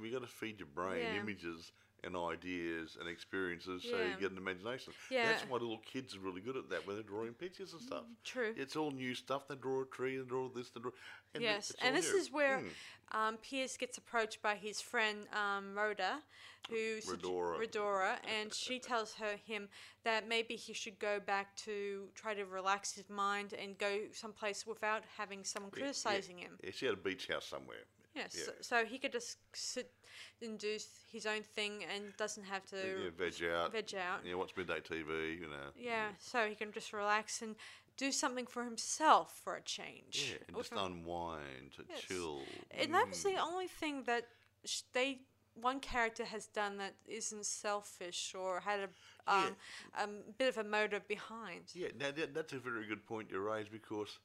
We 0.00 0.10
got 0.10 0.22
to 0.22 0.26
feed 0.28 0.58
your 0.58 0.68
brain 0.68 1.00
Yeah. 1.02 1.20
images 1.20 1.72
and 2.06 2.16
ideas 2.16 2.96
and 2.98 3.08
experiences, 3.08 3.82
so 3.82 3.88
you 3.90 4.04
Yeah. 4.04 4.16
get 4.20 4.30
an 4.30 4.38
imagination. 4.38 4.92
Yeah. 5.10 5.26
That's 5.26 5.42
why 5.42 5.58
little 5.58 5.78
kids 5.78 6.14
are 6.16 6.20
really 6.20 6.40
good 6.40 6.56
at 6.56 6.68
that 6.70 6.86
when 6.86 6.96
they're 6.96 7.02
drawing 7.02 7.34
pictures 7.34 7.72
and 7.72 7.82
stuff. 7.82 8.04
True. 8.24 8.54
It's 8.56 8.76
all 8.76 8.92
new 8.92 9.14
stuff. 9.14 9.48
They 9.48 9.56
draw 9.56 9.82
a 9.82 9.86
tree, 9.86 10.16
they 10.16 10.24
draw 10.24 10.48
this, 10.48 10.70
they 10.70 10.80
draw. 10.80 10.92
And 11.34 11.42
it- 11.42 11.46
Yes, 11.46 11.70
it's 11.70 11.80
and 11.82 11.94
all 11.96 12.00
this 12.00 12.12
new. 12.12 12.18
is 12.18 12.30
where 12.30 12.58
Mm. 12.60 12.70
um, 13.10 13.36
Piers 13.38 13.76
gets 13.76 13.98
approached 13.98 14.40
by 14.40 14.54
his 14.56 14.80
friend 14.80 15.28
um, 15.32 15.76
Rhoda, 15.76 16.22
who 16.70 16.98
sugge- 17.00 17.20
Rhodora. 17.20 17.58
Rhodora, 17.66 18.18
and 18.24 18.54
she 18.54 18.78
tells 18.78 19.14
her 19.14 19.36
him 19.36 19.68
that 20.04 20.26
maybe 20.28 20.56
he 20.56 20.72
should 20.72 20.98
go 20.98 21.18
back 21.20 21.54
to 21.56 22.10
try 22.14 22.34
to 22.34 22.44
relax 22.44 22.92
his 22.92 23.08
mind 23.10 23.52
and 23.52 23.76
go 23.78 24.10
someplace 24.12 24.64
without 24.66 25.04
having 25.16 25.44
someone 25.44 25.72
yeah. 25.74 25.80
criticizing 25.80 26.38
him. 26.38 26.58
Yeah, 26.62 26.70
she 26.70 26.86
had 26.86 26.94
a 26.94 26.98
beach 26.98 27.26
house 27.26 27.46
somewhere. 27.46 27.84
Yes, 28.16 28.34
Yeah. 28.36 28.44
so, 28.46 28.52
so 28.60 28.84
he 28.86 28.98
could 28.98 29.12
just 29.12 29.36
sit 29.52 29.92
and 30.40 30.58
do 30.58 30.74
s- 30.76 31.04
his 31.12 31.26
own 31.26 31.42
thing 31.42 31.84
and 31.84 32.16
doesn't 32.16 32.44
have 32.44 32.64
to 32.66 32.76
Yeah, 33.04 33.10
veg 33.10 33.42
out. 33.44 33.72
veg 33.72 33.94
out. 33.94 34.24
Yeah, 34.24 34.34
watch 34.34 34.56
midday 34.56 34.80
TV. 34.80 35.34
You 35.38 35.48
know. 35.48 35.70
Yeah, 35.76 36.12
so 36.18 36.48
he 36.48 36.54
can 36.54 36.72
just 36.72 36.92
relax 36.92 37.42
and 37.42 37.56
do 37.96 38.10
something 38.12 38.46
for 38.46 38.64
himself 38.64 39.38
for 39.44 39.54
a 39.56 39.62
change. 39.62 40.30
Yeah, 40.32 40.38
and 40.48 40.56
With 40.56 40.70
just 40.70 40.80
unwind, 40.80 41.72
to 41.76 41.84
Yes. 41.88 42.00
chill. 42.02 42.42
And 42.70 42.92
that 42.94 43.08
was 43.08 43.20
Mm. 43.20 43.34
the 43.34 43.36
only 43.38 43.68
thing 43.68 44.04
that 44.04 44.28
sh- 44.64 44.82
they 44.92 45.20
one 45.54 45.80
character 45.80 46.26
has 46.26 46.46
done 46.48 46.76
that 46.76 46.94
isn't 47.06 47.46
selfish 47.46 48.34
or 48.34 48.60
had 48.60 48.80
a 48.80 48.90
um, 49.28 49.56
a 49.94 50.06
bit 50.06 50.48
of 50.48 50.58
a 50.58 50.64
motive 50.64 51.08
behind. 51.08 51.74
Yeah, 51.74 51.88
now 51.96 52.10
that, 52.12 52.34
that's 52.34 52.52
a 52.52 52.58
very 52.58 52.86
good 52.86 53.06
point 53.06 53.30
you 53.30 53.40
raise 53.40 53.68
because 53.68 54.18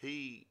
he 0.00 0.46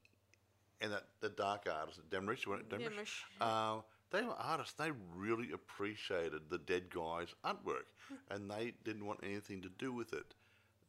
and 0.80 0.92
that 0.92 1.04
the 1.20 1.28
dark 1.30 1.66
artist, 1.70 2.00
Demrish, 2.10 2.46
wasn't 2.46 2.70
it? 2.72 2.78
Demrish? 2.78 2.94
Demrish. 2.94 3.24
Uh, 3.40 3.80
they 4.10 4.22
were 4.22 4.34
artists. 4.38 4.74
They 4.74 4.90
really 5.14 5.52
appreciated 5.52 6.42
the 6.50 6.58
dead 6.58 6.90
guy's 6.90 7.34
artwork, 7.44 7.88
and 8.30 8.50
they 8.50 8.74
didn't 8.84 9.06
want 9.06 9.20
anything 9.22 9.60
to 9.62 9.68
do 9.78 9.92
with 9.92 10.12
it. 10.12 10.34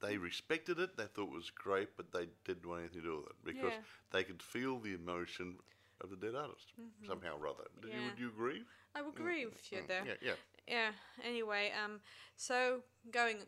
They 0.01 0.17
respected 0.17 0.79
it. 0.79 0.95
They 0.95 1.03
thought 1.05 1.27
it 1.27 1.35
was 1.35 1.49
great, 1.49 1.89
but 1.97 2.11
they 2.13 2.27
didn't 2.45 2.67
want 2.67 2.81
anything 2.81 3.01
to 3.01 3.07
do 3.07 3.15
with 3.17 3.27
it 3.27 3.35
because 3.43 3.73
Yeah. 3.73 3.81
they 4.11 4.23
could 4.23 4.41
feel 4.41 4.79
the 4.79 4.93
emotion 4.93 5.57
of 6.01 6.09
the 6.09 6.15
dead 6.15 6.35
artist 6.35 6.71
somehow 7.05 7.37
or 7.37 7.47
other. 7.47 7.65
Did 7.81 7.91
you, 7.91 7.99
Mm-hmm. 7.99 8.09
Would 8.09 8.19
you 8.19 8.27
agree? 8.29 8.63
I 8.95 9.01
would 9.01 9.13
agree 9.15 9.45
with 9.45 9.71
you 9.71 9.79
there. 9.87 10.03
Yeah, 10.05 10.13
yeah. 10.21 10.33
Yeah. 10.67 10.91
Anyway, 11.25 11.71
um, 11.83 11.99
so 12.37 12.79
going 13.11 13.39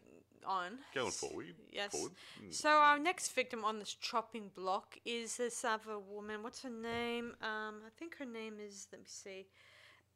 on. 0.45 0.79
Going 0.93 1.11
forward. 1.11 1.55
Yes. 1.71 1.91
Forward. 1.91 2.11
Mm. 2.43 2.53
So 2.53 2.69
our 2.69 2.99
next 2.99 3.33
victim 3.33 3.63
on 3.63 3.79
this 3.79 3.93
chopping 3.93 4.51
block 4.55 4.97
is 5.05 5.37
this 5.37 5.63
other 5.63 5.99
woman. 5.99 6.43
What's 6.43 6.61
her 6.63 6.69
name? 6.69 7.33
Um, 7.41 7.75
I 7.85 7.89
think 7.97 8.17
her 8.17 8.25
name 8.25 8.55
is. 8.65 8.87
Let 8.91 9.01
me 9.01 9.07
see. 9.07 9.47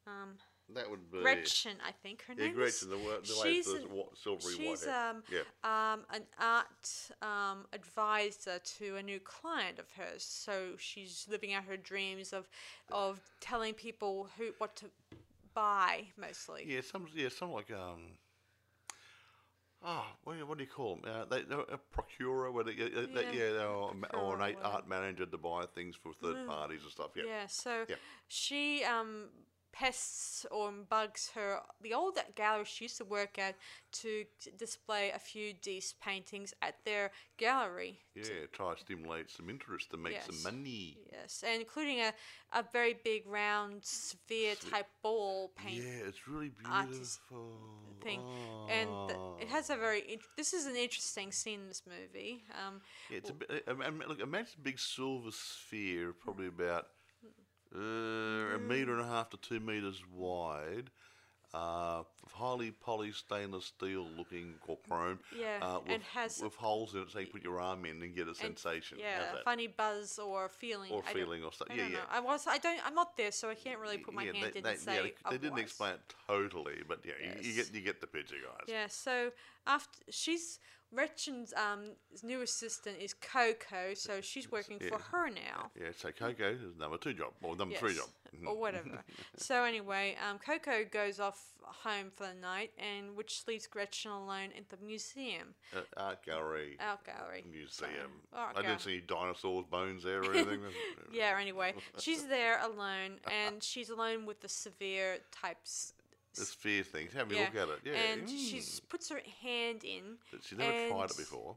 Um, 0.08 0.38
That 0.74 0.90
would 0.90 1.12
be 1.12 1.20
Gretchen. 1.22 1.78
I 1.86 1.92
think 1.92 2.24
her 2.28 2.34
Yeah, 2.38 2.46
name 2.48 2.56
Gretchen, 2.56 2.90
is. 2.92 3.26
the, 3.26 3.34
the 3.34 3.42
she's 3.44 3.68
with 3.68 3.84
the 3.84 4.04
silvery 4.16 4.54
white 4.68 4.80
She's 4.80 4.88
um, 4.88 5.24
yeah. 5.32 5.42
um, 5.64 6.06
an 6.14 6.24
art 6.40 7.12
um, 7.22 7.66
advisor 7.74 8.60
to 8.78 8.96
a 8.98 9.04
new 9.04 9.20
client 9.20 9.80
of 9.80 9.90
hers. 9.92 10.24
So 10.24 10.74
she's 10.78 11.28
living 11.30 11.54
out 11.54 11.64
her 11.66 11.78
dreams 11.78 12.34
of 12.34 12.48
of 12.92 13.20
telling 13.42 13.74
people 13.74 14.28
who 14.38 14.54
what 14.58 14.76
to 14.78 14.86
buy 15.54 16.06
mostly. 16.18 16.66
Yeah, 16.68 16.82
some 16.82 17.08
yeah, 17.16 17.30
some 17.30 17.52
like 17.52 17.72
um. 17.72 18.02
Oh, 19.84 20.06
what, 20.24 20.38
do- 20.38 20.46
what 20.48 20.58
do 20.58 20.64
you 20.64 20.70
call 20.70 20.96
them? 20.96 21.06
Uh, 21.06 21.26
they, 21.26 21.42
a 21.72 21.78
procurer, 21.92 22.52
where 22.52 22.64
they, 22.64 22.72
uh, 22.72 22.86
uh, 22.86 23.06
they- 23.14 23.24
Yeah, 23.24 23.32
yeah, 23.32 23.52
they're 23.54 23.68
a 23.68 23.94
ma- 23.94 24.08
procurer 24.08 24.24
or 24.26 24.34
or 24.38 24.42
an 24.42 24.56
art 24.64 24.88
manager 24.88 25.26
to 25.26 25.38
buy 25.38 25.66
things 25.76 25.96
for 25.96 26.14
third 26.14 26.48
parties 26.48 26.82
and 26.84 26.92
stuff. 26.92 27.12
Yeah. 27.16 27.24
Yeah, 27.28 27.48
so 27.48 27.86
Yeah. 27.88 27.96
she 28.28 28.84
um 28.84 29.30
pests 29.78 30.46
or 30.52 30.72
bugs 30.90 31.32
her 31.36 31.60
the 31.82 31.94
old 31.94 32.18
gallery 32.36 32.64
she 32.66 32.86
used 32.86 32.98
to 32.98 33.06
work 33.06 33.38
at 33.38 33.56
to 33.92 34.24
display 34.58 35.12
a 35.14 35.20
few 35.20 35.54
Dease 35.54 35.94
paintings 36.02 36.54
at 36.62 36.76
their 36.86 37.12
gallery. 37.38 38.00
Yeah, 38.16 38.46
try 38.54 38.74
to 38.74 38.80
stimulate 38.80 39.30
some 39.30 39.50
interest 39.50 39.92
to 39.92 39.98
make 39.98 40.14
Yes. 40.14 40.26
some 40.28 40.44
money. 40.44 40.98
Yes, 41.12 41.44
and 41.46 41.60
including 41.62 42.00
a, 42.00 42.14
a 42.54 42.64
very 42.72 42.96
big 43.04 43.28
round 43.28 43.84
sphere 43.84 44.56
type 44.56 44.88
ball 45.04 45.52
painting. 45.58 45.84
Yeah, 45.84 46.08
it's 46.08 46.28
really 46.28 46.50
beautiful. 46.50 47.60
thing, 48.02 48.22
and 48.70 48.90
th- 49.08 49.20
it 49.40 49.48
has 49.50 49.70
a 49.70 49.76
very. 49.76 50.20
This 50.38 50.54
is 50.54 50.66
an 50.66 50.76
interesting 50.76 51.32
scene 51.32 51.62
in 51.62 51.68
this 51.68 51.84
movie. 51.86 52.44
Um, 52.52 52.82
Yeah, 53.10 53.18
it's 53.18 53.30
a 53.30 53.34
bit, 53.34 53.64
uh, 53.68 53.72
um, 53.72 54.04
look, 54.08 54.20
imagine 54.22 54.54
a 54.60 54.62
big 54.62 54.80
silver 54.80 55.32
sphere, 55.32 56.14
probably 56.14 56.48
about 56.48 56.88
uh, 57.76 58.56
a 58.56 58.60
metre 58.60 58.94
and 58.94 59.02
a 59.02 59.08
half 59.08 59.30
to 59.32 59.38
two 59.38 59.60
metres 59.60 60.02
wide, 60.12 60.90
uh, 61.54 62.04
highly 62.34 62.72
polished 62.72 63.26
stainless 63.26 63.66
steel 63.66 64.08
looking 64.18 64.56
or 64.68 64.78
chrome. 64.88 65.20
Yeah, 65.38 65.60
uh, 65.62 65.80
and 65.80 65.88
with, 65.88 66.02
has- 66.04 66.42
with 66.42 66.56
holes 66.56 66.94
in 66.94 67.02
it 67.02 67.12
so 67.12 67.20
you 67.20 67.28
put 67.28 67.44
your 67.44 67.60
arm 67.60 67.86
in 67.86 68.02
and 68.02 68.16
get 68.16 68.28
a 68.28 68.36
sensation. 68.36 68.98
yeah, 69.00 69.34
a 69.34 69.44
funny 69.44 69.68
buzz 69.68 70.20
or 70.20 70.50
feeling. 70.50 70.92
Or 70.92 71.04
I 71.08 71.14
feeling 71.14 71.44
or 71.44 71.52
so- 71.54 71.66
I 71.70 71.74
yeah, 71.74 71.84
yeah. 71.84 71.90
know. 71.94 72.00
I 72.12 72.20
was. 72.20 72.46
I 72.48 72.58
don't. 72.58 72.80
I'm 72.86 72.96
not 72.96 73.18
there, 73.18 73.32
so 73.32 73.50
I 73.50 73.56
can't 73.56 73.80
really 73.80 73.98
put 73.98 74.14
my 74.14 74.24
yeah, 74.24 74.34
hand 74.34 74.52
they, 74.54 74.58
in 74.60 74.64
they, 74.64 74.72
and 74.72 74.80
say. 74.80 74.96
yeah, 74.96 75.02
they, 75.02 75.14
they 75.32 75.38
didn't 75.38 75.60
explain 75.60 75.94
it 75.94 76.02
totally, 76.28 76.82
but 76.88 77.00
yeah, 77.06 77.14
you, 77.22 77.50
you 77.50 77.56
get 77.56 77.74
you 77.74 77.82
get 77.82 78.02
the 78.02 78.08
picture, 78.08 78.36
guys. 78.44 78.66
Yeah, 78.68 78.88
so 78.88 79.32
after 79.68 80.00
she's 80.10 80.60
Gretchen's 80.94 81.54
um 81.54 81.92
new 82.24 82.42
assistant 82.42 82.98
is 83.02 83.14
Coco, 83.14 83.94
so 83.94 84.22
she's 84.22 84.52
working 84.52 84.80
for 84.80 85.00
her 85.12 85.30
now. 85.30 85.72
Yeah, 85.80 85.90
so 85.98 86.12
Coco 86.12 86.52
is 86.52 86.62
number 86.80 86.98
two 86.98 87.14
job, 87.14 87.34
or 87.42 87.56
number 87.56 87.76
three 87.76 87.96
job. 87.96 88.08
Or 88.46 88.58
whatever. 88.58 89.04
so 89.38 89.64
anyway, 89.64 90.16
um, 90.28 90.40
Coco 90.40 90.84
goes 90.90 91.20
off 91.20 91.42
home 91.64 92.12
for 92.16 92.26
the 92.28 92.34
night, 92.34 92.72
and 92.78 93.16
which 93.16 93.44
leaves 93.48 93.68
Gretchen 93.68 94.12
alone 94.12 94.50
in 94.56 94.66
the 94.70 94.78
museum, 94.84 95.56
Uh, 95.76 95.82
art 95.98 96.24
gallery, 96.26 96.78
art 96.80 97.04
gallery. 97.06 97.44
museum. 97.50 98.22
art 98.34 98.58
I 98.58 98.62
didn't 98.62 98.80
see 98.80 98.94
any 98.94 99.02
dinosaurs' 99.02 99.66
bones 99.70 100.04
there 100.04 100.22
or 100.24 100.34
anything. 100.34 100.62
Yeah. 101.12 101.38
Anyway, 101.40 101.74
she's 102.00 102.28
there 102.28 102.60
alone, 102.62 103.20
and 103.32 103.62
she's 103.72 103.90
alone 103.90 104.26
with 104.26 104.42
the 104.42 104.50
severe 104.50 105.20
types. 105.32 105.94
The 106.36 106.46
sphere 106.46 106.84
things. 106.84 107.14
Have 107.14 107.32
a 107.32 107.36
Yeah, 107.36 107.42
look 107.42 107.56
at 107.56 107.70
it. 107.70 107.80
Yeah. 107.86 107.94
and 107.94 108.30
she 108.30 108.58
mm. 108.58 108.90
puts 108.90 109.10
her 109.10 109.22
hand 109.42 109.84
in, 109.84 110.18
But 110.32 110.44
She's 110.44 110.58
never 110.58 110.90
tried 110.90 111.12
it 111.12 111.18
before. 111.18 111.56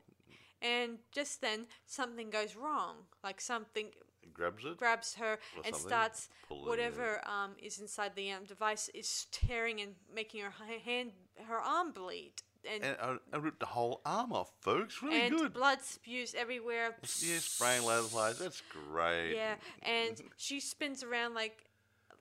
and 0.62 0.98
just 1.12 1.40
then 1.40 1.66
something 1.86 2.30
goes 2.30 2.54
wrong. 2.54 2.96
Like 3.24 3.40
something 3.40 3.88
Grabs 4.32 4.64
it. 4.64 4.76
grabs 4.76 5.14
her 5.14 5.38
and 5.64 5.74
starts 5.74 6.28
pull 6.48 6.64
it 6.64 6.68
whatever 6.68 7.20
um, 7.26 7.52
is 7.62 7.78
inside 7.78 8.12
the 8.14 8.30
um, 8.30 8.44
device 8.44 8.88
is 8.94 9.26
tearing 9.32 9.80
and 9.80 9.94
making 10.14 10.42
her 10.42 10.52
hand 10.84 11.12
her 11.46 11.58
arm 11.58 11.92
bleed 11.92 12.32
and 12.70 12.84
and 12.84 12.96
I, 13.00 13.16
I 13.32 13.38
ripped 13.38 13.60
the 13.60 13.66
whole 13.66 14.00
arm 14.04 14.32
off, 14.32 14.50
folks. 14.60 15.02
Really 15.02 15.20
and 15.22 15.36
good. 15.36 15.52
blood 15.52 15.80
spews 15.82 16.34
everywhere. 16.36 16.96
Yeah, 17.20 17.38
spraying 17.38 17.82
flies. 17.82 18.38
That's 18.38 18.62
great. 18.90 19.34
Yeah, 19.34 19.54
and 19.82 20.20
she 20.36 20.60
spins 20.60 21.02
around 21.02 21.34
like 21.34 21.68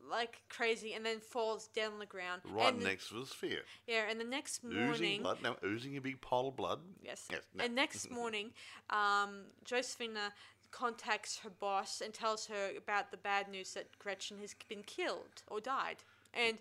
like 0.10 0.42
crazy 0.50 0.94
and 0.94 1.06
then 1.06 1.20
falls 1.20 1.68
down 1.68 1.94
on 1.94 2.00
the 2.00 2.06
ground. 2.06 2.42
Right 2.50 2.74
and 2.74 2.82
the- 2.82 2.86
next 2.86 3.10
to 3.10 3.20
the 3.20 3.26
sphere. 3.26 3.62
yeah, 3.88 4.04
and 4.10 4.20
the 4.20 4.26
next 4.26 4.64
morning. 4.64 4.90
Oozing 4.90 5.22
blood. 5.22 5.40
Now, 5.44 5.58
oozing 5.66 5.98
a 5.98 6.02
big 6.02 6.22
pile 6.22 6.48
of 6.48 6.56
blood. 6.56 6.80
Yes. 7.02 7.28
Yes. 7.30 7.42
no. 7.54 7.66
And 7.66 7.76
next 7.76 8.10
morning, 8.12 8.52
um, 8.90 9.46
Josephina 9.66 10.34
contacts 10.72 11.40
her 11.40 11.50
boss 11.50 12.02
and 12.02 12.14
tells 12.14 12.48
her 12.48 12.72
about 12.78 13.12
the 13.12 13.18
bad 13.18 13.50
news 13.50 13.74
that 13.74 13.98
Gretchen 14.00 14.38
has 14.40 14.56
been 14.68 14.84
killed 14.84 15.44
or 15.48 15.60
died. 15.60 15.98
And 16.34 16.58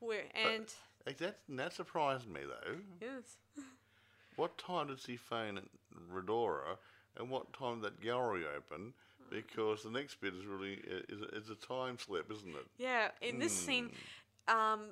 we're 0.00 0.24
and 0.34 0.72
Hey, 1.06 1.14
That, 1.18 1.38
that 1.48 1.72
surprised 1.72 2.28
me, 2.28 2.40
though. 2.46 2.76
yes. 3.00 3.36
What 4.36 4.58
time 4.58 4.88
did 4.88 4.98
she 4.98 5.16
phone 5.16 5.60
Redora, 6.12 6.76
and 7.16 7.30
what 7.30 7.52
time 7.52 7.80
did 7.80 7.84
that 7.84 8.00
gallery 8.00 8.42
open? 8.56 8.92
Because 9.30 9.84
the 9.84 9.90
next 9.90 10.20
bit 10.20 10.34
is 10.34 10.44
really 10.44 10.80
is, 11.08 11.44
is 11.44 11.50
a 11.50 11.54
time 11.54 11.98
slip, 11.98 12.30
isn't 12.32 12.48
it? 12.48 12.66
Yeah, 12.76 13.10
in 13.22 13.38
this 13.38 13.52
scene, 13.56 13.90
um, 14.48 14.86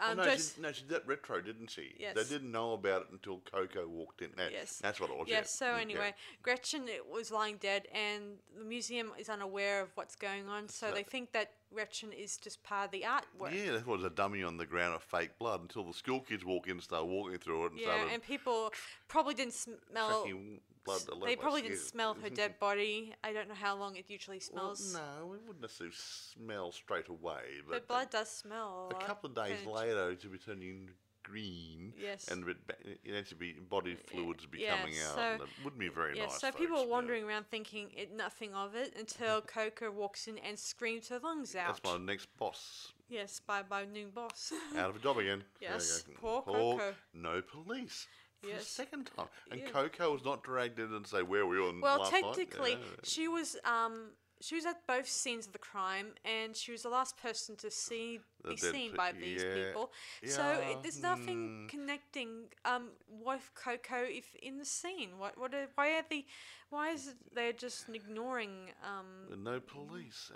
Oh, 0.00 0.10
um, 0.10 0.16
no, 0.18 0.36
she, 0.36 0.60
no, 0.60 0.72
she 0.72 0.82
did 0.82 0.90
that 0.90 1.06
retro, 1.06 1.40
didn't 1.40 1.70
she? 1.70 1.94
Yes. 1.98 2.14
They 2.16 2.24
didn't 2.24 2.50
know 2.50 2.72
about 2.74 3.02
it 3.02 3.08
until 3.12 3.40
Coco 3.50 3.86
walked 3.88 4.22
in. 4.22 4.30
That, 4.36 4.52
Yes. 4.52 4.78
That's 4.82 5.00
what 5.00 5.10
it 5.10 5.16
was. 5.16 5.28
Yes. 5.28 5.38
yeah. 5.38 5.42
So 5.46 5.66
Mm, 5.66 5.76
yeah. 5.76 5.80
anyway, 5.82 6.14
Gretchen 6.42 6.88
was 7.10 7.30
lying 7.30 7.56
dead, 7.58 7.86
and 7.92 8.38
the 8.56 8.64
museum 8.64 9.12
is 9.18 9.28
unaware 9.28 9.80
of 9.82 9.90
what's 9.94 10.16
going 10.16 10.48
on. 10.48 10.68
So 10.68 10.88
So- 10.88 10.94
they 10.94 11.02
think 11.02 11.32
that 11.32 11.52
Gretchen 11.74 12.12
is 12.12 12.36
just 12.36 12.62
part 12.62 12.86
of 12.86 12.90
the 12.92 13.02
artwork. 13.02 13.52
Yeah, 13.54 13.72
that 13.72 13.86
was 13.86 14.04
a 14.04 14.10
dummy 14.10 14.42
on 14.42 14.56
the 14.56 14.66
ground 14.66 14.94
of 14.94 15.02
fake 15.02 15.38
blood 15.38 15.60
until 15.62 15.84
the 15.84 15.92
school 15.94 16.20
kids 16.20 16.44
walk 16.44 16.66
in 16.66 16.72
and 16.72 16.82
start 16.82 17.06
walking 17.06 17.38
through 17.38 17.66
it 17.66 17.72
and 17.72 17.80
Yeah, 17.80 18.04
and 18.12 18.22
people 18.22 18.72
probably 19.08 19.34
didn't 19.34 19.54
smell. 19.54 20.22
tracking 20.22 20.60
blood. 20.84 21.00
all 21.12 21.20
They 21.20 21.36
probably 21.36 21.62
didn't 21.62 21.78
smell 21.78 22.14
her 22.14 22.28
dead 22.30 22.58
body. 22.60 23.14
I 23.24 23.32
don't 23.32 23.48
know 23.48 23.54
how 23.54 23.76
long 23.76 23.96
it 23.96 24.06
usually 24.08 24.40
Well, 24.52 24.74
smells. 24.76 24.94
no, 24.94 25.32
it 25.34 25.40
wouldn't 25.46 25.60
necessarily 25.62 25.94
smell 25.96 26.72
straight 26.72 27.08
away, 27.08 27.42
but, 27.66 27.72
But 27.72 27.88
blood 27.88 28.10
does 28.10 28.28
smell. 28.30 28.88
a 28.90 28.94
lot, 28.94 29.06
couple 29.06 29.30
of 29.30 29.36
days 29.36 29.64
later, 29.66 30.16
should 30.20 30.32
be 30.32 30.38
turning 30.38 30.90
green. 31.22 31.92
Yes. 32.00 32.28
And 32.28 32.44
it 32.48 33.14
has 33.14 33.28
to 33.28 33.34
be 33.34 33.52
body 33.52 33.94
fluids 33.94 34.46
be 34.46 34.60
yeah, 34.60 34.78
coming 34.78 34.94
out. 35.06 35.14
so- 35.14 35.20
and 35.20 35.42
it 35.42 35.48
wouldn't 35.64 35.80
be 35.80 35.88
very 35.88 36.16
Yeah, 36.16 36.24
nice. 36.26 36.40
so 36.40 36.50
people 36.52 36.76
folks, 36.76 36.82
are 36.82 36.86
yeah. 36.86 36.92
wandering 36.92 37.24
around 37.24 37.46
thinking 37.50 37.90
it, 37.96 38.12
nothing 38.14 38.54
of 38.54 38.74
it 38.74 38.94
until 38.98 39.40
Coco 39.46 39.90
walks 39.90 40.26
in 40.28 40.38
and 40.38 40.58
screams 40.58 41.08
her 41.08 41.18
lungs 41.18 41.54
out. 41.54 41.82
That's 41.82 41.98
my 41.98 42.04
next 42.04 42.28
boss. 42.38 42.92
Yes, 43.08 43.40
by 43.46 43.62
by 43.62 43.84
new 43.84 44.08
boss. 44.08 44.52
Out 44.76 44.90
of 44.90 44.96
a 44.96 44.98
job 44.98 45.18
again. 45.18 45.44
Yes, 45.60 46.04
poor 46.14 46.42
Poor- 46.42 46.78
Coco. 46.78 46.94
No 47.12 47.42
police. 47.42 48.06
For 48.40 48.46
the 48.48 48.52
Yes. 48.54 48.66
second 48.68 49.10
time. 49.14 49.28
And 49.50 49.60
Yeah. 49.60 49.68
Coco 49.68 50.12
was 50.14 50.24
not 50.24 50.42
dragged 50.42 50.78
in 50.80 50.92
and 50.94 51.06
say, 51.06 51.22
where 51.22 51.46
we 51.46 51.56
were 51.58 51.62
you 51.64 51.68
on 51.68 51.80
well, 51.80 51.98
last 51.98 52.12
night?" 52.12 52.24
technically, 52.24 52.72
Yeah. 52.72 52.78
she 53.04 53.28
was 53.28 53.56
um 53.64 54.12
she 54.40 54.56
was 54.56 54.66
at 54.66 54.84
both 54.88 55.06
scenes 55.08 55.46
of 55.46 55.52
the 55.52 55.58
crime, 55.60 56.14
and 56.24 56.56
she 56.56 56.72
was 56.72 56.82
the 56.82 56.88
last 56.88 57.16
person 57.16 57.54
to 57.58 57.70
see 57.70 58.18
be 58.48 58.56
seen 58.56 58.90
pe- 58.90 58.96
by 58.96 59.12
these 59.12 59.42
yeah, 59.42 59.54
people. 59.54 59.90
So 60.24 60.42
yeah, 60.42 60.70
it, 60.70 60.82
there's 60.82 61.02
nothing 61.02 61.62
hmm. 61.62 61.66
connecting 61.66 62.44
um 62.64 62.88
with 63.24 63.50
Coco 63.54 64.04
if 64.04 64.34
in 64.42 64.58
the 64.58 64.64
scene. 64.64 65.18
What 65.18 65.38
what 65.38 65.54
are, 65.54 65.68
why 65.74 65.96
are 65.98 66.04
they? 66.08 66.26
Why 66.70 66.90
is 66.90 67.08
it 67.08 67.16
they're 67.34 67.52
just 67.52 67.88
ignoring 67.88 68.70
um 68.82 69.42
no 69.42 69.60
police. 69.60 70.30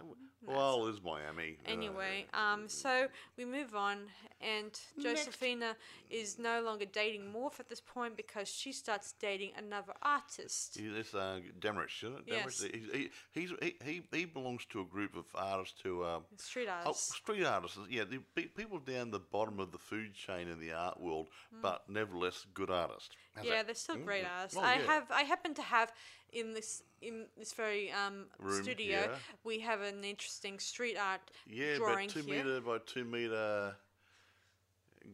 Well, 0.46 0.86
it's 0.86 1.00
Miami. 1.02 1.44
you 1.44 1.56
know. 1.56 1.72
Anyway, 1.72 2.26
um, 2.34 2.68
so 2.68 3.08
we 3.36 3.44
move 3.44 3.74
on, 3.74 3.98
and 4.40 4.78
Josephina 4.98 5.76
is 6.10 6.38
no 6.38 6.62
longer 6.62 6.84
dating 6.84 7.32
Morf 7.34 7.58
at 7.58 7.68
this 7.68 7.80
point 7.80 8.16
because 8.16 8.48
she 8.48 8.72
starts 8.72 9.14
dating 9.18 9.52
another 9.56 9.92
artist. 10.02 10.76
He- 10.78 10.88
This 10.88 11.14
uh, 11.14 11.40
Damrich, 11.58 12.04
isn't 12.04 12.18
it? 12.18 12.24
Yes. 12.26 12.62
He, 12.62 12.82
he, 12.92 13.10
he's, 13.32 13.52
he, 13.60 13.74
he, 13.84 14.02
he 14.12 14.24
belongs 14.24 14.64
to 14.66 14.80
a 14.80 14.84
group 14.84 15.16
of 15.16 15.24
artists 15.34 15.80
who 15.82 16.02
are 16.02 16.20
Street 16.36 16.68
artists. 16.68 17.12
oh, 17.12 17.16
street 17.16 17.44
artists. 17.44 17.78
Yeah, 17.90 17.95
the 18.04 18.18
pe- 18.35 18.46
people 18.46 18.78
down 18.78 19.11
the 19.11 19.18
bottom 19.18 19.59
of 19.61 19.72
the 19.72 19.78
food 19.78 20.14
chain 20.14 20.48
in 20.48 20.61
the 20.61 20.72
art 20.72 21.00
world, 21.00 21.28
hmm. 21.52 21.61
but 21.62 21.85
nevertheless 21.88 22.46
good 22.54 22.70
artists. 22.70 23.11
How's 23.35 23.44
yeah, 23.44 23.56
that? 23.56 23.66
they're 23.66 23.74
still 23.74 23.96
great 23.96 24.24
mm. 24.24 24.38
artists. 24.38 24.59
Oh, 24.59 24.62
I 24.62 24.76
yeah. 24.76 24.87
have, 24.87 25.11
I 25.11 25.22
happen 25.22 25.52
to 25.54 25.62
have 25.62 25.92
in 26.32 26.54
this 26.54 26.82
in 27.02 27.26
this 27.37 27.52
very 27.52 27.92
um, 27.92 28.26
Room, 28.38 28.62
studio, 28.62 29.00
yeah. 29.00 29.14
we 29.44 29.61
have 29.61 29.82
an 29.82 30.02
interesting 30.04 30.59
street 30.59 30.96
art 30.96 31.20
Yeah, 31.46 31.76
drawing 31.76 32.11
about 32.11 32.22
two 32.22 32.22
here. 32.22 32.44
meter 32.44 32.61
by 32.61 32.78
two 32.87 33.04
meter 33.04 33.76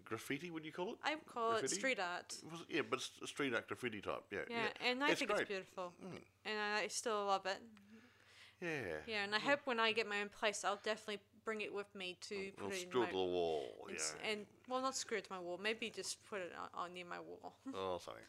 graffiti. 0.05 0.51
Would 0.51 0.65
you 0.65 0.73
call 0.73 0.91
it? 0.91 0.99
I 1.05 1.17
call 1.33 1.57
it 1.57 1.69
street 1.71 1.99
art. 1.99 2.37
Was 2.51 2.65
yeah, 2.69 2.83
but 2.89 3.01
it's 3.01 3.11
street 3.31 3.55
art 3.55 3.69
graffiti 3.69 4.01
type. 4.01 4.25
Yeah, 4.31 4.39
Yeah, 4.49 4.89
and 4.89 5.03
I 5.03 5.11
It's 5.11 5.19
think 5.19 5.31
great. 5.31 5.43
it's 5.43 5.49
beautiful, 5.49 5.93
mm. 6.05 6.19
and 6.45 6.59
I 6.59 6.87
still 6.89 7.27
love 7.27 7.47
it. 7.47 7.59
Yeah. 8.61 8.99
Yeah, 9.07 9.25
and 9.25 9.35
I 9.35 9.41
hope 9.41 9.61
when 9.65 9.81
I 9.81 9.93
get 9.93 10.09
my 10.09 10.21
own 10.21 10.29
place, 10.29 10.65
I'll 10.65 10.81
definitely 10.83 11.19
bring 11.45 11.61
it 11.61 11.73
with 11.73 11.93
me 11.95 12.17
to 12.29 12.53
Well, 12.59 12.69
put 12.69 12.77
it 12.77 12.83
in 12.83 12.89
screw 12.89 13.01
my 13.01 13.07
to 13.07 13.13
the 13.13 13.19
wall. 13.19 13.87
and, 13.89 13.97
s- 13.97 14.15
Yeah. 14.19 14.31
and 14.31 14.47
well, 14.69 14.81
not 14.81 14.97
screw 14.97 15.19
it 15.19 15.25
to 15.25 15.33
my 15.33 15.39
wall. 15.39 15.59
Maybe 15.59 15.91
just 15.91 16.25
put 16.27 16.41
it 16.41 16.53
on, 16.59 16.69
on 16.75 16.95
near 16.95 17.07
my 17.07 17.21
wall. 17.21 17.57
oh, 17.75 17.99
something. 17.99 18.23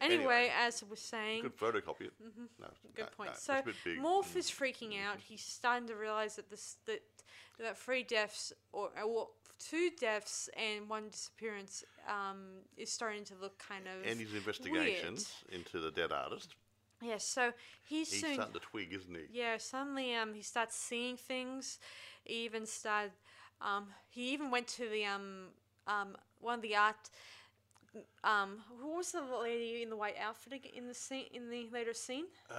anyway, 0.00 0.52
as 0.56 0.82
I 0.82 0.86
was 0.90 1.00
saying, 1.00 1.42
Good 1.42 1.56
photocopy 1.56 2.02
it. 2.02 2.12
No, 2.20 2.68
good 2.94 3.04
no, 3.04 3.06
point. 3.16 3.30
no, 3.30 3.36
so 3.36 3.54
it's 3.54 3.62
a 3.62 3.64
bit 3.64 3.74
big. 3.84 3.98
Morf 3.98 4.32
mm. 4.32 4.36
is 4.36 4.50
freaking 4.50 4.92
mm-hmm. 4.92 5.08
out. 5.08 5.18
He's 5.20 5.42
starting 5.42 5.88
to 5.88 5.94
realize 5.94 6.36
that 6.36 6.50
this 6.50 6.76
that 6.86 7.02
that 7.58 7.78
three 7.78 8.02
deaths 8.02 8.52
or, 8.72 8.90
or 9.02 9.28
two 9.58 9.90
deaths 9.98 10.48
and 10.56 10.88
one 10.88 11.08
disappearance 11.08 11.84
um, 12.08 12.62
is 12.76 12.92
starting 12.92 13.24
to 13.24 13.34
look 13.40 13.58
kind 13.58 13.86
of 13.86 14.08
and 14.08 14.20
his 14.20 14.34
investigations 14.34 15.32
into 15.50 15.80
the 15.80 15.90
dead 15.90 16.12
artist. 16.12 16.54
Yeah, 17.02 17.18
so 17.18 17.52
he's, 17.84 18.10
He's 18.10 18.20
soon. 18.22 18.34
starting 18.34 18.54
to 18.54 18.60
twig, 18.60 18.92
isn't 18.92 19.14
he? 19.14 19.38
Yeah, 19.38 19.58
suddenly 19.58 20.14
um 20.14 20.34
he 20.34 20.42
starts 20.42 20.76
seeing 20.76 21.16
things. 21.16 21.78
He 22.24 22.44
even 22.44 22.66
started 22.66 23.12
um 23.60 23.88
he 24.08 24.32
even 24.32 24.50
went 24.50 24.66
to 24.68 24.88
the 24.88 25.04
um 25.04 25.48
um 25.86 26.16
one 26.40 26.54
of 26.54 26.62
the 26.62 26.76
art 26.76 27.10
um, 28.24 28.58
who 28.80 28.96
was 28.96 29.12
the 29.12 29.22
lady 29.22 29.82
in 29.82 29.90
the 29.90 29.96
white 29.96 30.16
outfit 30.20 30.64
in 30.74 30.86
the 30.86 30.94
scene 30.94 31.26
in 31.32 31.48
the 31.50 31.68
later 31.72 31.94
scene? 31.94 32.26
Uh, 32.50 32.54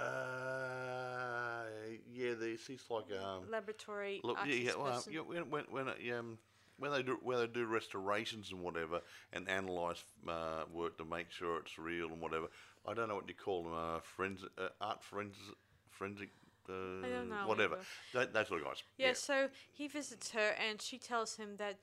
yeah, 2.12 2.34
there's 2.40 2.66
he's 2.66 2.84
like 2.90 3.06
um. 3.22 3.50
Laboratory 3.50 4.22
Look, 4.24 4.38
yeah, 4.48 4.72
well, 4.78 5.04
yeah, 5.10 5.22
when 5.22 5.50
when 5.50 5.66
when, 5.70 5.88
um, 6.18 6.38
when 6.80 6.92
they 6.92 7.04
do 7.04 7.18
when 7.22 7.40
they 7.40 7.48
do 7.48 7.66
restorations 7.66 8.52
and 8.52 8.62
whatever 8.62 9.02
and 9.34 9.50
analyze 9.50 10.04
uh, 10.28 10.64
work 10.72 10.98
to 10.98 11.06
make 11.06 11.32
sure 11.32 11.60
it's 11.60 11.78
real 11.78 12.08
and 12.08 12.22
whatever. 12.22 12.48
I 12.88 12.94
don't 12.94 13.10
know 13.10 13.16
what 13.16 13.28
you 13.28 13.36
call 13.36 13.64
them. 13.64 13.74
Uh, 13.74 14.00
forensic 14.00 14.50
uh, 14.58 14.70
art 14.80 15.04
forensic 15.04 15.56
forensic. 15.90 16.30
Uh, 16.70 16.74
I 16.74 17.10
don't 17.10 17.30
know 17.30 17.48
Whatever. 17.48 17.78
That, 18.14 18.34
those 18.34 18.50
sort 18.50 18.62
of 18.62 18.68
guys. 18.68 18.84
Yeah, 18.98 19.14
so 19.14 19.48
he 19.72 19.88
visits 19.88 20.32
her 20.32 20.54
and 20.70 20.82
she 20.82 20.98
tells 20.98 21.38
him 21.38 21.56
that 21.58 21.78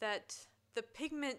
that 0.00 0.36
the 0.74 0.82
pigment 0.82 1.38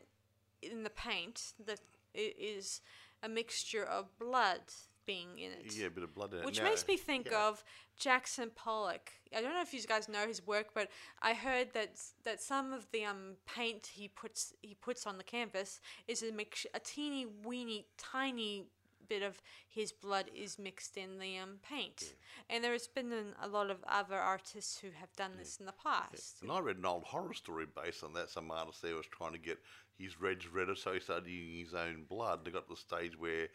in 0.61 0.83
the 0.83 0.89
paint 0.89 1.53
that 1.65 1.79
is 2.13 2.81
a 3.23 3.29
mixture 3.29 3.83
of 3.83 4.17
blood 4.19 4.61
being 5.05 5.37
in 5.37 5.51
it. 5.51 5.75
Yeah, 5.75 5.87
a 5.87 5.89
bit 5.89 6.03
of 6.03 6.13
blood 6.13 6.33
in 6.33 6.39
it. 6.39 6.45
Which 6.45 6.59
Now, 6.59 6.65
makes 6.65 6.87
me 6.87 6.97
think 6.97 7.29
yeah. 7.31 7.47
of 7.47 7.63
Jackson 7.97 8.51
Pollock. 8.55 9.11
I 9.35 9.41
don't 9.41 9.53
know 9.53 9.61
if 9.61 9.73
you 9.73 9.81
guys 9.83 10.09
know 10.09 10.27
his 10.27 10.45
work, 10.45 10.67
but 10.73 10.89
I 11.21 11.33
heard 11.33 11.73
that 11.73 11.99
that 12.23 12.41
some 12.41 12.73
of 12.73 12.87
the 12.91 13.05
um 13.05 13.35
paint 13.45 13.87
he 13.93 14.07
puts 14.07 14.53
he 14.61 14.75
puts 14.75 15.05
on 15.05 15.17
the 15.17 15.23
canvas 15.23 15.81
is 16.07 16.23
a 16.23 16.31
mix 16.31 16.65
a 16.73 16.79
teeny 16.79 17.25
weeny 17.43 17.85
tiny 17.97 18.65
bit 19.07 19.23
of 19.23 19.41
his 19.67 19.91
blood 19.91 20.25
is 20.35 20.59
mixed 20.59 20.95
in 20.95 21.17
the 21.19 21.37
um 21.37 21.57
paint. 21.67 22.15
And 22.49 22.63
there 22.63 22.73
has 22.73 22.87
been 22.87 23.11
an, 23.11 23.33
a 23.41 23.47
lot 23.47 23.69
of 23.69 23.83
other 23.87 24.17
artists 24.17 24.79
who 24.79 24.89
have 24.99 25.11
done 25.15 25.31
this 25.37 25.57
in 25.57 25.65
the 25.65 25.73
past. 25.83 26.41
And 26.41 26.51
I 26.51 26.59
read 26.59 26.77
an 26.77 26.85
old 26.85 27.03
horror 27.03 27.33
story 27.33 27.65
based 27.65 28.03
on 28.03 28.13
that. 28.13 28.29
Some 28.29 28.51
artist 28.51 28.81
there 28.81 28.95
was 28.95 29.07
trying 29.07 29.33
to 29.33 29.39
get 29.39 29.57
his 29.97 30.19
reds 30.19 30.47
redder, 30.47 30.75
so 30.75 30.93
he 30.93 30.99
started 30.99 31.27
using 31.27 31.65
his 31.65 31.73
own 31.73 32.05
blood. 32.07 32.45
They 32.45 32.51
got 32.51 32.67
to 32.67 32.73
the 32.73 32.79
stage 32.79 33.19
where, 33.19 33.47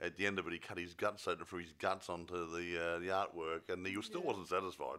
at 0.00 0.16
the 0.16 0.26
end 0.26 0.38
of 0.38 0.46
it, 0.46 0.52
he 0.52 0.58
cut 0.58 0.78
his 0.78 0.94
guts 0.94 1.26
open 1.26 1.44
threw 1.44 1.60
his 1.60 1.72
guts 1.78 2.08
onto 2.08 2.34
the 2.50 2.78
uh, 2.80 2.98
the 3.00 3.06
artwork, 3.08 3.62
and 3.68 3.86
he 3.86 4.00
still 4.02 4.22
wasn't 4.22 4.48
satisfied. 4.48 4.98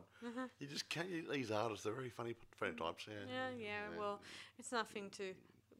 You 0.59 0.67
just 0.67 0.89
can't. 0.89 1.09
you- 1.09 1.31
These 1.31 1.51
artists, 1.51 1.83
they're 1.83 1.93
very 1.93 2.09
funny, 2.09 2.35
funny 2.57 2.73
types. 2.73 3.05
Yeah. 3.07 3.13
Yeah, 3.27 3.49
yeah. 3.65 3.97
Well, 3.99 4.19
it's 4.57 4.71
nothing 4.71 5.09
to. 5.11 5.33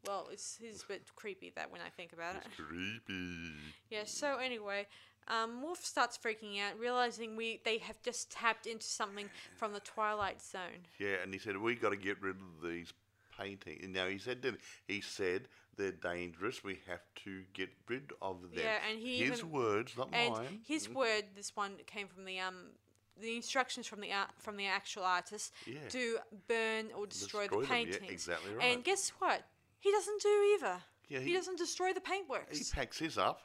Well, 0.08 0.29
it's 0.32 0.58
it's 0.62 0.84
a 0.84 0.88
bit 0.88 1.01
creepy 1.15 1.51
that 1.55 1.69
when 1.71 1.82
I 1.82 1.89
think 1.89 2.13
about 2.13 2.36
it. 2.38 2.43
Creepy. 2.55 3.51
Yeah. 3.89 4.03
So 4.05 4.38
anyway, 4.38 4.88
um, 5.27 5.62
Wolf 5.62 5.84
starts 5.84 6.17
freaking 6.17 6.60
out, 6.62 6.79
realizing 6.79 7.36
we 7.36 7.60
they 7.65 7.79
have 7.79 8.01
just 8.01 8.32
tapped 8.32 8.65
into 8.65 8.86
something 8.86 9.29
from 9.58 9.73
the 9.73 9.82
Twilight 9.82 10.41
Zone. 10.41 10.86
Yeah, 10.99 11.15
and 11.23 11.34
he 11.34 11.39
said 11.39 11.58
we 11.58 11.75
got 11.75 11.89
to 11.89 11.97
get 11.97 12.21
rid 12.21 12.38
of 12.38 12.62
these 12.69 12.93
paintings. 13.38 13.84
And 13.84 13.93
now 13.93 14.08
he 14.08 14.17
said, 14.17 14.39
didn't 14.41 14.62
he? 14.88 14.95
he 14.95 15.01
said 15.01 15.47
they're 15.79 15.91
dangerous. 16.13 16.63
We 16.63 16.79
have 16.87 17.01
to 17.23 17.43
get 17.53 17.69
rid 17.87 18.11
of 18.21 18.41
them. 18.41 18.51
Yeah, 18.53 18.77
and 18.89 18.99
he 18.99 19.17
his 19.19 19.39
even- 19.39 19.51
words, 19.51 19.97
not 19.97 20.09
And 20.13 20.33
mine. 20.33 20.61
his 20.67 20.87
word, 20.89 21.23
this 21.35 21.55
one 21.55 21.77
came 21.87 22.07
from 22.07 22.25
the 22.25 22.39
um. 22.39 22.73
The 23.21 23.35
instructions 23.35 23.85
from 23.85 23.99
the 23.99 24.13
art, 24.13 24.29
from 24.37 24.55
the 24.55 24.65
actual 24.67 25.03
artist 25.03 25.51
Yeah. 25.65 25.85
to 25.89 26.19
burn 26.47 26.85
or 26.93 27.05
destroy, 27.05 27.47
Destroy 27.47 27.47
the 27.47 27.49
them, 27.49 27.61
yeah, 27.61 27.67
paintings. 27.91 28.11
exactly 28.11 28.51
And 28.61 28.81
guess 28.81 29.09
what? 29.19 29.43
He 29.81 29.91
doesn't 29.91 30.21
do 30.21 30.55
either. 30.55 30.81
Yeah, 31.09 31.19
he, 31.19 31.25
he- 31.29 31.33
doesn't 31.33 31.57
destroy 31.57 31.91
the 31.91 31.99
paintworks. 31.99 32.55
He 32.57 32.63
packs 32.73 32.97
his 32.97 33.17
up. 33.17 33.41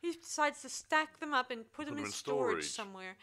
He 0.00 0.12
decides 0.12 0.62
to 0.62 0.68
stack 0.68 1.18
them 1.18 1.34
up 1.34 1.50
and 1.50 1.60
put, 1.72 1.86
them 1.86 1.96
them 1.96 2.04
in 2.04 2.06
in 2.06 2.12
storage, 2.12 2.66
storage. 2.66 2.70
somewhere, 2.70 3.16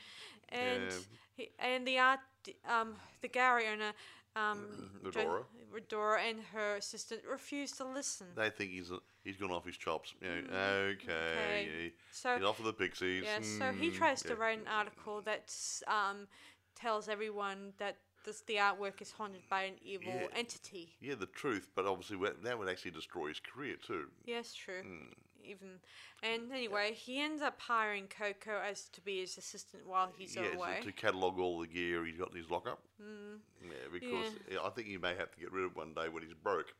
and 0.49 0.91
Yeah. 0.91 0.97
he, 1.37 1.49
and 1.59 1.87
the 1.87 1.99
art 1.99 2.19
um 2.65 2.97
the 3.21 3.29
gallery 3.29 3.67
owner 3.67 3.93
um 4.35 4.91
Redora. 5.03 5.43
Redora 5.73 6.19
and 6.29 6.39
her 6.53 6.75
assistant 6.77 7.21
refuse 7.29 7.71
to 7.73 7.85
listen. 7.85 8.27
They 8.35 8.49
think 8.49 8.71
he's 8.71 8.91
he's 9.23 9.37
gone 9.37 9.51
off 9.51 9.65
his 9.65 9.77
chops. 9.77 10.13
You 10.21 10.27
know, 10.27 10.53
okay, 10.53 10.93
Okay. 11.05 11.69
yeah, 11.83 11.89
So- 12.11 12.35
he's 12.37 12.45
off 12.45 12.59
of 12.59 12.65
the 12.65 12.73
pixies. 12.73 13.23
yeah, 13.23 13.39
so 13.41 13.71
he 13.71 13.89
mm, 13.89 13.95
tries 13.95 14.21
to 14.23 14.29
yeah. 14.29 14.35
write 14.35 14.59
an 14.59 14.67
article 14.67 15.21
that 15.21 15.53
um 15.87 16.27
tells 16.75 17.07
everyone 17.07 17.73
that 17.77 17.97
this, 18.25 18.41
the 18.41 18.55
artwork 18.55 19.01
is 19.01 19.11
haunted 19.11 19.41
by 19.49 19.63
an 19.63 19.75
evil 19.81 20.13
Yeah. 20.13 20.27
entity. 20.33 20.95
Yeah, 21.01 21.15
the 21.15 21.25
truth, 21.25 21.69
but 21.75 21.85
obviously 21.85 22.17
that 22.43 22.57
would 22.57 22.69
actually 22.69 22.91
destroy 22.91 23.27
his 23.27 23.39
career 23.39 23.75
too. 23.75 24.09
Yes, 24.25 24.53
true. 24.53 24.81
Hmm. 24.81 25.11
Even 25.45 25.79
and 26.21 26.51
anyway, 26.51 26.93
he 26.93 27.19
ends 27.19 27.41
up 27.41 27.59
hiring 27.59 28.07
Coco 28.07 28.59
as 28.59 28.89
to 28.89 29.01
be 29.01 29.19
his 29.19 29.37
assistant 29.37 29.87
while 29.87 30.11
he's 30.17 30.35
yeah, 30.35 30.55
away. 30.55 30.77
to, 30.79 30.87
to 30.87 30.91
catalogue 30.91 31.39
all 31.39 31.59
the 31.59 31.67
gear 31.67 32.05
he's 32.05 32.17
got 32.17 32.31
in 32.31 32.37
his 32.37 32.49
lockup. 32.49 32.79
Mm. 33.01 33.39
Yeah, 33.61 33.75
because 33.91 34.33
yeah, 34.51 34.59
I 34.63 34.69
think 34.69 34.87
he 34.87 34.97
may 34.97 35.15
have 35.15 35.31
to 35.31 35.39
get 35.39 35.51
rid 35.51 35.65
of 35.65 35.75
one 35.75 35.93
day 35.93 36.09
when 36.09 36.23
he's 36.23 36.33
broke, 36.33 36.73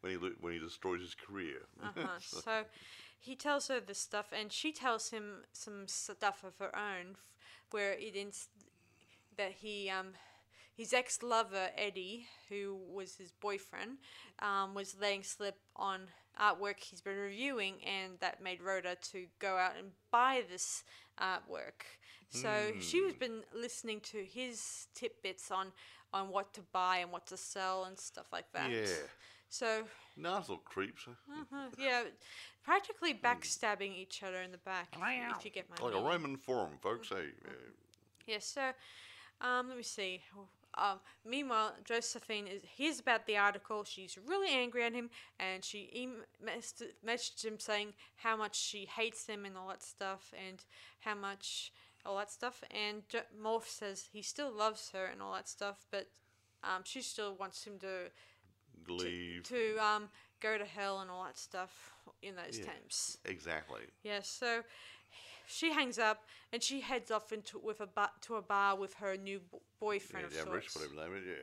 when 0.00 0.12
he 0.12 0.18
when 0.40 0.52
he 0.52 0.58
destroys 0.58 1.00
his 1.00 1.14
career. 1.14 1.66
Uh-huh. 1.82 2.06
so 2.20 2.64
he 3.18 3.34
tells 3.34 3.68
her 3.68 3.80
this 3.80 3.98
stuff, 3.98 4.26
and 4.32 4.52
she 4.52 4.72
tells 4.72 5.10
him 5.10 5.44
some 5.52 5.86
stuff 5.86 6.44
of 6.44 6.58
her 6.58 6.74
own, 6.76 7.16
where 7.70 7.92
it 7.92 8.16
ins- 8.16 8.48
that 9.36 9.52
he 9.52 9.90
um 9.90 10.08
his 10.76 10.92
ex 10.92 11.22
lover 11.22 11.70
Eddie, 11.76 12.26
who 12.48 12.78
was 12.92 13.16
his 13.16 13.32
boyfriend, 13.32 13.98
um, 14.40 14.74
was 14.74 14.96
letting 15.00 15.22
slip 15.22 15.56
on 15.74 16.02
artwork 16.40 16.78
he's 16.80 17.00
been 17.00 17.16
reviewing, 17.16 17.76
and 17.84 18.18
that 18.20 18.42
made 18.42 18.60
Rhoda 18.60 18.96
to 19.12 19.26
go 19.38 19.56
out 19.56 19.72
and 19.78 19.88
buy 20.10 20.42
this 20.50 20.84
artwork. 21.20 21.82
So 22.28 22.72
she's 22.80 23.14
been 23.14 23.42
listening 23.54 24.00
to 24.12 24.18
his 24.22 24.88
tidbits 24.94 25.50
on 25.50 25.68
on 26.12 26.28
what 26.28 26.52
to 26.54 26.60
buy 26.72 26.98
and 26.98 27.10
what 27.10 27.26
to 27.28 27.36
sell 27.36 27.84
and 27.84 27.98
stuff 27.98 28.26
like 28.32 28.50
that. 28.52 28.70
yeah, 28.70 28.86
So 29.48 29.84
nice 30.16 30.48
little 30.48 30.58
creeps. 30.58 31.02
huh? 31.06 31.44
uh, 31.52 31.68
yeah, 31.78 32.02
practically 32.64 33.14
backstabbing 33.14 33.96
each 33.96 34.22
other 34.22 34.42
in 34.42 34.52
the 34.52 34.58
back. 34.58 34.88
If, 34.96 35.36
if 35.38 35.44
you 35.44 35.50
get 35.50 35.68
my 35.70 35.76
Like 35.84 35.94
a. 35.94 36.00
Roman 36.00 36.36
forum, 36.36 36.72
folks. 36.80 37.08
Hey, 37.08 37.28
yeah. 37.44 37.52
Yeah. 38.26 38.38
So, 38.40 38.72
um, 39.40 39.68
let 39.68 39.76
me 39.76 39.82
see. 39.82 40.22
Um, 40.78 41.00
meanwhile, 41.24 41.74
Josephine 41.84 42.46
is 42.46 42.62
hears 42.76 43.00
about 43.00 43.26
the 43.26 43.36
article. 43.36 43.84
She's 43.84 44.18
really 44.26 44.50
angry 44.52 44.84
at 44.84 44.92
him, 44.92 45.10
and 45.38 45.64
she 45.64 45.90
em- 45.94 46.24
messaged 47.04 47.44
him 47.44 47.58
saying 47.58 47.94
how 48.16 48.36
much 48.36 48.56
she 48.60 48.84
hates 48.86 49.26
him 49.26 49.44
and 49.44 49.56
all 49.56 49.68
that 49.68 49.82
stuff, 49.82 50.32
and 50.46 50.64
how 51.00 51.14
much 51.14 51.72
all 52.04 52.18
that 52.18 52.30
stuff. 52.30 52.62
And 52.70 53.08
jo- 53.08 53.20
Morf 53.42 53.66
says 53.66 54.08
he 54.12 54.22
still 54.22 54.52
loves 54.52 54.90
her 54.90 55.06
and 55.06 55.22
all 55.22 55.32
that 55.34 55.48
stuff, 55.48 55.86
but 55.90 56.08
um, 56.62 56.82
she 56.84 57.00
still 57.02 57.34
wants 57.34 57.64
him 57.64 57.78
to 57.80 58.10
leave. 58.88 59.42
to 59.44 59.76
um 59.82 60.08
go 60.40 60.58
to 60.58 60.64
hell 60.64 61.00
and 61.00 61.10
all 61.10 61.24
that 61.24 61.38
stuff 61.38 61.92
in 62.22 62.36
those 62.36 62.58
Yeah. 62.58 62.66
times. 62.66 63.16
Exactly. 63.24 63.82
Yeah, 64.02 64.20
so 64.22 64.62
she 65.46 65.72
hangs 65.72 65.98
up 65.98 66.24
and 66.52 66.62
she 66.62 66.80
heads 66.80 67.10
off 67.10 67.32
into 67.32 67.58
with 67.58 67.80
a 67.80 67.86
bar, 67.86 68.10
to 68.22 68.36
a 68.36 68.42
bar 68.42 68.76
with 68.76 68.94
her 68.94 69.16
new 69.16 69.40
b- 69.40 69.58
boyfriend 69.80 70.26
Yeah, 70.32 70.40
of 70.42 70.46
sorts. 70.48 70.74
whatever 70.76 70.94
name 70.94 71.16
is. 71.18 71.26
Yeah. 71.26 71.34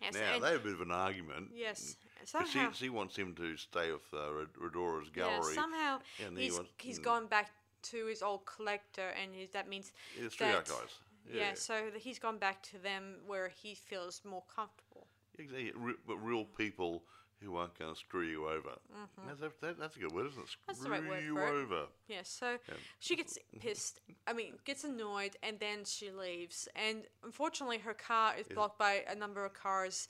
Yes, 0.00 0.14
now 0.14 0.34
and- 0.34 0.44
they 0.44 0.52
have 0.52 0.60
a 0.60 0.64
bit 0.64 0.72
of 0.74 0.80
an 0.80 0.90
argument. 0.92 1.50
Yes, 1.54 1.96
But 2.32 2.46
she, 2.46 2.52
somehow. 2.52 2.72
she 2.72 2.88
wants 2.88 3.16
him 3.16 3.34
to 3.34 3.56
stay 3.56 3.90
with 3.90 4.02
uh, 4.14 4.32
Red- 4.32 4.52
Redora's 4.54 5.08
yeah, 5.08 5.22
gallery. 5.24 5.54
somehow 5.54 5.98
and 6.24 6.36
he 6.38 6.44
he's 6.44 6.54
wants- 6.54 6.70
he's 6.78 6.98
mm. 7.00 7.04
gone 7.04 7.26
back 7.26 7.50
to 7.90 8.06
his 8.06 8.22
old 8.22 8.44
collector, 8.46 9.08
and 9.20 9.34
his, 9.34 9.50
that 9.50 9.68
means 9.68 9.92
Yeah, 10.16 10.24
the 10.24 10.30
street 10.30 10.46
that- 10.52 10.68
guys. 10.68 10.98
yeah. 11.32 11.40
Yeah. 11.40 11.54
so 11.54 11.90
that 11.92 12.00
he's 12.02 12.18
gone 12.18 12.38
back 12.38 12.62
to 12.64 12.78
them 12.78 13.16
where 13.26 13.48
he 13.48 13.74
feels 13.74 14.24
more 14.24 14.42
comfortable. 14.54 15.08
Exactly, 15.38 15.72
re- 15.76 15.94
but 16.06 16.16
real 16.18 16.44
people 16.44 17.04
who 17.42 17.56
aren't 17.56 17.78
going 17.78 17.92
to 17.92 17.98
screw 17.98 18.26
you 18.26 18.46
over. 18.48 18.70
That's, 19.26 19.40
a, 19.42 19.50
that, 19.60 19.78
that's 19.78 19.96
a 19.96 20.00
good 20.00 20.12
word, 20.12 20.26
isn't 20.26 20.42
it? 20.42 20.48
Screw 20.48 20.62
Mm-hmm. 20.62 20.66
That's 20.68 20.80
the 20.80 20.90
right 20.90 21.08
word 21.08 21.24
you 21.24 21.34
for 21.34 21.46
it. 21.46 21.62
over. 21.62 21.82
Yeah, 22.08 22.20
so 22.22 22.56
she 22.98 23.16
gets 23.16 23.38
pissed. 23.60 24.00
I 24.26 24.32
mean, 24.32 24.54
gets 24.64 24.84
annoyed, 24.84 25.36
and 25.42 25.58
then 25.60 25.84
she 25.84 26.10
leaves. 26.10 26.68
And 26.74 27.02
unfortunately, 27.24 27.78
her 27.78 27.94
car 27.94 28.34
is 28.38 28.46
blocked 28.48 28.78
by 28.78 29.04
a 29.08 29.14
number 29.14 29.44
of 29.44 29.54
cars 29.54 30.08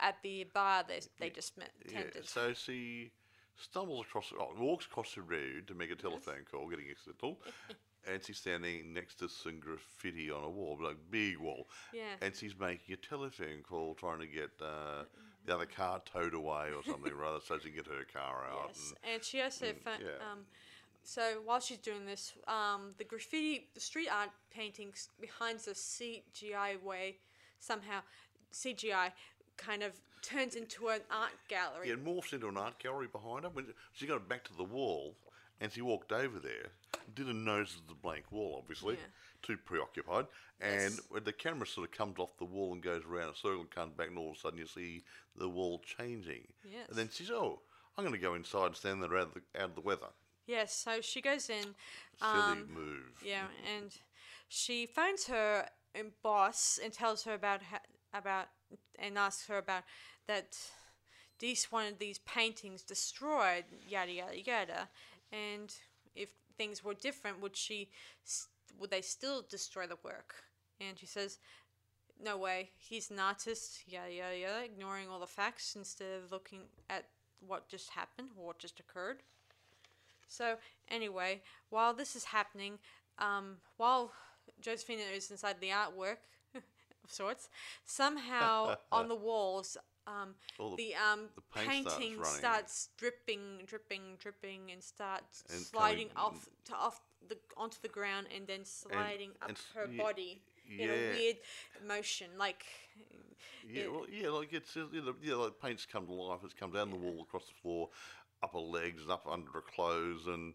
at 0.00 0.16
the 0.22 0.44
bar 0.52 0.84
they, 0.86 1.00
they 1.20 1.30
just 1.30 1.56
met, 1.56 1.70
Yeah, 1.90 2.02
so 2.24 2.52
she 2.52 3.12
stumbles 3.56 4.06
across, 4.06 4.32
oh, 4.38 4.48
walks 4.58 4.86
across 4.86 5.14
the 5.14 5.22
road 5.22 5.68
to 5.68 5.74
make 5.74 5.92
a 5.92 5.94
telephone 5.94 6.44
call, 6.50 6.68
getting 6.68 6.86
accidental, 6.90 7.38
and 8.12 8.20
she's 8.24 8.38
standing 8.38 8.92
next 8.92 9.20
to 9.20 9.28
some 9.28 9.60
graffiti 9.60 10.30
on 10.32 10.42
a 10.42 10.50
wall, 10.50 10.76
like 10.82 10.96
big 11.10 11.38
wall. 11.38 11.68
Yeah. 11.92 12.02
And 12.20 12.34
she's 12.34 12.58
making 12.58 12.94
a 12.94 12.96
telephone 12.96 13.62
call, 13.62 13.94
trying 13.94 14.18
to 14.18 14.26
get 14.26 14.50
uh, 14.60 15.04
the 15.44 15.54
other 15.54 15.66
car 15.66 16.00
towed 16.10 16.34
away 16.34 16.68
or 16.74 16.82
something 16.84 17.12
rather, 17.14 17.38
so 17.44 17.58
she 17.58 17.68
can 17.68 17.76
get 17.76 17.86
her 17.86 18.04
car 18.12 18.44
out. 18.50 18.68
Yes, 18.68 18.94
and 19.12 19.24
she 19.24 19.42
also 19.42 19.66
found. 19.84 20.02
mm, 20.02 20.06
yeah. 20.06 20.32
Um, 20.32 20.40
so 21.02 21.40
while 21.44 21.60
she's 21.60 21.78
doing 21.78 22.06
this, 22.06 22.32
um, 22.48 22.94
the 22.96 23.04
graffiti, 23.04 23.68
the 23.74 23.80
street 23.80 24.08
art 24.08 24.30
paintings 24.50 25.10
behind 25.20 25.58
the 25.60 25.72
CGI 25.72 26.82
way, 26.82 27.18
somehow 27.58 28.00
CGI 28.52 29.12
kind 29.56 29.82
of 29.82 29.92
turns 30.22 30.54
into 30.54 30.88
an 30.88 31.00
art 31.10 31.32
gallery. 31.48 31.88
Yeah, 31.88 31.94
it 31.94 32.04
morphs 32.04 32.32
into 32.32 32.48
an 32.48 32.56
art 32.56 32.78
gallery 32.78 33.08
behind 33.12 33.44
her. 33.44 33.50
When 33.50 33.66
she 33.92 34.06
got 34.06 34.26
back 34.28 34.44
to 34.44 34.56
the 34.56 34.64
wall, 34.64 35.14
and 35.60 35.72
she 35.72 35.80
walked 35.82 36.12
over 36.12 36.38
there, 36.38 36.68
didn't 37.14 37.44
notice 37.44 37.76
the 37.88 37.94
blank 37.94 38.30
wall, 38.30 38.56
obviously, 38.62 38.94
Yeah. 38.94 39.00
too 39.42 39.56
preoccupied. 39.58 40.26
And 40.60 40.94
Yes. 40.94 41.22
the 41.24 41.32
camera 41.32 41.66
sort 41.66 41.88
of 41.88 41.96
comes 41.96 42.18
off 42.18 42.36
the 42.38 42.44
wall 42.44 42.72
and 42.72 42.82
goes 42.82 43.04
around 43.04 43.30
a 43.30 43.34
circle 43.34 43.60
and 43.60 43.70
comes 43.70 43.92
back, 43.94 44.08
and 44.08 44.18
all 44.18 44.30
of 44.30 44.36
a 44.36 44.40
sudden 44.40 44.58
you 44.58 44.66
see 44.66 45.04
the 45.36 45.48
wall 45.48 45.80
changing. 45.80 46.46
Yes. 46.64 46.88
And 46.88 46.96
then 46.96 47.08
she's, 47.10 47.30
oh, 47.30 47.60
I'm 47.96 48.04
going 48.04 48.12
to 48.14 48.18
go 48.20 48.34
inside 48.34 48.66
and 48.66 48.76
stand 48.76 49.02
there 49.02 49.16
out 49.16 49.28
of 49.28 49.34
the, 49.34 49.42
out 49.60 49.70
of 49.70 49.74
the 49.74 49.80
weather. 49.80 50.08
Yes, 50.46 50.74
so 50.74 51.00
she 51.00 51.20
goes 51.20 51.48
in. 51.48 51.74
Silly 52.18 52.32
Um, 52.32 52.72
move. 52.72 53.22
Yeah, 53.22 53.48
and 53.76 53.96
she 54.48 54.86
phones 54.86 55.26
her 55.26 55.68
um, 55.98 56.12
boss 56.22 56.78
and 56.82 56.92
tells 56.92 57.24
her 57.24 57.34
about 57.34 57.62
ha- 57.62 57.80
about 58.12 58.48
and 58.98 59.16
asks 59.18 59.46
her 59.46 59.58
about 59.58 59.84
that 60.26 60.56
Dease 61.38 61.70
wanted 61.72 61.98
these 61.98 62.18
paintings 62.18 62.82
destroyed, 62.82 63.64
yada 63.88 64.12
yada 64.12 64.40
yada, 64.40 64.88
and 65.32 65.74
if 66.14 66.30
things 66.56 66.84
were 66.84 66.94
different, 66.94 67.40
would 67.40 67.56
she 67.56 67.90
would 68.78 68.90
they 68.90 69.02
still 69.02 69.42
destroy 69.42 69.86
the 69.86 69.98
work? 70.02 70.34
And 70.80 70.98
she 70.98 71.06
says, 71.06 71.38
"No 72.20 72.36
way. 72.36 72.70
He's 72.78 73.10
an 73.10 73.18
artist, 73.18 73.82
Yeah, 73.86 74.06
yeah, 74.06 74.32
yeah." 74.32 74.60
ignoring 74.60 75.08
all 75.08 75.20
the 75.20 75.26
facts 75.26 75.76
instead 75.76 76.22
of 76.22 76.32
looking 76.32 76.62
at 76.88 77.08
what 77.40 77.68
just 77.68 77.90
happened 77.90 78.30
or 78.36 78.46
what 78.46 78.58
just 78.58 78.80
occurred. 78.80 79.22
So 80.28 80.56
anyway, 80.88 81.42
while 81.70 81.94
this 81.94 82.16
is 82.16 82.24
happening, 82.24 82.78
um, 83.18 83.58
while 83.76 84.12
Josephina 84.60 85.02
is 85.02 85.30
inside 85.30 85.60
the 85.60 85.68
artwork 85.70 86.18
of 86.54 87.10
sorts, 87.10 87.48
somehow 87.84 88.76
on 88.92 89.08
the 89.08 89.14
walls, 89.14 89.76
um, 90.06 90.34
the- 90.58 90.76
the 90.76 90.94
um, 90.94 91.28
the 91.34 91.42
paint 91.54 91.86
painting 91.86 92.18
running. 92.18 92.24
starts 92.38 92.88
dripping, 92.96 93.62
dripping, 93.66 94.16
dripping, 94.18 94.70
and 94.72 94.82
starts 94.82 95.44
And 95.50 95.60
sliding 95.60 96.10
off 96.16 96.48
to 96.66 96.74
off 96.74 97.00
the 97.28 97.38
onto 97.56 97.78
the 97.82 97.88
ground, 97.88 98.26
and 98.34 98.46
then 98.46 98.64
sliding 98.64 99.30
up 99.42 99.48
and 99.50 99.58
her 99.74 99.86
ye- 99.90 99.96
body 99.98 100.42
in 100.78 100.90
a 100.90 100.94
weird 101.10 101.36
motion, 101.86 102.30
like 102.38 102.64
Yeah, 103.66 103.82
it- 103.82 103.92
well, 103.92 104.06
yeah, 104.10 104.28
like 104.28 104.52
it's 104.52 104.74
you 104.76 104.88
know, 104.92 105.14
yeah, 105.22 105.34
like 105.36 105.58
paint's 105.60 105.86
come 105.86 106.06
to 106.06 106.12
life. 106.12 106.40
It's 106.44 106.54
come 106.54 106.72
down 106.72 106.90
the 106.90 106.96
wall, 106.96 107.22
across 107.22 107.46
the 107.46 107.54
floor, 107.62 107.90
up 108.42 108.52
her 108.52 108.58
legs, 108.58 109.08
up 109.08 109.26
under 109.26 109.50
her 109.52 109.62
clothes, 109.62 110.26
and 110.26 110.54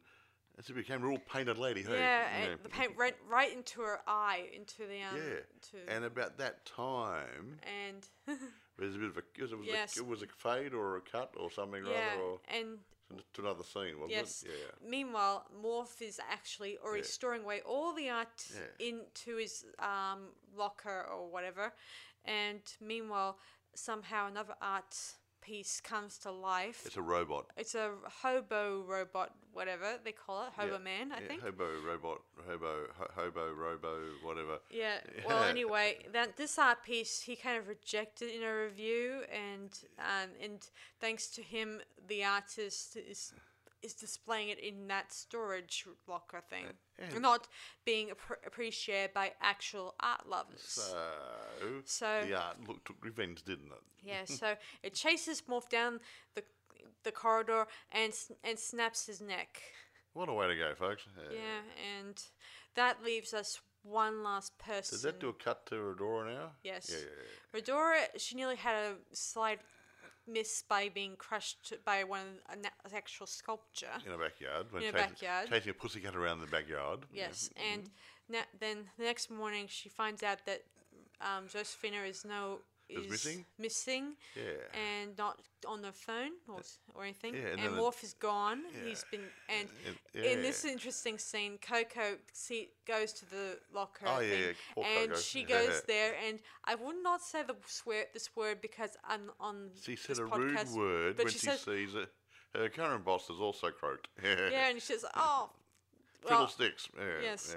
it 0.57 0.75
became 0.75 1.03
a 1.03 1.07
real 1.07 1.17
painted 1.19 1.57
lady. 1.57 1.81
Hey, 1.83 1.93
yeah, 1.97 2.39
you 2.41 2.45
know. 2.47 2.51
and 2.53 2.63
the 2.63 2.69
paint 2.69 2.97
went 2.97 3.15
right 3.27 3.51
into 3.51 3.81
her 3.81 4.01
eye, 4.07 4.49
into 4.53 4.85
the 4.85 5.01
um, 5.01 5.15
Yeah, 5.15 5.83
and 5.88 6.05
about 6.05 6.38
that 6.38 6.65
time, 6.65 7.59
and 7.63 8.07
there's 8.79 8.95
a 8.95 8.99
bit 8.99 9.09
of 9.09 9.17
a 9.17 9.23
it 9.37 9.57
was, 9.57 9.67
Yes. 9.67 9.97
a, 9.97 10.01
it 10.01 10.07
was 10.07 10.21
a 10.21 10.27
fade 10.27 10.73
or 10.73 10.97
a 10.97 11.01
cut 11.01 11.33
or 11.37 11.51
something 11.51 11.83
yeah, 11.85 11.91
rather, 12.11 12.21
or 12.21 12.39
and 12.47 12.79
to 13.33 13.41
another 13.41 13.63
scene, 13.63 13.95
wasn't 13.99 14.11
yes. 14.11 14.43
it? 14.43 14.51
Yeah. 14.51 14.89
Meanwhile, 14.89 15.47
Morf 15.63 16.01
is 16.01 16.19
actually 16.31 16.77
already 16.77 17.01
Yeah. 17.01 17.07
storing 17.07 17.43
away 17.43 17.61
all 17.61 17.93
the 17.93 18.09
art 18.09 18.47
Yeah. 18.53 18.87
into 18.87 19.37
his 19.37 19.65
um, 19.79 20.29
locker 20.55 21.07
or 21.11 21.27
whatever, 21.29 21.73
and 22.25 22.61
meanwhile, 22.79 23.39
somehow 23.75 24.27
another 24.27 24.55
art 24.61 24.95
piece 25.49 25.81
comes 25.81 26.17
to 26.19 26.31
life. 26.31 26.81
It's 26.85 26.97
a 26.97 27.01
robot. 27.01 27.45
It's 27.57 27.75
a 27.75 27.91
hobo 28.21 28.83
robot, 28.88 29.29
whatever 29.53 29.89
they 30.03 30.12
call 30.12 30.43
it, 30.45 30.51
hobo 30.55 30.73
Yeah, 30.73 30.77
man, 30.91 31.12
I 31.12 31.21
yeah, 31.21 31.27
think. 31.27 31.41
Hobo 31.41 31.67
robot, 31.91 32.19
hobo, 32.47 32.73
ho- 32.97 33.12
hobo, 33.15 33.45
robo, 33.65 33.93
whatever. 34.23 34.57
Yeah. 34.71 34.97
Well, 35.27 35.43
anyway, 35.43 35.88
that 36.13 36.38
this 36.38 36.57
art 36.59 36.83
piece 36.83 37.21
he 37.21 37.35
kind 37.35 37.57
of 37.57 37.67
rejected 37.67 38.29
in 38.35 38.43
a 38.43 38.53
review, 38.67 39.21
and 39.33 39.71
um, 39.97 40.29
and 40.45 40.59
thanks 40.99 41.27
to 41.35 41.41
him, 41.41 41.81
the 42.07 42.23
artist 42.23 42.95
is 42.95 43.33
is 43.81 43.93
displaying 43.93 44.49
it 44.49 44.59
in 44.59 44.87
that 44.87 45.11
storage 45.13 45.85
locker 46.07 46.41
thing, 46.49 46.65
and- 46.97 47.21
not 47.21 47.47
being 47.85 48.09
appre- 48.09 48.45
appreciated 48.45 49.13
by 49.13 49.33
actual 49.41 49.95
art 49.99 50.27
lovers. 50.27 50.61
So, 50.61 51.81
So- 51.85 52.25
the 52.25 52.33
art 52.35 52.57
look 52.67 52.83
took 52.85 52.97
revenge, 53.03 53.43
didn't 53.43 53.71
it? 53.71 53.83
Yeah. 54.03 54.25
So 54.25 54.55
it 54.83 54.93
chases 54.93 55.41
Morf 55.43 55.69
down 55.69 55.99
the 56.35 56.43
the 57.03 57.11
corridor 57.11 57.65
and 57.91 58.13
and 58.43 58.59
snaps 58.59 59.05
his 59.05 59.21
neck. 59.21 59.61
What 60.13 60.27
a 60.29 60.33
way 60.33 60.47
to 60.47 60.55
go, 60.55 60.75
folks. 60.75 61.05
Yeah. 61.17 61.31
Yeah, 61.37 61.61
and 61.99 62.21
that 62.75 63.03
leaves 63.03 63.33
us 63.33 63.61
one 63.83 64.23
last 64.23 64.57
person. 64.57 64.95
Does 64.95 65.03
that 65.03 65.19
do 65.19 65.29
a 65.29 65.33
cut 65.33 65.65
to 65.67 65.75
Rhodora 65.75 66.33
now? 66.33 66.51
Yes. 66.63 66.89
Yeah, 66.91 66.97
yeah, 66.97 67.05
yeah. 67.53 67.61
Rhodora, 67.61 68.19
she 68.19 68.35
nearly 68.35 68.57
had 68.57 68.75
a 68.75 68.95
slight 69.15 69.61
miss 70.31 70.63
by 70.67 70.89
being 70.89 71.15
crushed 71.17 71.73
by 71.85 72.03
one 72.03 72.39
of 72.49 72.55
an 72.55 72.69
actual 72.95 73.27
sculpture. 73.27 73.87
In 74.05 74.11
a 74.13 74.17
backyard. 74.17 74.67
when 74.71 74.83
In 74.83 74.89
a 74.89 74.91
chasing, 74.91 75.07
backyard. 75.09 75.49
Chasing 75.49 75.69
a 75.71 75.73
pussycat 75.73 76.15
around 76.15 76.39
the 76.41 76.47
backyard. 76.47 76.99
Yeah. 77.11 77.27
Yes, 77.27 77.49
and 77.71 77.89
na- 78.29 78.49
then 78.59 78.89
the 78.97 79.03
next 79.05 79.29
morning 79.29 79.65
she 79.67 79.89
finds 79.89 80.23
out 80.23 80.45
that 80.45 80.63
um, 81.21 81.47
Josephina 81.47 82.03
is 82.03 82.23
no 82.25 82.59
Is 82.89 83.08
missing? 83.10 83.45
missing 83.60 84.15
Yeah. 84.36 84.43
and 84.73 85.15
not 85.17 85.39
on 85.67 85.82
the 85.82 85.91
phone 85.91 86.32
or, 86.47 86.62
or 86.95 87.04
anything. 87.04 87.36
Yeah, 87.36 87.49
and 87.52 87.60
and 87.60 87.75
Morf 87.75 88.04
is 88.04 88.13
gone. 88.13 88.63
Yeah. 88.73 88.89
He's 88.89 89.06
been 89.12 89.21
and 89.47 89.69
And- 89.86 90.25
in 90.25 90.41
this 90.41 90.65
interesting 90.65 91.19
scene, 91.19 91.60
Coco 91.60 92.17
see, 92.34 92.69
goes 92.86 93.13
to 93.13 93.30
the 93.30 93.60
locker 93.71 94.06
Oh, 94.08 94.17
thing, 94.19 94.56
yeah, 94.78 94.84
and 94.84 95.10
Coco. 95.12 95.21
she 95.21 95.43
goes 95.43 95.84
there, 95.84 96.15
and 96.28 96.39
I 96.65 96.75
would 96.75 97.02
not 97.04 97.21
say 97.21 97.43
the 97.43 97.56
swear 97.67 98.06
this 98.13 98.36
word 98.36 98.60
because 98.62 98.97
I'm 99.04 99.32
on 99.39 99.69
She 99.82 99.95
said 99.95 100.17
a 100.17 100.25
rude 100.25 100.69
word 100.71 101.15
but 101.17 101.25
when 101.25 101.34
she 101.34 101.39
she, 101.39 101.45
says 101.45 101.62
sees 101.62 101.93
it. 101.93 102.10
Her 102.56 102.69
current 102.69 103.06
boss 103.06 103.28
has 103.28 103.39
also 103.39 103.69
croaked. 103.69 104.08
yeah, 104.23 104.69
and 104.69 104.82
she 104.82 104.93
says 104.93 105.06
oh. 105.15 105.52
Well, 106.23 106.47
Fiddlesticks. 106.47 106.89
Yeah, 106.97 107.21
yes. 107.21 107.56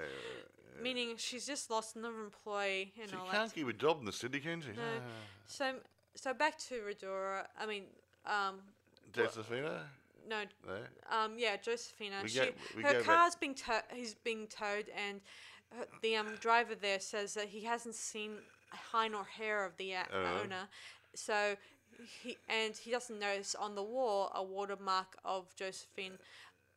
Meaning 0.81 1.15
she's 1.17 1.45
just 1.45 1.69
lost 1.69 1.95
another 1.95 2.19
employee 2.23 2.91
and 3.01 3.09
She 3.09 3.15
all 3.15 3.27
can't 3.27 3.53
keep 3.53 3.67
a 3.67 3.73
job 3.73 3.99
in 3.99 4.05
the 4.05 4.11
city, 4.11 4.39
can 4.39 4.61
she? 4.61 4.69
No. 4.69 4.81
So, 5.45 5.75
so 6.15 6.33
back 6.33 6.57
to 6.69 6.75
Rhodora. 6.75 7.45
I 7.59 7.65
mean, 7.65 7.83
um, 8.25 8.55
Josephina? 9.13 9.83
no, 10.29 10.43
There. 10.65 10.89
um, 11.11 11.33
yeah, 11.37 11.57
Josephina. 11.57 12.15
We 12.23 12.29
she, 12.29 12.39
go- 12.39 12.51
we 12.75 12.83
her 12.83 12.91
go 12.93 12.97
back- 12.99 13.05
car's 13.05 13.35
being 13.35 13.55
to- 13.55 13.83
he's 13.93 14.13
being 14.15 14.47
towed, 14.47 14.85
and 15.07 15.21
her, 15.77 15.85
the 16.01 16.15
um 16.15 16.35
driver 16.39 16.75
there 16.75 16.99
says 16.99 17.33
that 17.35 17.49
he 17.49 17.61
hasn't 17.61 17.95
seen 17.95 18.37
hide 18.69 19.13
or 19.13 19.23
hair 19.25 19.65
of 19.65 19.75
the 19.77 19.95
uh, 19.95 20.01
Uh-huh. 20.11 20.39
owner, 20.43 20.67
so 21.13 21.55
he 22.23 22.37
and 22.49 22.75
he 22.75 22.89
doesn't 22.91 23.19
notice 23.19 23.53
on 23.55 23.75
the 23.75 23.83
wall 23.83 24.31
a 24.33 24.43
watermark 24.43 25.15
of 25.25 25.53
Josephine 25.55 26.17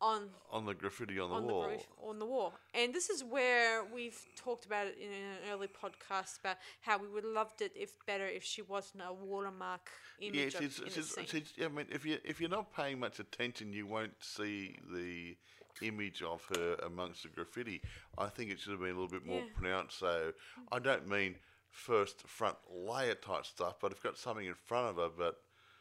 on 0.00 0.28
On 0.52 0.66
the 0.66 0.74
graffiti 0.74 1.18
on 1.18 1.30
the 1.30 1.36
on 1.36 1.44
wall. 1.46 1.68
the 1.68 2.06
on 2.08 2.18
the 2.18 2.26
wall. 2.26 2.54
And 2.74 2.94
this 2.94 3.08
is 3.10 3.24
where 3.24 3.84
we've 3.84 4.18
talked 4.36 4.66
about 4.66 4.86
it 4.86 4.98
in 5.00 5.10
an 5.10 5.38
early 5.52 5.68
podcast 5.68 6.38
about 6.40 6.56
how 6.82 6.98
we 6.98 7.08
would 7.08 7.24
have 7.24 7.32
loved 7.32 7.62
it 7.62 7.72
if 7.74 7.92
better 8.06 8.26
if 8.26 8.44
she 8.44 8.62
wasn't 8.62 9.02
a 9.08 9.12
watermark 9.12 9.88
image 10.20 10.34
Yes, 10.36 10.54
of, 10.56 10.62
it's, 10.64 10.78
in 10.78 10.86
it's, 10.86 11.14
the 11.14 11.20
it's, 11.38 11.52
I 11.64 11.68
mean, 11.68 11.86
if 11.90 12.04
you 12.04 12.18
if 12.24 12.40
you're 12.40 12.50
not 12.50 12.74
paying 12.74 13.00
much 13.00 13.18
attention, 13.20 13.72
you 13.72 13.86
won't 13.86 14.14
see 14.20 14.76
the 14.92 15.36
image 15.82 16.22
of 16.22 16.42
her 16.56 16.74
amongst 16.86 17.22
the 17.22 17.28
graffiti. 17.28 17.82
I 18.18 18.28
think 18.28 18.50
it 18.50 18.58
should 18.60 18.72
have 18.72 18.80
been 18.80 18.90
a 18.90 19.00
little 19.00 19.08
bit 19.08 19.24
more 19.26 19.40
Yeah. 19.40 19.52
pronounced. 19.56 19.98
So 19.98 20.32
I 20.72 20.78
don't 20.78 21.06
mean 21.08 21.36
first 21.70 22.26
front 22.26 22.56
layer 22.70 23.14
type 23.14 23.44
stuff, 23.46 23.76
but 23.80 23.92
if 23.92 23.98
you've 23.98 24.12
got 24.12 24.18
something 24.18 24.46
in 24.46 24.54
front 24.54 24.88
of 24.88 24.96
her, 24.96 25.10
but 25.16 25.36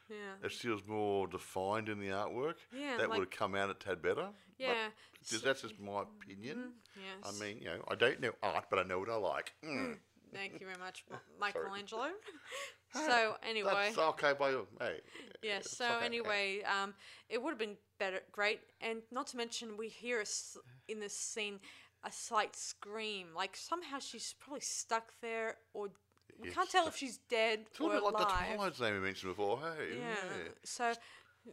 yeah. 0.10 0.36
if 0.44 0.52
she 0.52 0.70
was 0.70 0.86
more 0.88 1.28
defined 1.28 1.90
in 1.90 2.00
the 2.00 2.08
artwork, 2.08 2.56
Yeah, 2.72 2.98
that 2.98 3.10
like- 3.10 3.20
would 3.20 3.26
have 3.28 3.38
come 3.40 3.56
out 3.56 3.70
a 3.70 3.74
tad 3.74 4.02
better. 4.02 4.30
But 4.58 4.66
Yeah, 4.66 4.90
just- 5.24 5.44
that's 5.44 5.62
just 5.62 5.80
my 5.80 6.04
opinion. 6.04 6.74
Yes. 6.96 7.24
I 7.24 7.32
mean, 7.44 7.60
you 7.60 7.66
know, 7.66 7.84
I 7.88 7.96
don't 7.96 8.20
know 8.20 8.34
art, 8.42 8.66
but 8.70 8.80
I 8.80 8.84
know 8.84 9.00
what 9.00 9.10
I 9.10 9.16
like. 9.16 9.54
Mm. 9.64 10.00
Thank 10.34 10.60
you 10.60 10.66
very 10.68 10.80
much, 10.80 11.06
Michelangelo. 11.40 12.10
so 12.94 13.38
anyway, 13.44 13.72
That's 13.74 13.98
okay 13.98 14.34
by 14.34 14.50
you. 14.52 14.68
Hey, 14.80 15.02
yes. 15.42 15.66
it's 15.66 15.78
So 15.78 15.86
okay. 15.98 16.06
anyway, 16.06 16.62
um, 16.64 16.94
it 17.30 17.42
would 17.42 17.52
have 17.52 17.60
been 17.60 17.78
better, 18.00 18.22
great, 18.32 18.60
and 18.82 19.02
not 19.12 19.28
to 19.28 19.38
mention 19.38 19.78
we 19.78 19.88
hear 19.90 20.22
a 20.22 20.26
in 20.88 21.00
this 21.00 21.18
scene 21.18 21.60
a 22.04 22.12
slight 22.12 22.56
scream, 22.56 23.34
like 23.34 23.56
somehow 23.58 23.98
she's 24.00 24.34
probably 24.40 24.60
stuck 24.62 25.14
there, 25.22 25.58
or 25.74 25.90
we 26.40 26.50
Yeah, 26.50 26.54
can't 26.56 26.70
tell 26.70 26.88
if 26.88 26.96
she's 26.96 27.18
dead 27.30 27.66
It's 27.70 27.80
a 27.80 27.84
or 27.84 27.90
little 27.90 28.12
bit 28.12 28.14
like 28.20 28.28
the 28.28 28.34
alive. 28.34 28.56
Twilight 28.56 28.76
Zone 28.76 28.94
we 28.94 29.00
mentioned 29.00 29.32
before. 29.32 29.60
Hey, 29.78 29.98
Yeah. 30.00 30.18
So, 30.64 30.94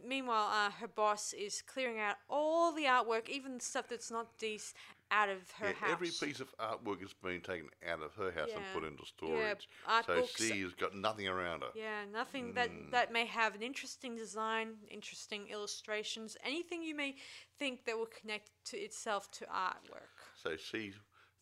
meanwhile, 0.05 0.47
uh, 0.51 0.71
her 0.71 0.87
boss 0.87 1.33
is 1.33 1.61
clearing 1.61 1.99
out 1.99 2.15
all 2.29 2.71
the 2.73 2.83
artwork, 2.85 3.29
even 3.29 3.59
stuff 3.59 3.87
that's 3.89 4.09
not 4.11 4.37
decent, 4.39 4.75
out 5.11 5.29
of 5.29 5.51
her 5.51 5.67
Yeah, 5.67 5.73
house. 5.73 5.89
every 5.91 6.09
piece 6.09 6.39
of 6.39 6.51
artwork 6.57 6.99
has 7.01 7.13
been 7.13 7.39
taken 7.41 7.69
out 7.87 8.01
of 8.01 8.15
her 8.15 8.31
house 8.31 8.49
and 8.55 8.65
put 8.73 8.83
into 8.83 9.05
storage. 9.05 9.69
art 9.85 10.05
so 10.07 10.21
books- 10.21 10.35
she 10.43 10.61
has 10.61 10.73
got 10.73 10.95
nothing 10.95 11.27
around 11.27 11.61
her. 11.61 11.71
Yeah, 11.75 12.05
nothing 12.05 12.53
that 12.55 12.71
that 12.89 13.11
may 13.11 13.25
have 13.27 13.53
an 13.53 13.61
interesting 13.61 14.15
design, 14.15 14.79
interesting 14.89 15.49
illustrations, 15.49 16.35
anything 16.43 16.81
you 16.81 16.95
may 16.95 17.15
think 17.59 17.85
that 17.85 17.95
will 17.97 18.07
connect 18.07 18.49
to 18.65 18.77
itself 18.77 19.29
to 19.31 19.45
artwork. 19.45 20.09
So 20.41 20.57
she 20.57 20.93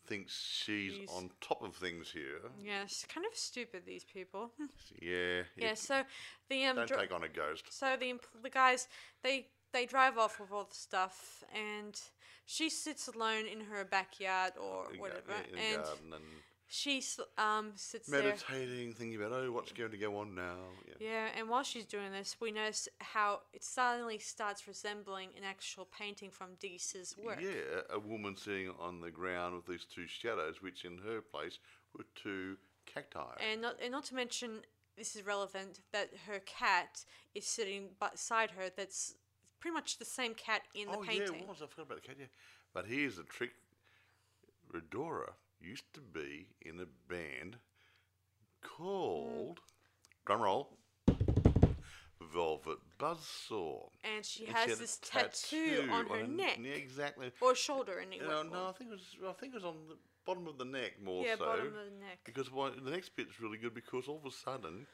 thinks 0.06 0.32
she's 0.64 0.92
She's- 0.94 1.08
on 1.16 1.30
top 1.40 1.62
of 1.62 1.74
things 1.76 2.10
here. 2.12 2.40
Yes, 2.60 3.04
kind 3.12 3.26
of 3.30 3.36
stupid 3.36 3.82
these 3.86 4.04
people. 4.04 4.50
Yeah. 5.00 5.42
yeah. 5.56 5.74
So 5.74 6.02
the 6.48 6.64
um. 6.66 6.76
Don't 6.76 6.88
take 6.88 7.12
on 7.12 7.24
a 7.24 7.28
ghost. 7.28 7.64
So 7.70 7.96
the 7.98 8.12
empl- 8.12 8.42
the 8.42 8.50
guys 8.50 8.88
they 9.22 9.46
they 9.72 9.86
drive 9.86 10.18
off 10.18 10.38
with 10.40 10.52
all 10.52 10.64
the 10.64 10.74
stuff, 10.74 11.42
and 11.54 11.98
she 12.46 12.68
sits 12.68 13.08
alone 13.08 13.46
in 13.46 13.60
her 13.62 13.84
backyard 13.84 14.52
or 14.60 14.86
whatever, 14.98 15.22
yeah, 15.30 15.46
in 15.48 15.54
the 15.54 15.60
and 15.74 15.82
garden 15.84 16.12
and 16.14 16.24
she 16.72 17.02
um 17.36 17.72
sits 17.74 18.08
there. 18.08 18.22
Meditating, 18.22 18.94
thinking 18.94 19.22
about 19.22 19.32
oh, 19.32 19.52
what's 19.52 19.72
going 19.72 19.90
to 19.90 19.98
go 19.98 20.16
on 20.16 20.34
now. 20.34 20.56
Yeah. 20.88 20.94
Yeah, 21.06 21.28
and 21.38 21.50
while 21.50 21.62
she's 21.62 21.84
doing 21.84 22.12
this, 22.12 22.36
we 22.40 22.50
notice 22.50 22.88
how 22.98 23.40
it 23.52 23.62
suddenly 23.62 24.18
starts 24.18 24.66
resembling 24.66 25.28
an 25.36 25.44
actual 25.44 25.86
painting 25.96 26.30
from 26.30 26.54
Dease's 26.60 27.14
work. 27.22 27.42
Yeah, 27.42 27.82
a 27.90 27.98
woman 27.98 28.38
sitting 28.38 28.72
on 28.80 29.02
the 29.02 29.10
ground 29.10 29.54
with 29.54 29.66
these 29.66 29.84
two 29.84 30.06
shadows, 30.06 30.62
which 30.62 30.86
in 30.86 30.96
her 31.04 31.20
place 31.20 31.58
were 31.94 32.06
two 32.14 32.56
cacti. 32.86 33.34
And 33.52 33.60
not 33.60 33.76
and 33.82 33.92
not 33.92 34.04
to 34.06 34.14
mention 34.14 34.62
this 34.96 35.14
is 35.14 35.26
relevant 35.26 35.80
that 35.92 36.08
her 36.26 36.38
cat 36.38 37.04
is 37.34 37.44
sitting 37.44 37.90
beside 38.00 38.52
her. 38.52 38.70
That's 38.74 39.14
pretty 39.60 39.74
much 39.74 39.98
the 39.98 40.06
same 40.06 40.32
cat 40.32 40.62
in 40.74 40.90
the 40.90 40.96
painting. 40.96 41.28
oh 41.28 41.34
yeah, 41.34 41.42
it 41.42 41.48
was. 41.48 41.60
I 41.62 41.66
forgot 41.66 41.82
about 41.82 42.02
the 42.02 42.08
cat. 42.08 42.16
Yeah, 42.18 42.26
but 42.72 42.86
here's 42.86 43.16
the 43.16 43.24
trick. 43.24 43.50
Rhodora 44.72 45.32
used 45.62 45.92
to 45.94 46.00
be 46.00 46.48
in 46.60 46.80
a 46.80 46.86
band 47.12 47.56
called 48.62 49.60
drumroll 50.26 50.66
Velvet 52.32 52.78
Buzzsaw. 52.98 53.88
And 54.16 54.24
she 54.24 54.46
And 54.46 54.56
has 54.56 54.72
a 54.72 54.80
this 54.80 54.98
tattoo, 54.98 55.88
on 55.92 56.06
her 56.06 56.26
neck 56.26 56.58
Yeah, 56.62 56.72
exactly. 56.72 57.32
or 57.40 57.54
shoulder, 57.54 58.00
anyway. 58.00 58.26
No, 58.26 58.42
no, 58.42 58.68
I 58.68 58.72
think 58.72 58.90
it 58.90 58.94
was. 58.94 59.16
I 59.28 59.32
think 59.32 59.52
it 59.54 59.56
was 59.56 59.64
on 59.64 59.76
the 59.88 59.96
bottom 60.24 60.46
of 60.46 60.56
the 60.58 60.64
neck 60.64 60.92
more 61.02 61.24
yeah, 61.24 61.34
so. 61.36 61.44
bottom 61.46 61.66
of 61.66 61.72
the 61.74 61.98
neck. 62.00 62.20
Because 62.24 62.50
why, 62.50 62.70
the 62.70 62.90
next 62.90 63.16
bit's 63.16 63.40
really 63.40 63.58
good 63.58 63.74
because 63.74 64.06
all 64.08 64.20
of 64.24 64.26
a 64.26 64.34
sudden 64.34 64.86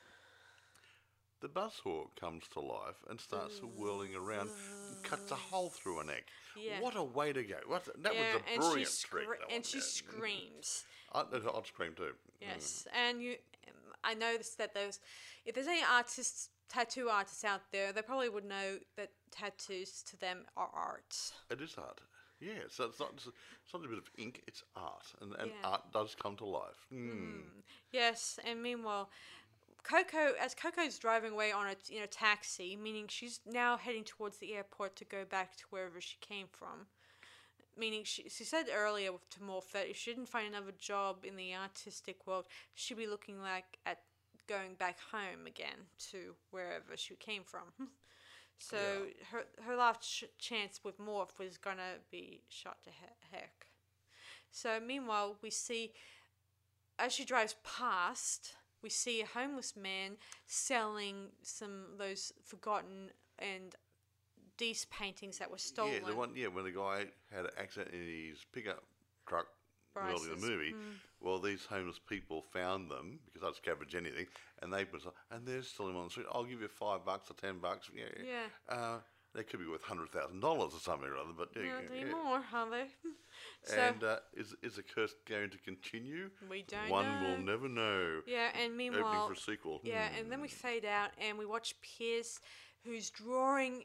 the 1.40 1.48
buzzsaw 1.48 2.06
comes 2.18 2.44
to 2.52 2.60
life 2.60 2.96
and 3.08 3.20
starts 3.20 3.60
whirling 3.76 4.14
around 4.16 4.48
cuts 5.02 5.30
a 5.30 5.34
hole 5.34 5.70
through 5.70 5.98
her 5.98 6.04
neck. 6.04 6.24
Yeah. 6.56 6.80
What 6.80 6.96
a 6.96 7.02
way 7.02 7.32
to 7.32 7.42
go! 7.42 7.56
What, 7.66 7.84
that 8.02 8.14
yeah, 8.14 8.34
was 8.34 8.42
a 8.46 8.50
and 8.52 8.60
brilliant 8.60 9.00
trick. 9.00 9.24
scre- 9.24 9.30
that 9.30 9.42
and 9.48 9.52
one, 9.52 9.62
she 9.62 9.78
yeah. 9.78 9.84
screams. 9.84 10.84
I'd, 11.12 11.24
I'd 11.32 11.66
scream 11.66 11.92
too. 11.96 12.12
Yes, 12.40 12.86
and 12.94 13.22
you, 13.22 13.36
I 14.04 14.14
noticed 14.14 14.58
that 14.58 14.74
there's, 14.74 15.00
if 15.46 15.54
there's 15.54 15.66
any 15.66 15.82
artists, 15.90 16.50
tattoo 16.68 17.08
artists 17.08 17.44
out 17.44 17.62
there, 17.72 17.92
they 17.92 18.02
probably 18.02 18.28
would 18.28 18.44
know 18.44 18.78
that 18.96 19.10
tattoos 19.30 20.02
to 20.02 20.18
them 20.18 20.44
are 20.56 20.68
art. 20.74 21.16
It 21.50 21.60
is 21.60 21.74
art. 21.78 22.00
Yeah, 22.40 22.68
so 22.68 22.84
it's 22.84 23.00
not 23.00 23.16
just, 23.16 23.28
it's 23.64 23.74
not 23.74 23.84
a 23.84 23.88
bit 23.88 23.98
of 23.98 24.08
ink; 24.16 24.42
it's 24.46 24.62
art, 24.76 25.06
and, 25.20 25.34
and 25.40 25.50
Yeah. 25.50 25.68
art 25.70 25.92
does 25.92 26.14
come 26.14 26.36
to 26.36 26.44
life. 26.44 26.86
Mm. 26.92 27.42
Yes, 27.90 28.38
and 28.44 28.62
meanwhile, 28.62 29.10
Coco, 29.88 30.34
as 30.38 30.54
Coco's 30.54 30.98
driving 30.98 31.32
away 31.32 31.50
on 31.50 31.66
a 31.66 31.76
in 31.90 32.02
a 32.02 32.06
taxi, 32.06 32.76
meaning 32.76 33.06
she's 33.08 33.40
now 33.46 33.76
heading 33.76 34.04
towards 34.04 34.38
the 34.38 34.54
airport 34.54 34.96
to 34.96 35.04
go 35.04 35.24
back 35.24 35.56
to 35.56 35.64
wherever 35.70 36.00
she 36.00 36.16
came 36.20 36.46
from. 36.50 36.86
Meaning, 37.76 38.02
she, 38.04 38.28
she 38.28 38.44
said 38.44 38.66
earlier 38.74 39.12
to 39.30 39.40
Morf 39.40 39.70
that 39.72 39.88
if 39.88 39.96
she 39.96 40.10
didn't 40.10 40.28
find 40.28 40.48
another 40.48 40.72
job 40.76 41.24
in 41.24 41.36
the 41.36 41.54
artistic 41.54 42.26
world, 42.26 42.46
she'd 42.74 42.96
be 42.96 43.06
looking 43.06 43.40
like 43.40 43.78
at 43.86 44.00
going 44.48 44.74
back 44.74 44.98
home 45.12 45.46
again 45.46 45.86
to 46.10 46.34
wherever 46.50 46.96
she 46.96 47.14
came 47.14 47.42
from. 47.44 47.62
so 48.58 48.76
her 49.30 49.44
her 49.62 49.76
last 49.76 50.02
ch- 50.02 50.24
chance 50.38 50.80
with 50.84 50.98
Morf 50.98 51.38
was 51.38 51.56
gonna 51.56 52.00
be 52.10 52.42
shot 52.48 52.82
to 52.84 52.90
he- 52.90 53.36
heck. 53.36 53.66
So 54.50 54.80
meanwhile, 54.84 55.36
we 55.40 55.50
see 55.50 55.92
as 56.98 57.12
she 57.12 57.24
drives 57.24 57.54
past, 57.62 58.54
we 58.82 58.88
see 58.88 59.20
a 59.20 59.26
homeless 59.26 59.74
man 59.76 60.16
selling 60.46 61.28
some 61.42 61.84
of 61.92 61.98
those 61.98 62.32
forgotten 62.44 63.10
and 63.38 63.74
Dease 64.56 64.86
paintings 64.90 65.38
that 65.38 65.50
were 65.50 65.56
stolen. 65.58 65.92
Yeah, 65.92 66.08
the 66.08 66.16
one. 66.16 66.30
Yeah, 66.34 66.48
when 66.48 66.64
the 66.64 66.72
guy 66.72 67.04
had 67.32 67.44
an 67.44 67.52
accident 67.56 67.94
in 67.94 68.00
his 68.30 68.44
pickup 68.52 68.82
truck 69.28 69.46
early 69.96 70.32
in 70.32 70.40
the 70.40 70.46
movie. 70.46 70.74
Well, 71.20 71.38
these 71.38 71.64
homeless 71.64 72.00
people 72.08 72.42
found 72.52 72.90
them 72.90 73.20
because 73.32 73.46
I'd 73.46 73.62
scavenge 73.62 73.94
anything, 73.94 74.26
and 74.60 74.72
they 74.72 74.84
was 74.92 75.06
and 75.30 75.46
they're 75.46 75.62
still 75.62 75.96
on 75.96 76.04
the 76.04 76.10
street. 76.10 76.26
I'll 76.32 76.44
give 76.44 76.60
you 76.60 76.68
five 76.68 77.04
bucks 77.04 77.30
or 77.30 77.34
ten 77.34 77.58
bucks. 77.58 77.88
Yeah, 77.94 78.04
Yeah. 78.24 78.46
Uh, 78.68 78.98
they 79.34 79.42
could 79.44 79.60
be 79.60 79.66
worth 79.66 79.82
hundred 79.82 80.10
thousand 80.10 80.40
dollars 80.40 80.72
or 80.74 80.80
something 80.80 81.08
or 81.08 81.16
other, 81.16 81.32
but 81.36 81.48
yeah, 81.54 81.62
Not 81.74 81.82
yeah. 81.94 82.00
anymore, 82.02 82.42
are 82.52 82.70
they? 82.70 82.86
so 83.64 83.76
And 83.76 84.02
uh, 84.04 84.16
is 84.34 84.54
is 84.62 84.76
the 84.76 84.82
curse 84.82 85.14
going 85.28 85.50
to 85.50 85.58
continue? 85.58 86.30
we 86.50 86.62
don't 86.62 86.88
One 86.90 87.04
know. 87.06 87.28
will 87.30 87.38
never 87.38 87.68
know. 87.68 88.20
Yeah, 88.26 88.48
and 88.54 88.72
Opening 88.72 88.92
meanwhile, 88.92 89.26
for 89.26 89.34
a 89.34 89.36
sequel. 89.36 89.80
yeah, 89.84 90.08
Hmm. 90.08 90.18
and 90.20 90.32
then 90.32 90.40
we 90.40 90.48
fade 90.48 90.84
out 90.84 91.10
and 91.20 91.38
we 91.38 91.46
watch 91.46 91.74
Piers, 91.82 92.40
who's 92.84 93.10
drawing 93.10 93.84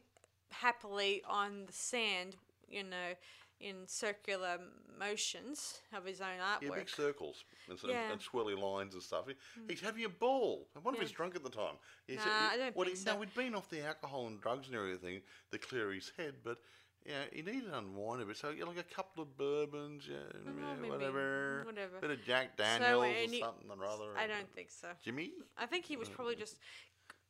happily 0.51 1.21
on 1.27 1.65
the 1.65 1.73
sand, 1.73 2.35
you 2.67 2.83
know, 2.83 3.13
in 3.59 3.87
circular 3.87 4.57
motions 4.99 5.79
of 5.95 6.05
his 6.05 6.21
own 6.21 6.39
artwork. 6.41 6.61
Yeah, 6.69 6.75
big 6.75 6.89
circles 6.89 7.43
and, 7.69 7.79
some, 7.79 7.89
Yeah. 7.89 8.07
Hmm. 8.07 8.11
and 8.13 8.21
swirly 8.21 8.57
lines 8.59 8.93
and 8.93 9.01
stuff. 9.03 9.25
He- 9.27 9.35
He's 9.69 9.81
having 9.81 10.05
a 10.05 10.09
ball. 10.09 10.67
I 10.75 10.79
wonder 10.79 11.01
if 11.01 11.07
he's 11.07 11.15
drunk 11.15 11.35
at 11.35 11.43
the 11.43 11.49
time. 11.49 11.75
He's, 12.07 12.17
Nah, 12.17 12.23
I 12.25 12.57
don't 12.57 12.75
well, 12.75 12.85
think 12.85 12.97
he, 12.97 13.03
so. 13.03 13.13
No, 13.13 13.19
he'd 13.21 13.33
been 13.33 13.55
off 13.55 13.69
the 13.69 13.85
alcohol 13.85 14.27
and 14.27 14.41
drugs 14.41 14.67
and 14.67 14.75
everything 14.75 15.21
to 15.51 15.57
clear 15.57 15.91
his 15.91 16.11
head, 16.17 16.35
but 16.43 16.57
yeah, 17.05 17.23
he 17.31 17.41
needed 17.41 17.65
to 17.71 17.77
unwind 17.77 18.21
a 18.21 18.25
bit. 18.25 18.37
So 18.37 18.49
yeah, 18.49 18.65
like 18.65 18.77
a 18.77 18.83
couple 18.83 19.23
of 19.23 19.37
bourbons, 19.37 20.07
yeah, 20.09 20.17
yeah, 20.45 20.75
maybe, 20.75 20.89
whatever, 20.89 21.63
whatever. 21.65 21.99
bit 21.99 22.11
of 22.11 22.23
Jack 22.25 22.57
Daniels 22.57 23.05
any- 23.17 23.37
or 23.41 23.45
something 23.45 23.69
or 23.71 23.85
other. 23.85 24.17
I 24.17 24.27
don't 24.27 24.53
think 24.53 24.71
so. 24.71 24.89
Jimmy. 25.03 25.33
I 25.57 25.65
think 25.65 25.85
he 25.85 25.95
was 25.97 26.09
probably 26.09 26.35
just 26.35 26.57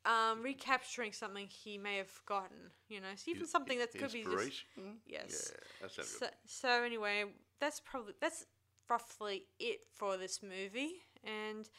um, 0.05 0.41
recapturing 0.43 1.13
something 1.13 1.47
he 1.47 1.77
may 1.77 1.97
have 1.97 2.07
forgotten. 2.09 2.57
You 2.89 3.01
know, 3.01 3.07
so 3.15 3.31
even 3.31 3.47
something 3.47 3.79
that 3.79 3.91
could 3.91 4.11
be 4.11 4.23
just 4.23 4.27
Inspiration. 4.27 4.97
yes. 5.05 5.51
Yeah, 5.53 5.87
that 5.95 6.05
So, 6.05 6.27
so 6.45 6.83
anyway, 6.83 7.25
that's 7.59 7.79
probably 7.79 8.13
that's 8.21 8.45
roughly 8.89 9.45
it 9.59 9.81
for 9.95 10.17
this 10.17 10.41
movie. 10.43 10.93
And 11.23 11.69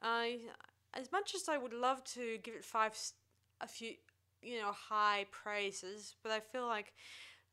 I, 0.00 0.38
as 0.94 1.12
much 1.12 1.34
as 1.34 1.48
I 1.48 1.58
would 1.58 1.74
love 1.74 2.02
to 2.14 2.38
give 2.42 2.54
it 2.54 2.64
five, 2.64 2.96
a 3.60 3.66
few, 3.68 3.94
you 4.42 4.60
know, 4.60 4.72
high 4.72 5.26
praises, 5.30 6.16
but 6.22 6.32
I 6.32 6.40
feel 6.40 6.66
like. 6.66 6.92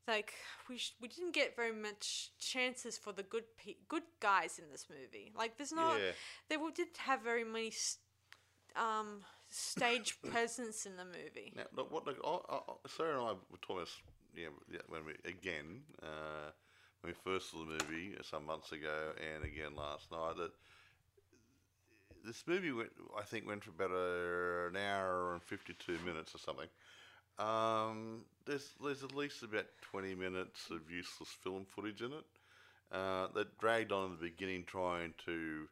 Like 0.08 0.34
we 0.70 0.78
sh- 0.78 0.94
we 1.02 1.08
didn't 1.08 1.34
get 1.34 1.56
very 1.56 1.72
much 1.72 2.30
chances 2.38 2.96
for 2.96 3.12
the 3.12 3.24
good 3.24 3.46
pe- 3.58 3.78
good 3.90 4.04
guys 4.20 4.60
in 4.60 4.66
this 4.72 4.86
movie. 4.88 5.32
Like 5.36 5.58
there's 5.58 5.72
not 5.72 5.98
Yeah. 5.98 6.12
they 6.48 6.58
didn't 6.76 6.98
have 6.98 7.24
very 7.24 7.44
many 7.44 7.70
s 7.70 7.98
um, 8.76 9.24
stage 9.56 10.18
presence 10.32 10.86
in 10.86 10.98
the 10.98 11.06
movie. 11.06 11.54
Now, 11.56 11.64
look, 11.76 11.92
what 11.92 12.06
look, 12.06 12.18
oh, 12.24 12.42
oh, 12.50 12.78
Sarah 12.88 13.20
and 13.20 13.30
I 13.30 13.32
were 13.32 13.58
talking 13.62 13.82
this, 13.82 13.98
yeah, 14.36 14.80
when 14.90 15.06
we 15.06 15.14
again 15.30 15.82
uh, 16.04 16.52
when 17.02 17.14
we 17.14 17.32
first 17.32 17.52
saw 17.52 17.60
the 17.60 17.84
movie 17.84 18.16
some 18.24 18.46
months 18.46 18.72
ago, 18.72 19.14
and 19.34 19.44
again 19.44 19.76
last 19.76 20.12
night. 20.12 20.36
That 20.38 20.52
this 22.26 22.44
movie 22.48 22.72
went, 22.72 22.90
I 23.18 23.22
think, 23.22 23.48
went 23.48 23.64
for 23.64 23.70
about 23.70 23.92
a, 23.92 24.68
an 24.68 24.78
hour 24.78 25.34
and 25.34 25.44
fifty-two 25.44 26.00
minutes 26.06 26.36
or 26.36 26.40
something. 26.40 26.68
Um, 27.38 28.22
there's 28.46 28.72
there's 28.84 29.04
at 29.04 29.16
least 29.16 29.44
about 29.44 29.68
twenty 29.82 30.16
minutes 30.16 30.70
of 30.72 30.90
useless 30.90 31.30
film 31.44 31.66
footage 31.66 32.02
in 32.02 32.12
it 32.12 32.26
uh, 32.92 33.28
that 33.34 33.58
dragged 33.58 33.92
on 33.92 34.06
in 34.06 34.12
the 34.12 34.30
beginning, 34.30 34.64
trying 34.66 35.14
to 35.26 35.68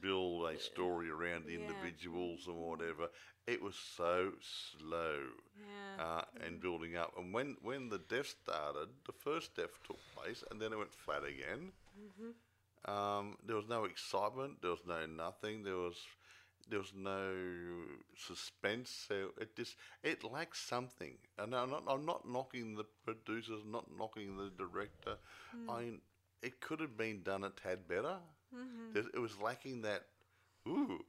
build 0.00 0.48
a 0.50 0.58
story 0.58 1.10
around 1.10 1.46
the 1.46 1.54
Yeah. 1.54 1.58
individuals 1.60 2.46
and 2.46 2.56
whatever. 2.56 3.08
It 3.46 3.60
was 3.62 3.76
so 3.76 4.32
slow 4.40 5.30
Yeah. 5.56 5.98
uh, 5.98 6.24
and 6.40 6.60
building 6.60 6.96
up. 6.96 7.16
And 7.16 7.32
when, 7.32 7.56
when 7.62 7.88
the 7.88 7.98
death 7.98 8.28
started, 8.42 8.88
the 9.06 9.12
first 9.12 9.54
death 9.56 9.82
took 9.84 10.00
place, 10.08 10.42
and 10.50 10.60
then 10.60 10.72
it 10.72 10.76
went 10.78 10.94
flat 10.94 11.24
again. 11.24 11.72
Um, 12.86 13.36
there 13.46 13.56
was 13.56 13.68
no 13.68 13.84
excitement. 13.84 14.60
There 14.62 14.70
was 14.70 14.84
no 14.86 15.06
nothing. 15.06 15.62
There 15.62 15.76
was 15.76 15.96
there 16.68 16.78
was 16.78 16.92
no 16.94 17.34
suspense. 18.16 18.90
So 19.08 19.30
it 19.38 19.56
just 19.56 19.76
it 20.02 20.24
lacks 20.24 20.60
something. 20.60 21.16
And 21.38 21.54
I'm 21.54 21.70
not 21.70 21.84
I'm 21.86 22.04
not 22.06 22.28
knocking 22.28 22.74
the 22.76 22.84
producers, 23.04 23.62
not 23.66 23.86
knocking 23.96 24.36
the 24.36 24.50
director. 24.56 25.16
I 25.68 25.80
mean, 25.82 26.00
it 26.42 26.60
could 26.60 26.80
have 26.80 26.96
been 26.96 27.22
done 27.22 27.44
a 27.44 27.50
tad 27.50 27.86
better. 27.88 28.18
There's- 28.92 29.10
It 29.14 29.18
was 29.18 29.38
lacking 29.40 29.82
that. 29.82 30.04
Ooh, 30.68 31.04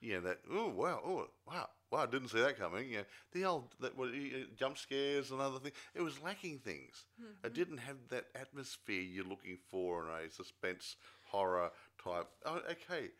yeah, 0.00 0.20
that 0.20 0.40
ooh 0.52 0.68
wow, 0.68 1.02
ooh 1.06 1.28
wow, 1.46 1.68
wow, 1.90 2.02
I 2.02 2.06
didn't 2.06 2.28
see 2.28 2.40
that 2.40 2.58
coming. 2.58 2.90
Yeah, 2.90 3.02
the 3.32 3.44
old 3.44 3.74
that 3.80 3.96
was 3.96 4.12
uh, 4.12 4.44
jump 4.56 4.78
scares 4.78 5.30
and 5.30 5.40
other 5.40 5.58
things. 5.58 5.74
It 5.94 6.02
was 6.02 6.20
lacking 6.22 6.60
things. 6.60 7.06
It 7.44 7.54
didn't 7.54 7.78
have 7.78 7.96
that 8.10 8.26
atmosphere 8.34 9.02
you're 9.02 9.24
looking 9.24 9.58
for 9.70 10.04
in 10.04 10.26
a 10.26 10.30
suspense 10.30 10.96
horror 11.24 11.70
type. 12.02 12.28
Oh, 12.46 12.60
okay, 12.70 13.10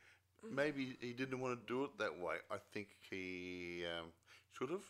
maybe 0.50 0.96
he 1.00 1.12
didn't 1.12 1.40
want 1.40 1.58
to 1.60 1.66
do 1.72 1.84
it 1.84 1.98
that 1.98 2.18
way. 2.18 2.36
I 2.50 2.56
think 2.72 2.88
he 3.10 3.84
um, 3.86 4.06
should 4.52 4.70
have. 4.70 4.84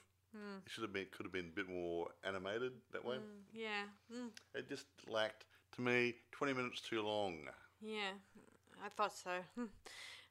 It 0.67 0.71
should 0.71 0.83
have 0.83 0.93
been 0.93 1.07
could 1.11 1.25
have 1.27 1.33
been 1.33 1.47
a 1.53 1.57
bit 1.57 1.69
more 1.69 2.09
animated 2.25 2.73
that 2.93 3.05
way. 3.05 3.17
Yeah. 3.53 3.85
Mm. 4.13 4.29
It 4.55 4.69
just 4.69 4.87
lacked 5.09 5.47
to 5.77 5.81
me 5.81 6.15
twenty 6.31 6.53
minutes 6.53 6.81
too 6.81 7.03
long. 7.03 7.49
Yeah, 7.81 8.13
I 8.85 8.89
thought 8.89 9.17
so. 9.17 9.31
Hmm. 9.55 9.65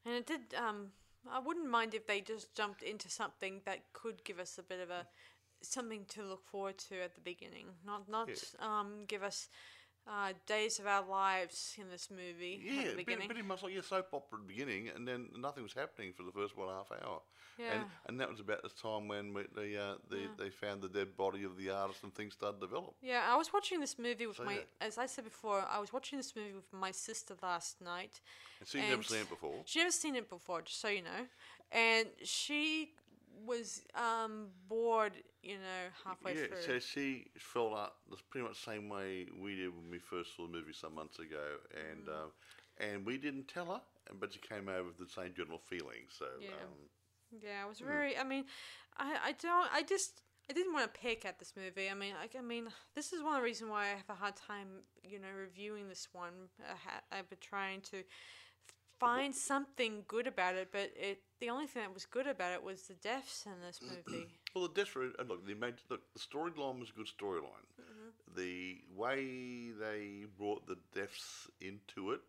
And 0.06 0.16
it 0.16 0.26
did. 0.26 0.42
Um, 0.56 0.92
I 1.30 1.40
wouldn't 1.40 1.70
mind 1.70 1.94
if 1.94 2.08
they 2.08 2.22
just 2.22 2.56
jumped 2.56 2.82
into 2.84 3.10
something 3.10 3.62
that 3.66 3.80
could 3.94 4.24
give 4.24 4.40
us 4.40 4.58
a 4.58 4.64
bit 4.64 4.80
of 4.80 4.90
a 4.90 5.06
something 5.62 6.06
to 6.10 6.24
look 6.24 6.46
forward 6.46 6.78
to 6.78 7.02
at 7.02 7.16
the 7.16 7.22
beginning. 7.22 7.68
Not 7.86 8.08
not 8.10 8.30
um 8.60 9.06
give 9.08 9.24
us 9.24 9.50
uh, 10.10 10.34
days 10.46 10.80
of 10.80 10.88
our 10.88 11.06
lives 11.06 11.76
in 11.80 11.90
this 11.90 12.10
movie 12.10 12.62
Yeah, 12.64 12.94
pretty, 12.94 13.26
pretty 13.26 13.42
much 13.42 13.64
like 13.64 13.74
your 13.74 13.84
soap 13.84 14.08
opera 14.14 14.40
at 14.40 14.48
the 14.48 14.54
beginning, 14.54 14.90
and 14.96 15.08
then 15.08 15.28
nothing 15.38 15.64
was 15.64 15.74
happening 15.74 16.14
for 16.14 16.24
the 16.24 16.32
first 16.32 16.58
one 16.58 16.70
half 16.70 16.92
hour. 16.92 17.22
Yeah. 17.58 17.74
And, 17.74 17.84
and 18.08 18.20
that 18.20 18.30
was 18.30 18.40
about 18.40 18.62
the 18.62 18.70
time 18.70 19.08
when 19.08 19.34
we, 19.34 19.44
they, 19.56 19.76
uh, 19.76 19.96
they, 20.12 20.28
they 20.38 20.50
found 20.52 20.82
the 20.82 20.90
dead 20.90 21.18
body 21.18 21.44
of 21.44 21.58
the 21.58 21.72
artist 21.72 22.04
and 22.04 22.14
things 22.14 22.36
started 22.36 22.62
to 22.62 22.68
develop. 22.68 22.94
Yeah, 23.02 23.24
I 23.28 23.36
was 23.36 23.52
watching 23.52 23.80
this 23.80 23.98
movie 23.98 24.28
with 24.28 24.38
So, 24.38 24.44
my, 24.44 24.54
yeah. 24.54 24.60
as 24.80 25.00
I 25.00 25.08
said 25.08 25.24
before, 25.24 25.66
I 25.70 25.80
was 25.80 25.92
watching 25.92 26.18
this 26.20 26.36
movie 26.36 26.54
with 26.54 26.72
my 26.72 26.92
sister 26.92 27.34
last 27.42 27.82
night. 27.82 28.22
And 28.60 28.68
so 28.68 28.78
you've 28.78 28.90
never 28.90 29.04
seen 29.04 29.22
it 29.22 29.30
before. 29.30 29.56
She 29.66 29.80
never 29.80 29.92
seen 29.92 30.16
it 30.16 30.30
before, 30.30 30.62
just 30.62 30.80
so 30.80 30.88
you 30.88 31.02
know, 31.02 31.26
and 31.72 32.08
she 32.24 32.92
was 33.46 33.84
um, 33.96 34.48
bored, 34.68 35.14
you 35.48 35.56
know, 35.56 35.90
halfway 36.06 36.36
yeah, 36.36 36.48
through. 36.48 36.58
so 36.60 36.80
she 36.80 37.28
felt 37.38 37.72
like 37.72 37.92
the 38.10 38.18
pretty 38.30 38.48
much 38.48 38.64
the 38.64 38.72
same 38.72 38.90
way 38.90 39.28
we 39.42 39.56
did 39.56 39.70
when 39.76 39.90
we 39.90 40.00
first 40.00 40.36
saw 40.36 40.46
the 40.48 40.52
movie 40.54 40.74
some 40.74 40.96
months 40.96 41.20
ago, 41.20 41.58
and 41.74 42.08
Mm. 42.08 42.10
um, 42.10 42.32
and 42.80 43.06
we 43.06 43.18
didn't 43.18 43.48
tell 43.48 43.66
her, 43.68 43.82
but 44.20 44.34
she 44.34 44.40
came 44.40 44.70
over 44.70 44.88
with 44.88 44.98
the 44.98 45.08
same 45.08 45.34
general 45.36 45.60
feeling. 45.60 46.08
So 46.10 46.26
Yeah. 46.40 46.50
um, 46.52 46.90
Yeah, 47.32 47.64
I 47.64 47.68
was 47.68 47.80
very. 47.80 48.18
I 48.18 48.24
mean, 48.24 48.46
I 48.98 49.18
I 49.26 49.32
don't. 49.34 49.70
I 49.74 49.84
just. 49.84 50.22
I 50.50 50.54
didn't 50.54 50.74
want 50.74 50.94
to 50.94 51.00
pick 51.00 51.26
at 51.26 51.40
this 51.40 51.54
movie. 51.58 51.90
I 51.90 51.94
mean, 51.94 52.14
like, 52.22 52.36
I 52.38 52.42
mean, 52.42 52.70
this 52.96 53.12
is 53.12 53.22
one 53.22 53.34
of 53.36 53.42
the 53.42 53.44
reasons 53.46 53.70
why 53.70 53.84
I 53.86 53.98
have 53.98 54.10
a 54.10 54.16
hard 54.16 54.36
time, 54.38 54.84
you 55.04 55.20
know, 55.20 55.28
reviewing 55.38 55.90
this 55.90 56.08
one. 56.14 56.50
I 56.64 56.72
ha- 56.76 57.04
I've 57.12 57.30
been 57.30 57.40
trying 57.42 57.82
to 57.92 58.04
find 59.00 59.36
something 59.36 60.04
good 60.08 60.28
about 60.28 60.56
it, 60.56 60.70
but 60.72 60.92
it 60.96 61.20
the 61.40 61.50
only 61.50 61.68
thing 61.68 61.84
that 61.84 61.94
was 61.94 62.06
good 62.06 62.28
about 62.28 62.54
it 62.54 62.64
was 62.64 62.84
the 62.84 62.96
deaths 62.96 63.46
in 63.46 63.62
this 63.62 63.80
movie. 63.82 64.28
Well, 64.56 64.68
the 64.68 64.74
deaths 64.74 64.96
were 64.96 65.10
and 65.20 65.30
look. 65.30 65.46
The 65.46 65.54
look, 65.90 66.02
the 66.14 66.20
storyline 66.20 66.80
was 66.80 66.90
a 66.90 66.98
good 66.98 67.08
storyline. 67.08 67.66
The 68.36 68.78
way 68.96 69.72
they 69.80 70.26
brought 70.38 70.68
the 70.68 70.78
deaths 70.94 71.48
into 71.62 72.12
it 72.12 72.20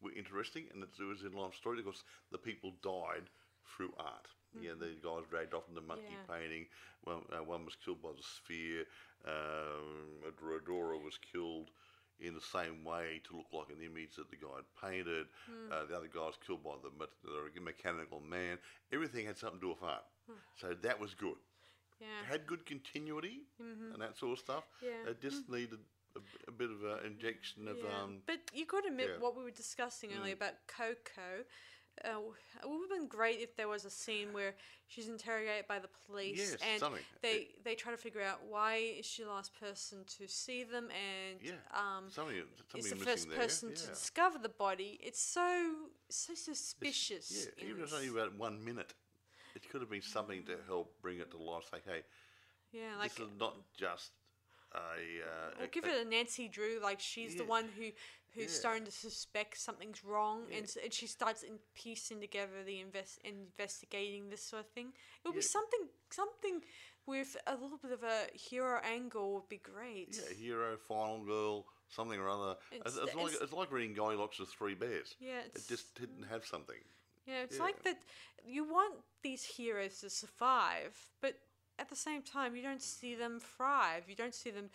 were 0.00 0.12
interesting, 0.12 0.64
and 0.72 0.82
it 0.82 0.88
was 1.02 1.22
in 1.22 1.32
line 1.32 1.52
story 1.52 1.82
because 1.82 2.02
the 2.30 2.38
people 2.38 2.72
died 2.82 3.28
through 3.76 3.92
art. 3.98 4.28
Yeah, 4.60 4.72
the 4.78 4.96
guys 5.02 5.24
dragged 5.30 5.54
off 5.54 5.68
in 5.68 5.74
the 5.74 5.80
monkey 5.80 6.04
Yeah. 6.10 6.34
painting. 6.34 6.66
One, 7.04 7.22
uh, 7.32 7.42
one 7.44 7.64
was 7.64 7.76
killed 7.76 8.02
by 8.02 8.10
the 8.16 8.22
sphere. 8.22 8.84
Um, 9.24 10.22
Rhodora 10.42 11.00
was 11.02 11.18
killed 11.18 11.70
in 12.20 12.34
the 12.34 12.40
same 12.40 12.84
way 12.84 13.20
to 13.28 13.36
look 13.36 13.46
like 13.52 13.76
an 13.76 13.82
image 13.84 14.16
that 14.16 14.30
the 14.30 14.36
guy 14.36 14.56
had 14.56 14.90
painted. 14.90 15.26
Uh, 15.72 15.86
the 15.88 15.96
other 15.96 16.08
guy 16.12 16.20
was 16.20 16.38
killed 16.46 16.62
by 16.62 16.72
the, 16.82 16.90
the 17.24 17.60
mechanical 17.60 18.20
man. 18.20 18.58
Everything 18.92 19.26
had 19.26 19.36
something 19.36 19.60
to 19.60 19.66
do 19.66 19.68
with 19.70 19.82
art. 19.82 20.04
So 20.60 20.74
that 20.82 21.00
was 21.00 21.14
good. 21.14 21.36
Yeah. 22.00 22.06
Had 22.28 22.46
good 22.46 22.64
continuity 22.64 23.42
and 23.58 24.00
that 24.00 24.16
sort 24.16 24.32
of 24.32 24.38
stuff. 24.38 24.64
Yeah. 24.82 25.10
It 25.10 25.20
just 25.20 25.48
needed 25.48 25.78
a, 26.16 26.20
a 26.48 26.52
bit 26.52 26.70
of 26.70 26.82
an 26.82 27.06
injection 27.06 27.68
of. 27.68 27.76
Yeah. 27.76 28.02
Um, 28.02 28.22
but 28.26 28.38
you 28.54 28.66
got 28.66 28.82
to 28.82 28.88
admit 28.88 29.08
yeah. 29.10 29.16
Mm. 29.18 29.20
what 29.20 29.36
we 29.36 29.44
were 29.44 29.50
discussing 29.50 30.10
earlier 30.18 30.34
about 30.34 30.54
Coco. 30.66 31.44
Uh, 32.04 32.08
it 32.62 32.68
would 32.68 32.80
have 32.88 32.98
been 32.98 33.06
great 33.08 33.40
if 33.40 33.54
there 33.56 33.68
was 33.68 33.84
a 33.84 33.90
scene 33.90 34.32
where 34.32 34.54
she's 34.88 35.08
interrogated 35.08 35.66
by 35.68 35.78
the 35.78 35.88
police 36.06 36.38
Yes, 36.38 36.56
and 36.72 36.80
something. 36.80 37.02
they 37.20 37.48
they 37.62 37.74
try 37.74 37.92
to 37.92 37.98
figure 37.98 38.22
out 38.22 38.40
why 38.48 38.76
is 38.98 39.04
she 39.04 39.22
the 39.22 39.28
last 39.28 39.52
person 39.60 39.98
to 40.18 40.26
see 40.26 40.64
them 40.64 40.88
and 40.90 41.38
yeah. 41.42 41.52
um 41.74 42.04
something, 42.10 42.36
is 42.74 42.90
the 42.90 42.96
first 42.96 43.28
there. 43.28 43.38
person 43.38 43.68
yeah. 43.70 43.74
to 43.76 43.86
discover 43.88 44.38
the 44.38 44.48
body. 44.48 44.98
It's 45.02 45.20
so 45.20 45.74
so 46.08 46.32
It's- 46.32 46.44
suspicious. 46.44 47.30
Yeah, 47.58 47.64
in 47.64 47.68
even 47.70 47.80
if 47.82 47.84
it's 47.88 47.94
only 47.94 48.08
about 48.08 48.34
one 48.38 48.64
minute. 48.64 48.94
It 49.54 49.68
could 49.68 49.80
have 49.80 49.90
been 49.90 50.00
something 50.00 50.44
to 50.44 50.56
help 50.68 50.94
bring 51.02 51.18
it 51.18 51.30
to 51.32 51.36
life. 51.36 51.64
Say, 51.70 51.78
hey, 51.84 52.02
yeah, 52.72 52.96
like 52.98 53.14
this 53.14 53.26
is 53.26 53.32
not 53.38 53.56
just 53.76 54.12
a. 54.72 54.78
Uh, 54.78 55.50
We'll 55.58 55.68
give 55.68 55.84
a- 55.84 56.00
it 56.00 56.06
a 56.06 56.08
Nancy 56.08 56.48
Drew. 56.48 56.78
Like 56.80 57.00
she's 57.00 57.34
the 57.34 57.44
one 57.44 57.64
who 57.76 57.86
who's 58.34 58.52
Yeah. 58.52 58.58
starting 58.60 58.84
to 58.84 58.90
suspect 58.92 59.58
something's 59.58 60.04
wrong, 60.04 60.46
and, 60.52 60.64
s- 60.64 60.76
and 60.76 60.92
she 60.92 61.06
starts 61.06 61.42
in 61.42 61.58
piecing 61.74 62.20
together 62.20 62.62
the 62.64 62.80
invest 62.80 63.18
investigating 63.24 64.28
this 64.30 64.42
sort 64.42 64.64
of 64.64 64.70
thing. 64.72 64.88
It 65.24 65.28
would 65.28 65.34
be 65.34 65.42
something 65.42 65.88
something 66.10 66.62
with 67.06 67.36
a 67.46 67.54
little 67.56 67.78
bit 67.78 67.92
of 67.92 68.02
a 68.02 68.26
hero 68.34 68.80
angle 68.84 69.34
would 69.34 69.48
be 69.48 69.58
great. 69.58 70.16
yeah, 70.16 70.34
hero, 70.34 70.76
final 70.76 71.24
girl, 71.24 71.66
something 71.88 72.18
or 72.20 72.28
other. 72.28 72.56
It's, 72.70 72.96
It's- 72.96 73.08
it's, 73.08 73.14
like, 73.16 73.32
it's- 73.34 73.52
like 73.52 73.70
reading 73.72 73.94
Goldilocks' 73.94 74.38
Three 74.52 74.74
Bears. 74.74 75.16
Yeah, 75.18 75.40
It 75.40 75.66
just 75.68 75.94
didn't 75.94 76.24
have 76.24 76.46
something. 76.46 76.82
Yeah, 77.26 77.42
it's 77.42 77.56
Yeah. 77.56 77.62
like 77.64 77.82
that. 77.82 78.02
You 78.44 78.64
want 78.64 79.04
these 79.22 79.44
heroes 79.44 80.00
to 80.00 80.10
survive, 80.10 80.94
but 81.20 81.34
at 81.78 81.88
the 81.88 81.96
same 81.96 82.22
time, 82.22 82.54
you 82.56 82.62
don't 82.62 82.82
see 82.82 83.14
them 83.14 83.40
thrive. 83.40 84.08
You 84.08 84.14
don't 84.16 84.34
see 84.34 84.50
them 84.50 84.70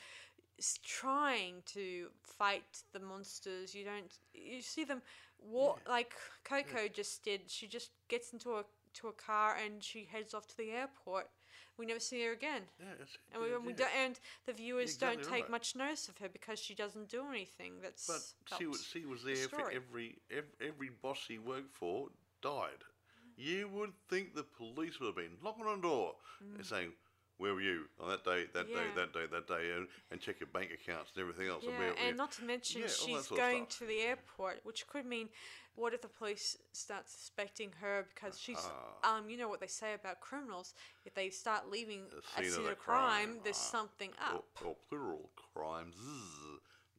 trying 0.84 1.64
to 1.74 2.08
fight 2.24 2.84
the 2.94 3.00
monsters. 3.00 3.76
You 3.76 3.86
don't. 3.86 4.12
You 4.34 4.62
see 4.62 4.84
them 4.84 5.02
walk 5.40 5.82
like 5.88 6.14
Coco 6.44 6.88
just 6.92 7.24
did. 7.24 7.42
She 7.48 7.68
just 7.68 7.92
gets 8.08 8.34
into 8.34 8.52
a 8.52 8.64
to 8.96 9.08
a 9.10 9.14
car 9.14 9.58
and 9.64 9.84
she 9.84 10.08
heads 10.10 10.34
off 10.34 10.48
to 10.48 10.58
the 10.58 10.72
airport. 10.72 11.30
We 11.78 11.86
never 11.86 12.00
see 12.00 12.24
her 12.24 12.32
again. 12.32 12.62
Yeah, 12.80 12.86
And 13.34 13.44
we, 13.44 13.50
yeah, 13.50 13.58
we 13.58 13.72
yeah. 13.74 13.78
don't, 13.80 13.96
and 13.98 14.20
the 14.46 14.54
viewers 14.54 14.94
exactly 14.94 15.24
don't 15.24 15.34
take 15.34 15.44
right. 15.44 15.52
much 15.52 15.76
notice 15.76 16.08
of 16.08 16.18
her 16.20 16.30
because 16.30 16.58
she 16.58 16.74
doesn't 16.74 17.10
do 17.10 17.24
anything. 17.30 17.74
That's 17.82 18.08
But 18.08 18.58
she 18.58 18.66
was, 18.66 18.82
she 18.82 19.06
was 19.06 19.24
the 19.24 19.34
there 19.34 19.48
for 19.50 19.72
every, 19.72 20.16
every 20.32 20.50
every 20.62 20.90
boss 21.02 21.18
she 21.28 21.38
worked 21.38 21.76
for 21.76 22.08
died. 22.42 22.80
Mm. 22.80 23.46
You 23.46 23.70
would 23.74 23.92
think 24.10 24.36
the 24.36 24.44
police 24.44 25.00
would 25.00 25.08
have 25.08 25.16
been 25.18 25.38
knocking 25.44 25.66
on 25.66 25.82
the 25.82 25.88
door 25.88 26.14
and 26.40 26.62
mm. 26.62 26.66
saying, 26.66 26.94
"Where 27.38 27.54
were 27.54 27.62
you 27.62 27.86
on 28.00 28.10
that 28.10 28.24
day, 28.24 28.46
that 28.54 28.68
day, 28.68 28.74
Mm. 28.74 28.96
That 28.96 29.14
day, 29.14 29.26
that 29.26 29.48
day?" 29.48 29.72
and, 29.72 29.88
and 30.12 30.22
check 30.22 30.40
your 30.40 30.48
bank 30.48 30.72
accounts 30.72 31.12
and 31.16 31.22
everything 31.22 31.48
else. 31.48 31.64
Yeah, 31.64 31.72
and, 31.72 31.80
where, 31.80 31.90
and 31.90 32.00
where- 32.00 32.14
not 32.16 32.32
to 32.34 32.44
mention 32.44 32.82
Yeah, 32.82 32.88
she's 32.88 33.28
going 33.28 33.68
to 33.68 33.86
the 33.86 34.00
airport, 34.02 34.64
which 34.64 34.88
could 34.88 35.06
mean 35.06 35.30
what 35.76 35.94
if 35.94 36.02
the 36.02 36.08
police 36.08 36.58
start 36.72 37.10
suspecting 37.10 37.72
her 37.82 38.08
because 38.14 38.40
she's 38.40 38.58
Ah. 39.04 39.18
um 39.18 39.30
you 39.30 39.36
know 39.38 39.50
what 39.50 39.60
they 39.60 39.68
say 39.68 39.94
about 39.94 40.22
criminals 40.22 40.74
if 41.04 41.14
they 41.14 41.30
start 41.30 41.70
leaving 41.70 42.06
a 42.06 42.22
scene 42.44 42.46
of 42.48 42.54
scene 42.54 42.68
of 42.72 42.80
crime, 42.80 43.28
crime, 43.34 43.40
there's 43.44 43.58
ah, 43.58 43.72
something 43.78 44.12
or, 44.32 44.36
up. 44.38 44.46
or 44.64 44.76
plural 44.88 45.30
crimes. 45.54 45.96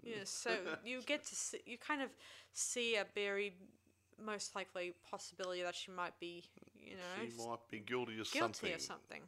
Yeah, 0.02 0.24
so 0.24 0.78
you 0.84 1.00
get 1.02 1.24
to 1.24 1.34
see, 1.34 1.60
you 1.66 1.78
kind 1.78 2.02
of 2.02 2.10
see 2.52 2.96
a 2.96 3.06
very 3.14 3.54
most 4.22 4.54
likely 4.54 4.94
possibility 5.10 5.62
that 5.62 5.74
she 5.74 5.90
might 5.90 6.18
be 6.20 6.44
you 6.78 6.96
know 6.96 7.02
She 7.24 7.32
might 7.48 7.68
be 7.70 7.80
guilty 7.80 8.20
of 8.20 8.30
guilty 8.30 8.38
something. 8.38 8.74
of 8.74 8.80
something. 8.82 9.22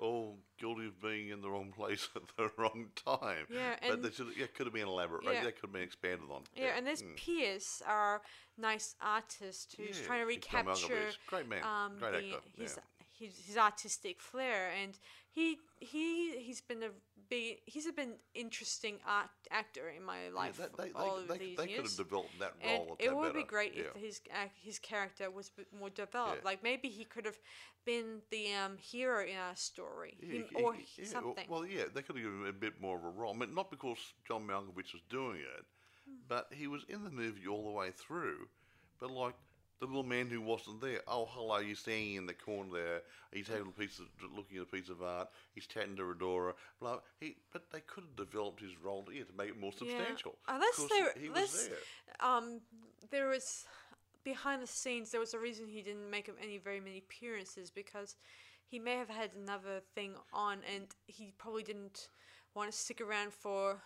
Or 0.00 0.32
guilty 0.58 0.86
of 0.86 1.00
being 1.00 1.28
in 1.28 1.42
the 1.42 1.50
wrong 1.50 1.72
place 1.76 2.08
at 2.16 2.22
the 2.36 2.50
wrong 2.56 2.86
time. 3.06 3.46
Yeah, 3.52 3.76
but 3.82 3.90
and- 3.90 4.02
that 4.02 4.14
should, 4.14 4.28
yeah, 4.36 4.46
could 4.54 4.66
have 4.66 4.72
been 4.72 4.88
elaborate. 4.88 5.24
Yeah. 5.24 5.30
Right? 5.30 5.44
That 5.44 5.56
could 5.56 5.66
have 5.66 5.72
been 5.72 5.82
expanded 5.82 6.30
on. 6.30 6.42
Yeah, 6.56 6.76
and 6.76 6.86
this 6.86 7.02
mm. 7.02 7.16
Piers, 7.16 7.82
our 7.86 8.22
nice 8.56 8.94
artist, 9.02 9.74
who's 9.76 10.00
Yeah, 10.00 10.06
trying 10.06 10.20
to 10.20 10.26
recapture 10.26 11.10
Great 11.26 11.48
man, 11.48 11.62
um, 11.64 11.98
great 11.98 12.12
the, 12.12 12.34
actor, 12.34 12.48
his, 12.56 12.78
yeah. 12.78 13.26
his 13.26 13.46
his 13.46 13.56
artistic 13.58 14.20
flair, 14.20 14.70
and 14.82 14.98
he 15.30 15.58
he 15.80 16.38
he's 16.38 16.60
been 16.60 16.82
a 16.82 16.90
big 17.30 17.58
he's 17.64 17.90
been 17.92 18.14
interesting 18.34 18.96
art 19.06 19.30
actor 19.50 19.88
in 19.88 20.04
my 20.04 20.24
Yeah, 20.26 20.34
life 20.36 20.56
that- 20.58 20.76
they, 20.76 20.90
all 20.94 21.16
they, 21.16 21.22
of 21.22 21.28
they, 21.28 21.38
these 21.38 21.56
they 21.56 21.66
could 21.68 21.84
have 21.86 21.96
developed 21.96 22.38
that 22.40 22.54
role. 22.64 22.96
a 23.00 23.04
it 23.04 23.16
would 23.16 23.32
be 23.34 23.44
great 23.44 23.74
yeah. 23.74 23.84
if 23.94 24.02
his 24.02 24.20
ac- 24.30 24.50
his 24.60 24.78
character 24.78 25.30
was 25.30 25.48
a 25.48 25.60
bit 25.60 25.68
more 25.78 25.88
developed. 25.90 26.40
Yeah. 26.42 26.50
Like 26.50 26.62
maybe 26.62 26.88
he 26.88 27.04
could 27.04 27.24
have 27.24 27.38
been 27.86 28.20
the 28.30 28.52
um, 28.54 28.76
hero 28.76 29.24
in 29.24 29.36
our 29.36 29.56
story, 29.56 30.18
Yeah, 30.20 30.34
him- 30.34 30.44
or 30.56 30.74
yeah, 30.74 30.80
well- 30.98 31.06
something. 31.06 31.46
Well, 31.48 31.64
yeah, 31.64 31.84
they 31.94 32.02
could 32.02 32.16
have 32.16 32.24
given 32.24 32.40
him 32.42 32.46
a 32.46 32.52
bit 32.52 32.80
more 32.80 32.98
of 32.98 33.04
a 33.04 33.08
role. 33.08 33.32
I 33.34 33.38
mean, 33.38 33.54
not 33.54 33.70
because 33.70 33.98
John 34.28 34.46
Malkovich 34.46 34.92
was 34.92 35.02
doing 35.08 35.40
it, 35.40 35.64
Hmm. 36.06 36.16
but 36.28 36.52
he 36.52 36.66
was 36.66 36.84
in 36.88 37.04
the 37.04 37.10
movie 37.10 37.46
all 37.46 37.64
the 37.64 37.70
way 37.70 37.90
through. 37.92 38.48
But 38.98 39.10
like 39.10 39.34
the 39.80 39.86
little 39.86 40.02
man 40.02 40.28
who 40.28 40.40
wasn't 40.40 40.80
there, 40.80 41.00
oh 41.08 41.26
hello, 41.32 41.58
you're 41.58 41.74
standing 41.74 42.14
in 42.16 42.26
the 42.26 42.34
corner 42.34 42.70
there. 42.72 43.02
He's 43.32 43.48
having 43.48 43.68
a 43.68 43.80
piece 43.80 43.98
of 43.98 44.06
looking 44.36 44.58
at 44.58 44.64
a 44.64 44.66
piece 44.66 44.90
of 44.90 45.02
art. 45.02 45.28
He's 45.54 45.66
chatting 45.66 45.96
to 45.96 46.02
Rhodora. 46.02 46.52
Blah. 46.80 46.98
He, 47.18 47.36
but 47.52 47.70
they 47.72 47.80
could 47.80 48.04
have 48.04 48.16
developed 48.16 48.60
his 48.60 48.72
role 48.82 49.06
here 49.10 49.24
to 49.24 49.32
make 49.36 49.48
it 49.48 49.60
more 49.60 49.72
substantial. 49.72 50.36
Unless 50.48 50.76
'cause 50.76 50.88
there, 50.90 51.12
he 51.18 51.26
unless, 51.28 51.52
was 51.52 51.68
there. 51.68 51.78
um, 52.20 52.60
there 53.10 53.28
was 53.28 53.64
behind 54.22 54.62
the 54.62 54.66
scenes. 54.66 55.10
There 55.10 55.20
was 55.20 55.32
a 55.32 55.38
reason 55.38 55.66
he 55.66 55.82
didn't 55.82 56.10
make 56.10 56.30
any 56.42 56.58
very 56.58 56.80
many 56.80 56.98
appearances 56.98 57.70
because 57.70 58.16
he 58.66 58.78
may 58.78 58.96
have 58.96 59.08
had 59.08 59.30
another 59.34 59.80
thing 59.94 60.14
on, 60.32 60.58
and 60.74 60.94
he 61.06 61.32
probably 61.38 61.62
didn't 61.62 62.08
want 62.54 62.70
to 62.70 62.76
stick 62.76 63.00
around 63.00 63.32
for 63.32 63.80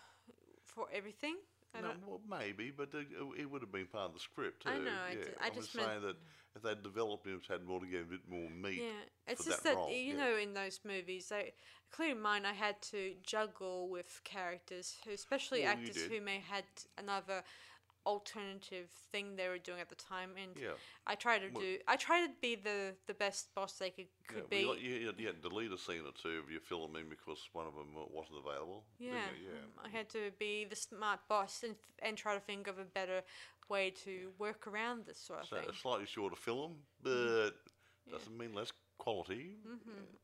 for 0.65 0.89
everything. 0.93 1.37
I 1.75 1.81
No, 1.81 1.89
don't. 1.89 2.07
well, 2.07 2.21
maybe, 2.41 2.71
but 2.77 2.91
it, 2.95 3.09
it 3.39 3.51
would 3.51 3.63
have 3.63 3.73
been 3.73 3.87
part 3.87 4.09
of 4.09 4.15
the 4.15 4.21
script 4.21 4.63
too. 4.63 4.71
I 4.71 4.79
know, 4.79 4.91
I 4.91 5.11
Yeah, 5.19 5.25
ju- 5.25 5.31
I 5.41 5.47
I'm 5.49 5.55
just 5.55 5.73
saying 5.73 5.87
meant- 5.89 6.03
that 6.03 6.17
if 6.57 6.63
they'd 6.63 6.83
developed 6.83 7.27
him, 7.27 7.41
had 7.49 7.65
more 7.65 7.81
to 7.81 7.87
give 7.87 8.03
a 8.03 8.11
bit 8.11 8.29
more 8.29 8.49
meat. 8.49 8.81
Yeah, 8.83 8.91
it's 9.27 9.45
just 9.45 9.65
that 9.65 9.75
that, 9.75 9.91
you 9.91 10.15
yeah. 10.15 10.17
know 10.17 10.37
in 10.37 10.55
those 10.55 10.81
movies, 10.85 11.33
I, 11.35 11.53
including 11.91 12.21
mine, 12.23 12.47
I 12.47 12.53
had 12.53 12.81
to 12.83 13.15
juggle 13.25 13.89
with 13.89 14.21
characters 14.23 14.97
who, 15.05 15.11
especially 15.13 15.63
Well, 15.63 15.73
actors 15.73 16.03
who 16.05 16.21
may 16.21 16.39
had 16.39 16.65
another 16.97 17.43
alternative 18.07 18.89
thing 19.13 19.37
they 19.37 19.49
were 19.49 19.59
doing 19.59 19.81
at 19.81 19.89
the 19.89 19.95
time, 19.95 20.31
and 20.37 20.57
Yeah. 20.57 20.75
I 21.07 21.15
try 21.15 21.39
to 21.39 21.51
do. 21.51 21.79
I 21.89 21.97
try 21.97 22.27
to 22.27 22.33
be 22.41 22.55
the 22.57 22.95
the 23.07 23.15
best 23.15 23.55
boss 23.55 23.79
they 23.79 23.91
could 23.91 24.09
Yeah, 24.31 24.41
could 24.41 24.51
well, 24.51 24.75
be. 24.75 24.81
you, 24.81 24.95
you, 24.95 25.15
you 25.19 25.27
had 25.27 25.43
to 25.43 25.49
delete 25.49 25.73
a 25.73 25.79
scene 25.79 26.03
or 26.07 26.13
two 26.13 26.39
of 26.39 26.51
your 26.51 26.61
filming 26.61 27.09
because 27.09 27.41
one 27.53 27.67
of 27.67 27.75
them 27.75 27.95
wasn't 27.95 28.39
available. 28.39 28.85
Yeah, 28.99 29.13
yeah. 29.43 29.59
Um, 29.65 29.87
I 29.87 29.89
had 29.89 30.09
to 30.11 30.31
be 30.39 30.65
the 30.65 30.77
smart 30.77 31.21
boss 31.29 31.63
and 31.63 31.77
and 32.01 32.17
try 32.17 32.35
to 32.35 32.41
think 32.41 32.67
of 32.67 32.79
a 32.79 32.85
better 32.85 33.23
way 33.69 33.91
to 34.05 34.33
work 34.39 34.67
around 34.67 35.07
this 35.07 35.19
sort 35.19 35.41
of 35.41 35.49
So 35.49 35.57
thing, 35.57 35.71
a 35.71 35.75
slightly 35.75 36.07
shorter 36.07 36.37
film, 36.37 36.73
mm. 37.05 37.51
but 37.51 37.55
doesn't 38.11 38.37
mean 38.37 38.55
less 38.55 38.71
quality. 38.99 39.57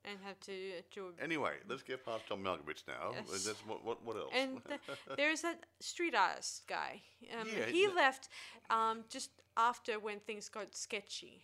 and 0.04 0.18
have 0.24 0.38
to 0.40 0.52
do. 0.94 1.12
Anyway, 1.22 1.52
let's 1.68 1.82
get 1.82 2.04
past 2.04 2.26
John 2.28 2.42
Malkovich 2.42 2.84
now. 2.88 3.12
Yes. 3.12 3.44
That's 3.44 3.66
what, 3.66 3.84
what, 3.84 4.04
what 4.04 4.16
else? 4.16 4.30
and 4.34 4.60
th- 4.66 4.80
there's 5.16 5.42
that 5.42 5.64
street 5.80 6.14
artist 6.14 6.62
guy. 6.68 7.02
Um, 7.38 7.46
Yeah, 7.46 7.66
he 7.66 7.88
left 7.88 8.28
um, 8.70 9.04
just 9.08 9.30
after 9.56 9.98
when 9.98 10.20
things 10.20 10.48
got 10.48 10.74
sketchy. 10.74 11.42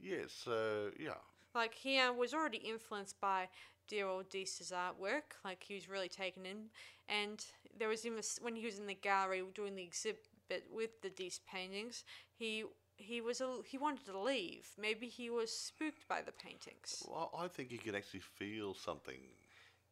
yes, 0.00 0.32
so 0.44 0.90
yeah. 0.98 1.10
Like 1.54 1.74
he 1.74 1.98
uh, 1.98 2.12
was 2.12 2.34
already 2.34 2.58
influenced 2.58 3.20
by 3.20 3.48
dear 3.88 4.06
old 4.06 4.28
Dease's 4.28 4.70
artwork. 4.72 5.34
Like 5.44 5.64
he 5.66 5.74
was 5.74 5.88
really 5.88 6.08
taken 6.08 6.46
in, 6.46 6.66
and 7.08 7.44
there 7.78 7.88
was 7.88 8.04
even 8.06 8.20
when 8.42 8.54
he 8.56 8.64
was 8.66 8.78
in 8.78 8.86
the 8.86 8.94
gallery 8.94 9.42
doing 9.54 9.74
the 9.74 9.82
exhibit 9.82 10.64
with 10.72 11.00
the 11.02 11.10
Dease 11.10 11.40
paintings. 11.50 12.04
He 12.38 12.64
he 12.98 13.20
was 13.20 13.40
a, 13.40 13.60
he 13.64 13.78
wanted 13.78 14.04
to 14.06 14.18
leave. 14.18 14.68
Maybe 14.78 15.06
he 15.06 15.30
was 15.30 15.50
spooked 15.50 16.06
by 16.08 16.20
the 16.20 16.32
paintings. 16.32 17.02
Well, 17.08 17.30
I 17.36 17.48
think 17.48 17.70
he 17.70 17.78
could 17.78 17.94
actually 17.94 18.20
feel 18.20 18.74
something. 18.74 19.20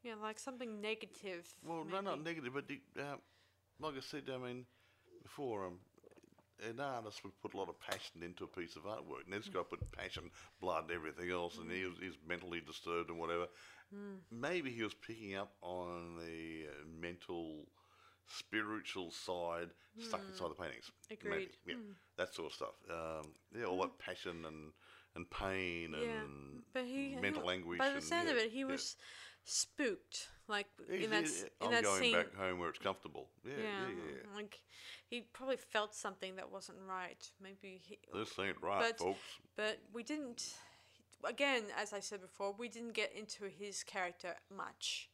Yeah, 0.03 0.15
like 0.23 0.39
something 0.39 0.81
negative. 0.81 1.47
Well, 1.65 1.85
no, 1.91 2.01
not 2.01 2.23
negative, 2.23 2.53
but 2.55 2.69
the, 2.69 2.81
uh, 3.01 3.17
like 3.81 3.95
I 3.97 4.01
said, 4.01 4.25
I 4.33 4.39
mean, 4.39 4.67
before, 5.23 5.67
um, 5.67 5.79
an 6.69 6.81
artist 6.81 7.23
would 7.25 7.41
put 7.41 7.55
a 7.55 7.57
lot 7.57 7.69
of 7.69 7.81
passion 7.81 8.23
into 8.23 8.45
a 8.45 8.47
piece 8.47 8.77
of 8.77 8.83
artwork. 8.85 9.25
And 9.25 9.35
this 9.35 9.49
guy 9.49 9.61
put 9.69 9.81
passion, 9.93 10.31
blood, 10.61 10.85
and 10.85 10.93
everything 10.93 11.31
else, 11.31 11.59
and 11.59 11.71
he 11.71 11.85
was 11.85 11.95
he's 12.01 12.17
mentally 12.27 12.61
disturbed 12.61 13.11
and 13.11 13.19
whatever. 13.19 13.47
Maybe 14.33 14.71
he 14.71 14.83
was 14.83 14.95
picking 14.95 15.37
up 15.37 15.53
on 15.63 16.17
the 16.17 16.67
uh, 16.69 16.85
mental, 17.01 17.67
spiritual 18.27 19.11
side 19.11 19.69
stuck 19.99 20.21
inside 20.29 20.51
the 20.51 20.55
paintings. 20.63 20.91
Maybe, 21.11 21.21
Agreed. 21.29 21.49
yeah, 21.67 21.75
that 22.19 22.35
sort 22.35 22.49
of 22.49 22.53
stuff. 22.55 22.75
Um, 22.91 23.33
yeah, 23.57 23.65
all 23.65 23.81
that 23.83 23.99
passion 23.99 24.45
and 24.47 24.73
and 25.15 25.31
pain 25.31 25.95
Yeah, 25.99 26.21
and 26.23 26.63
but 26.75 26.85
he 26.85 27.17
mental 27.21 27.49
he- 27.49 27.55
anguish. 27.55 27.79
By 27.79 27.91
the 27.91 28.03
sound 28.03 28.29
of 28.29 28.37
it, 28.37 28.51
he 28.51 28.61
yeah. 28.61 28.67
was 28.67 28.97
spooked. 29.45 30.29
Like 30.49 30.67
He's- 30.91 31.05
in 31.05 31.11
that 31.11 31.25
in 31.25 31.49
I'm 31.63 31.71
that 31.73 31.85
going 31.85 32.01
scene. 32.03 32.13
back 32.15 32.35
home 32.35 32.59
where 32.59 32.69
it's 32.69 32.79
comfortable. 32.79 33.31
Yeah, 33.45 33.53
yeah, 33.57 33.63
yeah, 33.63 33.89
yeah. 33.89 34.13
yeah. 34.31 34.37
like 34.37 34.61
he 35.09 35.23
probably 35.23 35.57
felt 35.57 35.95
something 35.95 36.37
that 36.37 36.51
wasn't 36.53 36.79
right. 36.87 37.31
Maybe 37.41 37.81
he, 37.83 37.99
This 38.13 38.39
ain't 38.39 38.61
right, 38.61 38.81
But- 38.91 38.99
folks. 38.99 39.21
but 39.57 39.79
we 39.93 40.03
didn't. 40.03 40.55
Again, 41.25 41.63
as 41.77 41.93
I 41.95 42.01
said 42.01 42.21
before, 42.21 42.53
we 42.53 42.69
didn't 42.69 42.93
get 42.93 43.13
into 43.15 43.47
his 43.49 43.83
character 43.83 44.37
much, 44.55 45.09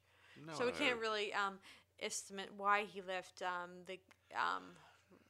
No, 0.45 0.53
so 0.55 0.67
we 0.67 0.73
can't 0.73 0.99
really 0.99 1.33
um, 1.33 1.61
estimate 2.03 2.51
why 2.57 2.85
he 2.85 3.01
left 3.03 3.43
um, 3.43 3.71
the 3.87 3.99
um, 4.35 4.65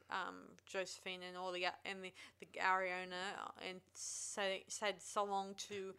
um, 0.09 0.35
Josephine 0.65 1.21
and 1.27 1.37
all 1.37 1.51
the 1.51 1.65
and 1.85 2.03
the 2.03 2.13
the 2.39 2.47
Ariana 2.59 3.35
and 3.69 3.79
say, 3.93 4.63
said 4.67 4.95
so 5.01 5.23
long 5.23 5.55
to 5.69 5.93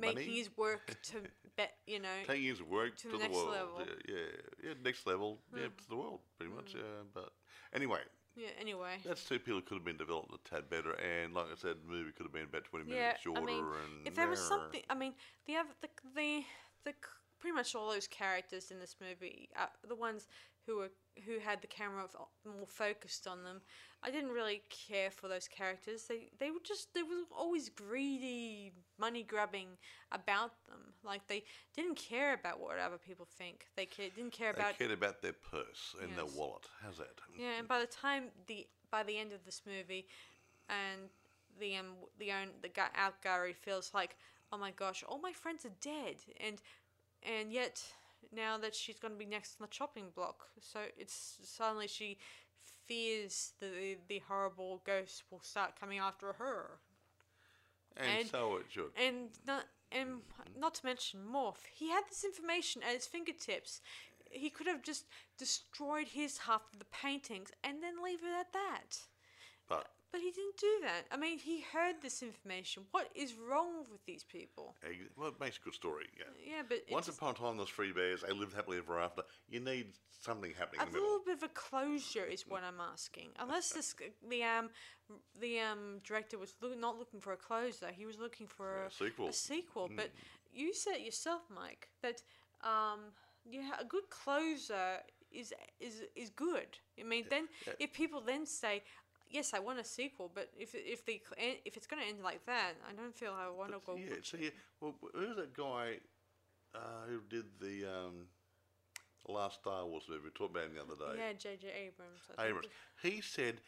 making 0.00 0.14
Money? 0.14 0.36
his 0.36 0.50
work 0.56 0.96
to 1.04 1.18
bet 1.56 1.74
you 1.86 1.98
know 2.00 2.20
taking 2.26 2.44
his 2.48 2.62
work 2.62 2.96
to 2.96 3.08
to, 3.08 3.08
the 3.08 3.18
the, 3.18 3.18
next 3.18 3.36
world. 3.36 3.52
level. 3.52 3.80
Yeah, 3.80 4.14
yeah, 4.14 4.14
yeah, 4.64 4.74
next 4.84 5.06
level. 5.06 5.38
Yeah, 5.54 5.68
to 5.68 5.88
the 5.88 5.96
world, 5.96 6.20
pretty 6.38 6.52
much. 6.52 6.74
Yeah, 6.74 7.02
but 7.14 7.30
anyway, 7.74 8.00
yeah 8.36 8.50
anyway 8.60 8.98
that's 9.04 9.24
two 9.24 9.38
people 9.38 9.60
could 9.62 9.74
have 9.76 9.84
been 9.84 9.96
developed 9.96 10.32
a 10.34 10.48
tad 10.48 10.68
better, 10.70 10.92
and 10.94 11.34
like 11.34 11.46
I 11.52 11.56
said, 11.56 11.76
the 11.82 11.88
movie 11.90 12.12
could 12.12 12.24
have 12.26 12.32
been 12.32 12.44
about 12.44 12.64
twenty 12.64 12.84
Yeah, 12.84 13.12
minutes 13.12 13.18
shorter. 13.20 13.40
I 13.40 13.44
mean, 13.44 13.64
and 13.84 13.92
if 14.04 14.14
there 14.14 14.28
was 14.28 14.40
something, 14.40 14.82
I 14.88 14.94
mean, 14.94 15.14
the 15.46 15.56
other, 15.56 15.68
the 15.80 15.88
the 16.14 16.44
the 16.84 16.94
pretty 17.38 17.54
much 17.54 17.74
all 17.74 17.90
those 17.90 18.06
characters 18.06 18.70
in 18.70 18.78
this 18.78 18.96
movie, 19.00 19.48
uh, 19.58 19.66
the 19.86 19.94
ones 19.94 20.26
who 20.66 20.76
were 20.76 20.90
who 21.26 21.38
had 21.40 21.60
the 21.62 21.66
camera 21.66 22.04
f- 22.04 22.14
more 22.44 22.66
focused 22.66 23.26
on 23.26 23.42
them, 23.42 23.60
I 24.02 24.10
didn't 24.10 24.30
really 24.30 24.62
care 24.70 25.10
for 25.10 25.26
those 25.26 25.48
characters. 25.48 26.04
They 26.04 26.28
they 26.38 26.50
were 26.50 26.60
just 26.64 26.94
they 26.94 27.02
were 27.02 27.24
always 27.36 27.68
greedy, 27.68 28.72
money 28.98 29.22
grubbing 29.22 29.68
about 30.12 30.52
them. 30.68 30.94
Like 31.02 31.26
they 31.26 31.44
didn't 31.74 31.96
care 31.96 32.34
about 32.34 32.60
what 32.60 32.78
other 32.78 32.98
people 32.98 33.26
think. 33.26 33.66
They 33.76 33.86
ca- 33.86 34.10
didn't 34.14 34.32
care 34.32 34.52
they 34.52 34.60
about 34.60 34.78
cared 34.78 34.90
about 34.90 35.22
their 35.22 35.32
purse 35.32 35.96
and 36.02 36.10
their 36.16 36.26
wallet. 36.26 36.66
How's 36.82 36.98
that? 36.98 37.18
yeah, 37.36 37.58
and 37.58 37.66
by 37.66 37.80
the 37.80 37.86
time 37.86 38.24
the 38.46 38.66
by 38.90 39.02
the 39.02 39.18
end 39.18 39.32
of 39.32 39.44
this 39.44 39.62
movie, 39.66 40.06
and 40.68 41.08
the 41.58 41.76
um 41.76 41.94
the 42.18 42.30
own 42.32 42.48
the 42.62 42.68
guy 42.68 42.88
out 42.94 43.22
Gary 43.22 43.52
feels 43.52 43.92
like, 43.94 44.16
oh 44.52 44.58
my 44.58 44.70
gosh, 44.70 45.02
all 45.08 45.18
my 45.18 45.32
friends 45.32 45.64
are 45.64 45.72
dead, 45.80 46.16
and 46.40 46.60
and 47.22 47.52
yet 47.52 47.82
now 48.32 48.58
that 48.58 48.74
she's 48.74 48.98
going 48.98 49.12
to 49.14 49.18
be 49.18 49.24
next 49.26 49.56
on 49.60 49.64
the 49.66 49.70
chopping 49.70 50.10
block, 50.14 50.46
so 50.60 50.80
it's 50.96 51.38
suddenly 51.44 51.86
she 51.88 52.18
fears 52.86 53.52
the 53.60 53.96
the 54.08 54.20
horrible 54.28 54.82
ghost 54.84 55.24
will 55.30 55.40
start 55.40 55.78
coming 55.78 55.98
after 55.98 56.32
her, 56.34 56.80
And, 57.96 58.20
and- 58.20 58.28
so 58.28 58.56
it 58.56 58.66
should. 58.70 58.90
and 58.96 59.30
not 59.46 59.64
and 59.90 60.20
not 60.58 60.74
to 60.76 60.86
mention 60.86 61.20
Morf, 61.24 61.56
he 61.74 61.88
had 61.90 62.04
this 62.08 62.24
information 62.24 62.82
at 62.82 62.94
his 62.94 63.06
fingertips. 63.06 63.80
He 64.30 64.50
could 64.50 64.66
have 64.66 64.82
just 64.82 65.06
destroyed 65.38 66.08
his 66.08 66.38
half 66.38 66.62
of 66.72 66.78
the 66.78 66.84
paintings 66.86 67.50
and 67.64 67.82
then 67.82 68.02
leave 68.04 68.22
it 68.22 68.38
at 68.38 68.52
that. 68.52 68.98
But 69.66 69.88
But 70.10 70.22
he 70.22 70.30
didn't 70.30 70.56
do 70.56 70.78
that. 70.82 71.02
I 71.12 71.16
mean, 71.18 71.38
he 71.38 71.60
heard 71.72 71.96
this 72.00 72.22
information. 72.22 72.84
What 72.92 73.10
is 73.14 73.34
wrong 73.34 73.84
with 73.92 74.02
these 74.06 74.24
people? 74.24 74.74
ex- 74.82 74.96
well, 75.16 75.28
it 75.28 75.38
makes 75.38 75.58
a 75.58 75.60
good 75.60 75.74
story. 75.74 76.06
Yeah. 76.18 76.24
Yeah, 76.56 76.62
but 76.66 76.78
it 76.78 76.90
Once 76.90 77.06
just- 77.06 77.18
upon 77.18 77.34
a 77.34 77.38
time, 77.38 77.56
those 77.58 77.68
three 77.68 77.92
bears, 77.92 78.22
they 78.22 78.32
lived 78.32 78.54
happily 78.54 78.78
ever 78.78 78.98
after. 78.98 79.22
You 79.48 79.60
need 79.60 79.92
something 80.20 80.52
happening 80.54 80.80
a 80.80 80.84
in 80.84 80.88
the 80.88 80.94
middle. 80.94 81.08
little 81.10 81.24
bit 81.24 81.36
of 81.36 81.42
a 81.42 81.48
closure 81.48 82.24
is 82.24 82.46
what 82.46 82.64
I'm 82.64 82.80
asking. 82.80 83.28
Unless 83.38 83.70
this 83.74 83.94
the 84.28 84.42
um 84.44 84.70
the 85.38 85.60
um 85.60 85.98
director 86.04 86.38
was 86.38 86.54
loo- 86.62 86.74
not 86.74 86.98
looking 86.98 87.20
for 87.20 87.32
a 87.34 87.36
closure, 87.36 87.90
he 87.92 88.06
was 88.06 88.18
looking 88.18 88.46
for 88.46 88.68
Yeah, 88.78 88.82
a 88.84 88.86
a 88.86 88.90
sequel. 88.90 89.28
A 89.28 89.32
sequel, 89.32 89.88
but 89.94 90.06
Mm. 90.06 90.18
you 90.52 90.74
said 90.74 90.94
it 90.96 91.02
yourself, 91.02 91.42
Mike, 91.50 91.88
that 92.02 92.22
um 92.62 93.12
you 93.44 93.62
ha- 93.62 93.78
a 93.80 93.84
good 93.84 94.08
closer 94.10 95.02
is 95.30 95.52
is 95.78 96.02
is 96.16 96.30
good. 96.30 96.78
I 96.98 97.02
mean, 97.04 97.26
then 97.28 97.48
yeah. 97.66 97.74
if 97.78 97.92
people 97.92 98.20
then 98.22 98.46
say. 98.46 98.82
Yes, 99.30 99.52
I 99.54 99.58
want 99.58 99.78
a 99.78 99.84
sequel, 99.84 100.30
but 100.34 100.50
if 100.58 100.74
if 100.74 101.04
the 101.04 101.20
if 101.64 101.76
it's 101.76 101.86
going 101.86 102.02
to 102.02 102.08
end 102.08 102.22
like 102.22 102.44
that, 102.46 102.72
I 102.88 102.92
don't 102.94 103.14
feel 103.14 103.32
I 103.32 103.48
want 103.50 103.72
to 103.72 103.80
go. 103.84 103.96
Yeah, 103.96 104.16
so 104.22 104.36
yeah, 104.40 104.50
well, 104.80 104.94
who's 105.14 105.36
that 105.36 105.54
guy 105.54 105.98
uh, 106.74 107.06
who 107.08 107.20
did 107.28 107.44
the 107.60 107.86
um, 107.86 108.26
last 109.28 109.60
Star 109.60 109.84
Wars 109.86 110.04
movie? 110.08 110.22
We 110.24 110.30
talked 110.30 110.52
about 110.56 110.66
him 110.66 110.74
the 110.74 110.82
other 110.82 111.14
day. 111.14 111.20
Yeah, 111.20 111.32
J.J. 111.32 111.68
Abrams. 111.68 112.20
I 112.38 112.42
think 112.42 112.48
Abrams. 112.48 112.66
He 113.02 113.20
said 113.20 113.60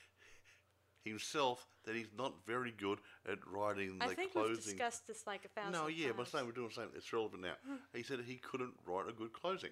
himself 1.04 1.66
that 1.84 1.94
he's 1.94 2.10
not 2.16 2.34
very 2.46 2.72
good 2.72 2.98
at 3.30 3.38
writing 3.50 3.98
the 3.98 4.04
I 4.04 4.08
think 4.08 4.34
we've 4.34 4.44
closing. 4.44 4.56
discussed 4.56 5.06
this 5.06 5.26
like 5.26 5.44
a 5.44 5.48
thousand 5.48 5.72
no, 5.72 5.86
yeah, 5.86 6.08
but 6.14 6.22
I'm 6.22 6.26
saying 6.26 6.46
we're 6.46 6.52
doing 6.52 6.68
the 6.68 6.74
same. 6.74 6.88
It's 6.94 7.12
relevant 7.12 7.42
now. 7.42 7.54
He 7.94 8.02
said 8.02 8.20
he 8.26 8.36
couldn't 8.36 8.74
write 8.86 9.08
a 9.08 9.12
good 9.12 9.32
closing. 9.32 9.70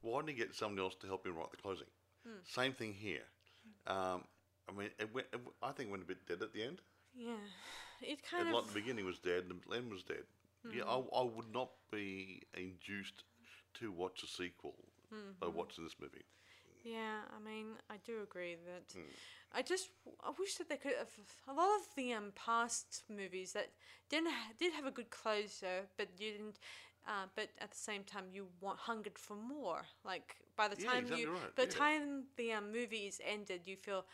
Why 0.00 0.20
didn't 0.20 0.30
he 0.30 0.34
get 0.34 0.54
someone 0.54 0.80
else 0.80 0.94
to 1.00 1.06
help 1.06 1.26
him 1.26 1.36
write 1.36 1.50
the 1.50 1.56
closing? 1.56 1.86
Same 2.44 2.72
thing 2.72 2.92
here. 2.92 3.22
Um, 3.86 4.24
I 4.68 4.72
mean, 4.72 4.90
it 4.98 5.12
went, 5.12 5.28
it, 5.32 5.40
I 5.62 5.72
think 5.72 5.88
it 5.88 5.90
went 5.90 6.02
a 6.02 6.06
bit 6.06 6.26
dead 6.26 6.42
at 6.42 6.52
the 6.52 6.62
end. 6.62 6.80
Yeah, 7.14 7.48
it 8.00 8.22
kind 8.22 8.38
And 8.38 8.50
of. 8.50 8.56
like 8.56 8.66
the 8.66 8.72
beginning 8.72 9.04
was 9.04 9.18
dead, 9.18 9.44
and 9.50 9.60
the 9.62 9.76
end 9.76 9.90
was 9.92 10.02
dead. 10.02 10.24
Yeah, 10.70 10.82
I, 10.86 10.96
I 10.98 11.22
would 11.22 11.52
not 11.52 11.70
be 11.90 12.42
induced 12.54 13.24
to 13.74 13.90
watch 13.92 14.22
a 14.22 14.26
sequel 14.26 14.76
by 15.40 15.48
watching 15.48 15.84
this 15.84 15.98
movie. 16.00 16.24
Yeah, 16.82 17.20
I 17.34 17.40
mean, 17.44 17.66
I 17.90 17.96
do 18.04 18.22
agree 18.22 18.56
that. 18.66 18.94
Hmm. 18.94 19.16
I 19.52 19.62
just 19.62 19.90
I 20.22 20.30
wish 20.38 20.56
that 20.56 20.68
they 20.68 20.76
could 20.76 20.94
have 20.98 21.10
a 21.48 21.52
lot 21.54 21.68
of 21.76 21.88
the 21.96 22.12
um 22.12 22.32
past 22.34 23.04
movies 23.08 23.52
that 23.52 23.70
didn't 24.08 24.30
ha- 24.30 24.52
did 24.58 24.72
have 24.74 24.86
a 24.86 24.90
good 24.90 25.10
closure, 25.10 25.86
but 25.96 26.08
you 26.18 26.32
didn't. 26.32 26.58
Uh, 27.06 27.26
but 27.36 27.50
at 27.60 27.70
the 27.70 27.76
same 27.76 28.02
time, 28.04 28.24
you 28.32 28.48
want 28.60 28.78
hungered 28.80 29.18
for 29.18 29.36
more. 29.36 29.82
Like 30.04 30.36
by 30.56 30.68
the 30.68 30.76
Yeah, 30.76 30.94
time 30.94 31.06
exactly 31.06 31.18
you, 31.18 31.28
right, 31.30 31.52
by 31.56 31.64
the 31.66 31.70
yeah. 31.70 31.72
time 31.72 32.24
the 32.36 32.52
um, 32.52 32.72
movie 32.72 33.06
is 33.06 33.20
ended, 33.24 33.66
you 33.66 33.76
feel 33.76 34.04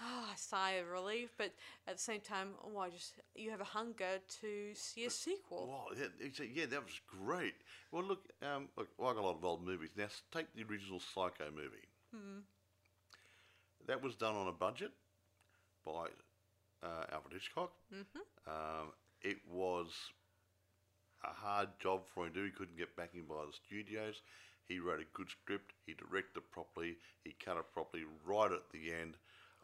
ah 0.00 0.32
a 0.34 0.38
sigh 0.38 0.72
of 0.72 0.88
relief. 0.88 1.30
But 1.36 1.52
at 1.86 1.96
the 1.96 2.02
same 2.02 2.20
time, 2.20 2.50
oh, 2.64 2.78
I 2.78 2.90
just 2.90 3.14
you 3.34 3.50
have 3.50 3.60
a 3.60 3.64
hunger 3.64 4.18
to 4.40 4.70
see 4.74 5.04
a 5.04 5.10
sequel. 5.10 5.68
Wow, 5.68 5.86
yeah, 5.98 6.44
yeah, 6.54 6.66
that 6.66 6.84
was 6.84 7.00
great. 7.06 7.54
Well, 7.92 8.04
look, 8.04 8.28
um, 8.42 8.68
look, 8.76 8.88
I 9.00 9.12
got 9.12 9.18
a 9.18 9.26
lot 9.26 9.36
of 9.36 9.44
old 9.44 9.64
movies. 9.64 9.90
Now, 9.96 10.06
take 10.32 10.54
the 10.54 10.64
original 10.64 11.00
Psycho 11.00 11.50
movie. 11.54 11.88
That 13.86 14.02
was 14.02 14.14
done 14.14 14.34
on 14.36 14.46
a 14.48 14.52
budget 14.52 14.92
by 15.84 16.06
uh, 16.82 17.04
Alfred 17.12 17.34
Hitchcock. 17.34 17.72
Um, 18.46 18.92
it 19.22 19.38
was 19.50 19.88
a 21.24 21.32
hard 21.32 21.68
job 21.80 22.02
for 22.06 22.26
him 22.26 22.32
to 22.34 22.40
do. 22.40 22.44
He 22.46 22.50
couldn't 22.52 22.78
get 22.78 22.96
backing 22.96 23.24
by 23.28 23.44
the 23.46 23.52
studios. 23.52 24.22
He 24.68 24.78
wrote 24.78 25.00
a 25.00 25.16
good 25.16 25.28
script. 25.30 25.72
He 25.84 25.94
directed 25.94 26.38
it 26.38 26.50
properly. 26.52 26.96
He 27.24 27.34
cut 27.44 27.56
it 27.56 27.64
properly 27.72 28.04
right 28.24 28.52
at 28.52 28.70
the 28.72 28.92
end. 28.92 29.16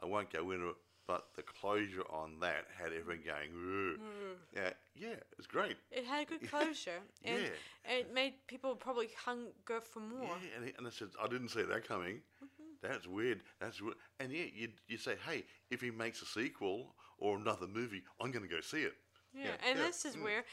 I 0.03 0.07
won't 0.07 0.30
go 0.32 0.51
into 0.51 0.68
it, 0.70 0.76
but 1.07 1.28
the 1.36 1.42
closure 1.42 2.03
on 2.11 2.38
that 2.40 2.66
had 2.76 2.92
everyone 2.92 3.22
going, 3.24 3.51
"Ugh." 3.94 4.38
yeah, 4.55 4.70
yeah, 4.94 5.16
it's 5.38 5.47
great. 5.47 5.76
It 5.90 6.05
had 6.05 6.22
a 6.22 6.24
good 6.26 6.51
closure, 6.51 7.01
and 7.24 7.42
Yeah. 7.42 7.99
it 7.99 8.12
made 8.12 8.34
people 8.47 8.74
probably 8.76 9.09
hunger 9.24 9.80
for 9.80 10.01
more. 10.01 10.24
Yeah, 10.24 10.57
and, 10.57 10.72
and 10.78 10.86
I 10.86 10.90
said, 10.90 11.09
I 11.22 11.28
didn't 11.28 11.49
see 11.51 11.62
that 11.62 11.86
coming. 11.86 12.16
Mm-hmm. 12.42 12.64
That's 12.82 13.07
weird. 13.07 13.42
That's 13.61 13.80
weird. 13.80 13.97
And 14.20 14.32
yeah, 14.32 14.47
you 14.55 14.68
you 14.88 14.99
say, 14.99 15.16
hey, 15.26 15.44
if 15.70 15.80
he 15.80 15.90
makes 15.90 16.22
a 16.22 16.26
sequel 16.26 16.94
or 17.18 17.36
another 17.36 17.66
movie, 17.66 18.03
I'm 18.20 18.30
going 18.30 18.42
to 18.49 18.55
go 18.55 18.61
see 18.61 18.82
it. 18.82 18.94
Yeah, 19.34 19.57
and 19.68 19.78
this 19.78 20.05
is 20.05 20.16
where 20.16 20.44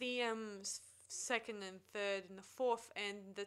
the 0.00 0.22
um 0.22 0.62
second 1.08 1.62
and 1.62 1.80
third 1.92 2.24
and 2.28 2.38
the 2.38 2.42
fourth 2.42 2.90
and 2.96 3.18
the 3.36 3.46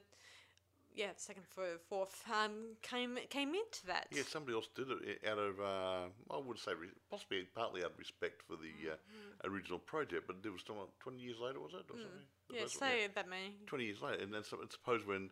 yeah 0.97 1.11
second, 1.15 1.45
third, 1.55 1.79
fourth 1.87 2.23
um 2.33 2.75
came 2.81 3.17
came 3.29 3.49
into 3.55 3.85
that. 3.87 4.07
Yeah, 4.11 4.23
somebody 4.27 4.55
else 4.55 4.67
did 4.75 4.87
it 4.91 5.21
out 5.29 5.37
of, 5.37 5.59
uh, 5.61 6.05
I 6.33 6.37
would 6.37 6.59
say, 6.59 6.73
re- 6.73 6.89
possibly 7.09 7.47
partly 7.55 7.83
out 7.83 7.91
of 7.91 7.99
respect 7.99 8.41
for 8.47 8.55
the 8.57 8.91
uh, 8.91 9.47
original 9.49 9.79
project, 9.79 10.23
but 10.27 10.37
it 10.43 10.49
was 10.51 10.61
still, 10.61 10.89
20 10.99 11.17
years 11.19 11.37
later, 11.39 11.59
was 11.59 11.73
it? 11.73 11.85
Or? 11.89 11.97
Mm-hmm. 11.97 12.53
Yeah, 12.53 12.59
That's 12.61 12.75
what- 12.81 12.89
say 12.91 13.07
that 13.13 13.29
many. 13.29 13.55
20 13.67 13.83
years 13.85 14.01
later. 14.01 14.23
And 14.23 14.33
then 14.33 14.43
so, 14.43 14.59
and 14.59 14.71
suppose 14.71 15.05
when 15.05 15.29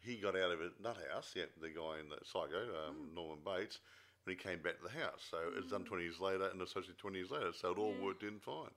he 0.00 0.16
got 0.16 0.36
out 0.36 0.52
of 0.52 0.60
it, 0.60 0.80
Nuthouse, 0.82 1.34
yeah, 1.34 1.44
the 1.60 1.68
guy 1.70 1.98
in 2.00 2.08
the 2.08 2.18
Psycho, 2.24 2.62
um, 2.88 2.94
Mm. 3.10 3.14
Norman 3.14 3.40
Bates, 3.44 3.80
when 4.24 4.36
he 4.36 4.42
came 4.42 4.60
back 4.62 4.76
to 4.78 4.84
the 4.84 4.96
house. 5.02 5.26
So 5.30 5.38
it's 5.56 5.70
done 5.70 5.84
20 5.84 6.04
years 6.04 6.20
later 6.20 6.48
and 6.52 6.60
associated 6.62 6.98
20 6.98 7.16
years 7.18 7.30
later. 7.30 7.52
So 7.52 7.72
it 7.72 7.78
all 7.78 7.94
worked 8.00 8.22
in 8.22 8.38
fine. 8.40 8.70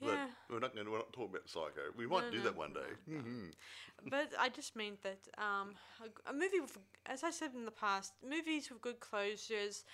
But 0.00 0.08
Yeah. 0.14 0.26
we're 0.48 0.60
not 0.60 0.74
going 0.74 0.86
to 0.86 0.92
we're 0.92 0.98
not 0.98 1.12
talking 1.12 1.30
about 1.34 1.48
Psycho. 1.48 1.90
We 1.96 2.06
might 2.06 2.24
No, 2.24 2.30
do 2.30 2.38
no, 2.38 2.44
that 2.44 2.56
one 2.56 2.72
day. 2.72 2.90
Mhm. 3.08 3.52
but 4.10 4.32
I 4.38 4.48
just 4.48 4.76
mean 4.76 4.96
that 5.02 5.28
um, 5.38 5.74
a, 6.00 6.08
g- 6.08 6.22
a 6.26 6.32
movie, 6.32 6.60
with, 6.60 6.78
as 7.06 7.24
I 7.24 7.30
said 7.30 7.50
in 7.54 7.64
the 7.64 7.70
past, 7.72 8.12
movies 8.22 8.70
with 8.70 8.80
good 8.80 9.00
closures 9.00 9.84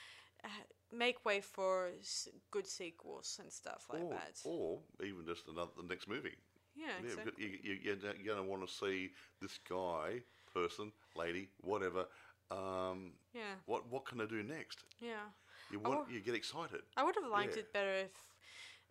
uh, 0.45 0.49
make 0.93 1.25
way 1.25 1.41
for 1.41 1.91
s- 2.01 2.29
good 2.51 2.67
sequels 2.67 3.39
and 3.43 3.51
stuff 3.53 3.87
like 3.91 4.03
or, 4.03 4.11
that. 4.11 4.41
or 4.45 4.79
even 5.03 5.25
just 5.27 5.49
another 5.49 5.71
the 5.77 5.89
next 5.89 6.09
movie. 6.09 6.37
yeah, 6.77 6.87
Yeah, 7.03 7.11
exactly. 7.11 7.45
you, 7.45 7.59
you, 7.63 7.79
you're, 7.83 7.97
you're 7.97 8.35
going 8.35 8.45
to 8.45 8.51
want 8.51 8.67
to 8.67 8.73
see 8.73 9.11
this 9.41 9.59
guy, 9.69 10.23
person, 10.53 10.93
lady, 11.17 11.49
whatever. 11.63 12.07
Um, 12.51 13.13
yeah, 13.33 13.57
what 13.67 13.91
what 13.91 14.05
can 14.05 14.21
I 14.21 14.27
do 14.27 14.43
next? 14.43 14.85
yeah. 15.01 15.27
You 15.71 15.79
want 15.81 16.11
you 16.11 16.21
get 16.21 16.35
excited. 16.35 16.83
I 16.97 17.03
would 17.05 17.17
have 17.17 17.31
liked 17.31 17.57
Yeah. 17.57 17.61
it 17.63 17.73
better 17.73 17.95
if 17.95 18.11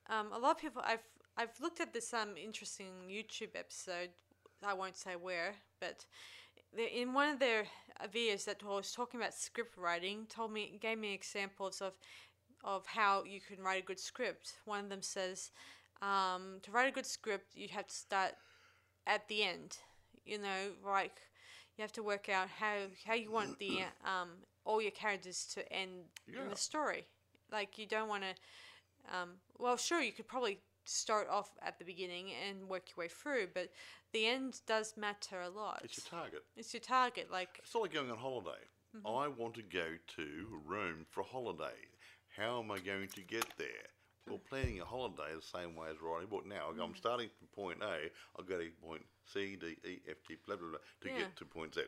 um, 0.10 0.32
a 0.34 0.40
lot 0.40 0.52
of 0.52 0.58
people. 0.58 0.82
I've 0.86 1.04
I've 1.38 1.60
looked 1.62 1.80
at 1.80 1.94
this 1.94 2.14
um 2.14 2.36
interesting 2.38 2.92
YouTube 3.10 3.56
episode. 3.56 4.10
I 4.66 4.74
won't 4.74 4.96
say 4.96 5.16
where, 5.16 5.56
but 5.80 6.06
in 6.78 7.14
one 7.14 7.30
of 7.30 7.40
their 7.40 7.66
uh, 8.00 8.08
videos 8.08 8.46
that 8.46 8.64
was 8.64 8.92
talking 8.92 9.20
about 9.20 9.34
script 9.34 9.78
writing, 9.78 10.26
told 10.30 10.52
me 10.52 10.78
gave 10.82 10.98
me 10.98 11.14
examples 11.14 11.82
of 11.82 11.94
of 12.64 12.86
how 12.86 13.24
you 13.26 13.40
can 13.42 13.64
write 13.64 13.84
a 13.84 13.86
good 13.86 14.00
script. 14.00 14.54
One 14.66 14.80
of 14.80 14.90
them 14.90 15.02
says 15.02 15.52
um, 16.02 16.60
to 16.64 16.72
write 16.72 16.90
a 16.90 16.92
good 16.92 17.06
script, 17.06 17.56
you 17.56 17.68
have 17.70 17.88
to 17.88 17.96
start 17.96 18.34
at 19.08 19.28
the 19.28 19.44
end. 19.44 19.78
You 20.26 20.38
know, 20.40 20.72
like 20.86 21.20
you 21.78 21.82
have 21.82 21.92
to 21.94 22.04
work 22.04 22.30
out 22.30 22.48
how 22.60 22.76
how 23.06 23.14
you 23.14 23.32
want 23.32 23.60
the 23.60 23.82
um, 24.06 24.30
all 24.66 24.82
your 24.82 24.92
characters 24.92 25.46
to 25.54 25.72
end 25.72 25.92
in 26.28 26.50
the 26.50 26.56
story. 26.56 27.06
Like 27.52 27.78
you 27.78 27.86
don't 27.86 28.10
want 28.10 28.24
to. 28.24 28.34
Um, 29.12 29.32
well, 29.58 29.78
sure, 29.78 30.02
you 30.02 30.12
could 30.12 30.28
probably 30.28 30.60
start 30.86 31.30
off 31.30 31.52
at 31.62 31.80
the 31.80 31.86
beginning 31.86 32.32
and 32.48 32.68
work 32.68 32.90
your 32.96 33.06
way 33.06 33.10
through, 33.10 33.48
but 33.54 33.70
the 34.12 34.26
end 34.28 34.60
does 34.68 34.96
matter 34.98 35.42
a 35.42 35.50
lot. 35.50 35.82
It's 35.84 35.98
your 35.98 36.20
target. 36.22 36.44
It's 36.58 36.74
your 36.74 36.82
target. 36.82 37.32
Like 37.32 37.60
It's 37.64 37.74
not 37.74 37.84
like 37.84 37.94
going 37.94 38.12
on 38.12 38.18
holiday. 38.18 38.60
Mm-hmm. 38.96 39.08
I 39.08 39.28
want 39.28 39.56
to 39.56 39.64
go 39.64 39.86
to 40.18 40.48
Rome 40.66 41.06
for 41.10 41.22
a 41.22 41.24
holiday. 41.26 41.78
How 42.38 42.60
am 42.62 42.70
I 42.72 42.80
going 42.80 43.08
to 43.10 43.22
get 43.22 43.46
there? 43.58 43.68
Well, 44.28 44.40
planning 44.50 44.80
a 44.80 44.86
holiday 44.86 45.36
the 45.36 45.42
same 45.42 45.76
way 45.76 45.88
as 45.90 45.98
writing 46.02 46.26
a 46.28 46.30
book. 46.30 46.46
Now, 46.46 46.70
Mm-hmm. 46.72 46.82
I'm 46.82 46.96
starting 46.96 47.30
from 47.38 47.48
point 47.48 47.80
A, 47.82 48.10
I'll 48.38 48.46
go 48.46 48.58
to 48.60 48.70
point 48.86 49.02
C, 49.26 49.56
D, 49.56 49.76
E, 49.88 50.00
F, 50.10 50.18
G, 50.28 50.36
blah, 50.46 50.56
blah, 50.56 50.70
blah, 50.70 50.78
to 51.02 51.10
Yeah. 51.10 51.18
get 51.20 51.36
to 51.38 51.46
point 51.46 51.76
Z. 51.76 51.82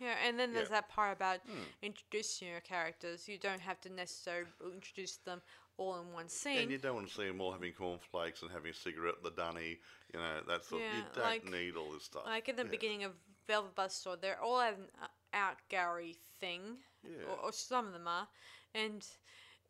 yeah, 0.00 0.16
and 0.26 0.38
then 0.38 0.52
there's 0.52 0.68
Yeah. 0.68 0.80
that 0.80 0.88
part 0.88 1.16
about 1.16 1.40
introducing 1.82 2.48
your 2.48 2.60
characters. 2.60 3.28
You 3.28 3.38
don't 3.38 3.60
have 3.60 3.80
to 3.82 3.90
necessarily 3.90 4.48
introduce 4.72 5.16
them 5.18 5.42
all 5.78 5.98
in 6.00 6.12
one 6.12 6.28
scene. 6.28 6.58
And 6.58 6.70
you 6.70 6.78
don't 6.78 6.94
want 6.94 7.08
to 7.08 7.14
see 7.14 7.26
them 7.26 7.40
all 7.40 7.52
having 7.52 7.72
cornflakes 7.72 8.42
and 8.42 8.50
having 8.50 8.70
a 8.70 8.74
cigarette 8.74 9.14
at 9.18 9.22
the 9.22 9.30
dunny, 9.30 9.78
you 10.12 10.20
know, 10.20 10.40
that 10.48 10.64
sort 10.64 10.82
Yeah, 10.82 10.96
You 10.98 11.04
don't 11.14 11.24
like- 11.24 11.44
need 11.44 11.76
all 11.76 11.92
this 11.92 12.04
stuff. 12.04 12.24
like 12.26 12.48
in 12.48 12.56
the 12.56 12.64
Yeah. 12.64 12.70
beginning 12.70 13.04
of 13.04 13.14
Velvet 13.46 13.74
Buzzsaw, 13.74 14.20
they're 14.20 14.40
all 14.40 14.60
at 14.60 14.74
an 14.74 14.88
uh, 15.00 15.06
out 15.32 15.56
gallery 15.68 16.16
thing, 16.38 16.78
Yeah. 17.02 17.24
or, 17.28 17.38
or 17.46 17.52
some 17.52 17.86
of 17.86 17.92
them 17.92 18.06
are, 18.06 18.28
and 18.74 19.04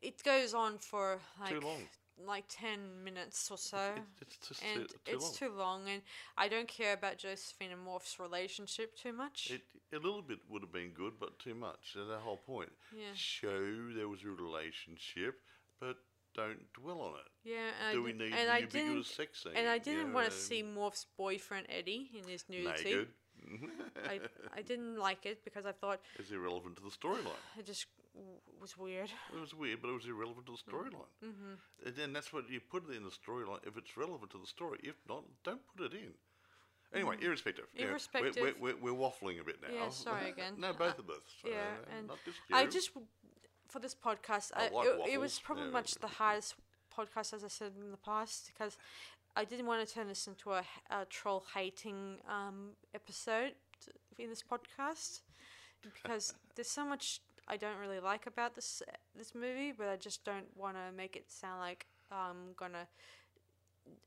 it 0.01 0.23
goes 0.25 0.53
on 0.55 0.79
for 0.79 1.21
like 1.41 1.63
long. 1.63 1.89
like 2.19 2.45
ten 2.49 3.03
minutes 3.05 3.51
or 3.51 3.57
so. 3.57 3.95
It- 3.97 4.03
it's 4.23 4.49
just 4.49 4.63
and 4.63 4.89
too, 4.89 4.95
too 5.05 5.15
it's 5.15 5.25
long. 5.25 5.35
too 5.35 5.49
long, 5.51 5.89
and 5.89 6.03
I 6.37 6.49
don't 6.49 6.69
care 6.69 6.93
about 6.93 7.19
Josephine 7.19 7.71
and 7.71 7.81
Morf's 7.81 8.19
relationship 8.19 8.97
too 8.97 9.13
much. 9.13 9.51
It, 9.51 9.63
a 9.93 9.99
little 9.99 10.23
bit 10.23 10.41
would 10.49 10.63
have 10.63 10.73
been 10.73 10.91
good, 10.93 11.19
but 11.19 11.39
too 11.39 11.55
much. 11.55 11.93
That's 11.95 12.09
the 12.09 12.19
whole 12.19 12.37
point. 12.39 12.73
Yeah. 12.95 13.15
Show 13.15 13.93
there 13.95 14.09
was 14.09 14.23
a 14.25 14.29
relationship, 14.31 15.41
but 15.83 15.97
don't 16.35 16.61
dwell 16.81 17.01
on 17.09 17.13
it. 17.23 17.29
yeah, 17.55 17.71
and 17.85 17.93
Do 17.97 18.03
I 18.03 18.05
we 18.07 18.13
need 18.13 18.33
and 18.33 18.49
the 18.49 18.53
I 18.53 18.59
ubiquitous 18.59 19.09
sex 19.21 19.43
scene? 19.43 19.53
and 19.57 19.69
I 19.69 19.79
didn't 19.79 20.13
want 20.15 20.27
to 20.31 20.33
see 20.49 20.63
Morf's 20.63 21.07
boyfriend 21.19 21.67
Eddie 21.69 22.11
in 22.19 22.25
his 22.29 22.45
nudity. 22.49 22.85
naked. 22.85 23.09
I, 24.13 24.21
I 24.57 24.63
didn't 24.63 24.99
like 24.99 25.27
it 25.27 25.43
because 25.45 25.67
I 25.67 25.73
thought 25.73 26.01
It's 26.19 26.31
irrelevant 26.31 26.77
to 26.77 26.83
the 26.83 26.91
storyline. 27.01 27.43
it 27.59 27.67
just 27.67 27.87
w- 28.15 28.39
was 28.61 28.79
weird. 28.79 29.11
It 29.37 29.41
was 29.41 29.53
weird, 29.53 29.83
but 29.83 29.89
it 29.89 29.95
was 30.01 30.07
irrelevant 30.07 30.47
to 30.47 30.53
the 30.53 30.63
storyline. 30.71 31.11
Mm-hmm. 31.25 31.55
And 31.87 31.97
then 31.97 32.13
that's 32.13 32.33
what 32.33 32.49
you 32.49 32.61
put 32.61 32.89
it 32.89 32.97
in 32.97 33.03
the 33.03 33.11
storyline 33.11 33.59
if 33.67 33.77
it's 33.77 33.97
relevant 33.97 34.31
to 34.33 34.39
the 34.39 34.47
story. 34.47 34.79
If 34.85 34.95
not, 35.09 35.25
don't 35.45 35.61
put 35.77 35.87
it 35.93 35.95
in. 35.95 36.13
Anyway, 36.95 37.17
irrespective. 37.23 37.65
you 37.75 37.87
know, 37.87 37.97
we're- 38.15 38.33
We're, 38.37 38.55
we're, 38.61 38.93
we're, 38.93 38.99
waffling 39.05 39.41
a 39.41 39.45
bit 39.45 39.57
now. 39.63 39.69
Yeah, 39.75 39.89
sorry 39.89 40.29
again. 40.31 40.55
no, 40.59 40.73
both 40.75 40.99
of 40.99 41.09
us. 41.09 41.25
Yeah, 41.45 41.53
uh, 41.53 41.97
and 41.99 42.07
not 42.09 42.19
just 42.25 42.39
I 42.53 42.67
just 42.67 42.91
for 43.73 43.79
this 43.81 43.95
podcast, 43.95 44.53
I 44.55 44.67
I, 44.67 44.69
like 44.71 44.87
it, 44.87 45.13
it 45.15 45.19
was 45.21 45.39
probably 45.39 45.65
Yeah. 45.65 45.79
much 45.81 45.95
the 46.07 46.13
hardest 46.21 46.55
podcast 46.97 47.33
as 47.33 47.43
I 47.43 47.49
said 47.49 47.73
in 47.81 47.91
the 47.91 47.97
past 48.13 48.51
because 48.53 48.77
I 49.35 49.45
didn't 49.45 49.67
want 49.67 49.87
to 49.87 49.95
turn 49.95 50.09
this 50.09 50.27
into 50.27 50.53
a, 50.53 50.63
a 50.91 51.07
troll 51.07 51.45
hating 51.55 52.19
um, 52.29 52.59
episode 52.95 53.55
in 54.19 54.29
this 54.29 54.43
podcast 54.43 55.21
because 55.83 56.35
there's 56.55 56.69
so 56.71 56.85
much 56.85 57.21
I 57.49 57.57
don't 57.57 57.79
really 57.79 57.99
like 58.01 58.27
about 58.27 58.55
this 58.55 58.83
this 59.17 59.35
movie, 59.35 59.73
but 59.73 59.89
I 59.89 59.97
just 59.97 60.25
don't 60.25 60.47
want 60.57 60.77
to 60.77 60.93
make 60.95 61.17
it 61.17 61.31
sound 61.31 61.61
like 61.61 61.87
I'm 62.11 62.53
gonna 62.57 62.87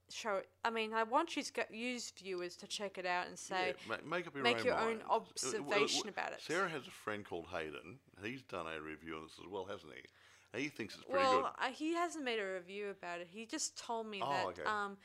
show. 0.09 0.41
I 0.63 0.69
mean, 0.69 0.93
I 0.93 1.03
want 1.03 1.35
you 1.35 1.43
to 1.43 1.53
get, 1.53 1.73
use 1.73 2.11
viewers 2.21 2.55
to 2.57 2.67
check 2.67 2.97
it 2.97 3.05
out 3.05 3.27
and 3.27 3.37
say. 3.37 3.73
Yeah, 3.89 3.95
ma- 4.05 4.15
make 4.17 4.27
up 4.27 4.35
your 4.35 4.43
make 4.43 4.59
own 4.59 4.65
your 4.65 4.77
own. 4.79 5.01
Uh, 5.09 5.19
w- 5.19 5.25
observation 5.33 6.09
about 6.09 6.31
it. 6.33 6.41
Sarah 6.41 6.69
has 6.69 6.87
a 6.87 6.91
friend 6.91 7.25
called 7.25 7.47
Hayden. 7.51 7.99
He's 8.23 8.41
done 8.43 8.65
a 8.67 8.81
review 8.81 9.15
on 9.15 9.23
this 9.23 9.33
as 9.39 9.49
well, 9.49 9.65
hasn't 9.65 9.91
he? 9.93 10.59
He 10.59 10.69
thinks 10.69 10.95
it's 10.95 11.03
pretty 11.03 11.19
Well, 11.25 11.41
good. 11.41 11.65
uh, 11.67 11.71
he 11.73 11.93
hasn't 11.95 12.23
made 12.23 12.39
a 12.39 12.45
review 12.53 12.89
about 12.89 13.19
it. 13.19 13.27
He 13.29 13.45
just 13.45 13.77
told 13.77 14.07
me 14.07 14.21
Oh, 14.23 14.29
that 14.31 14.45
okay. 14.47 14.61
um 14.65 14.95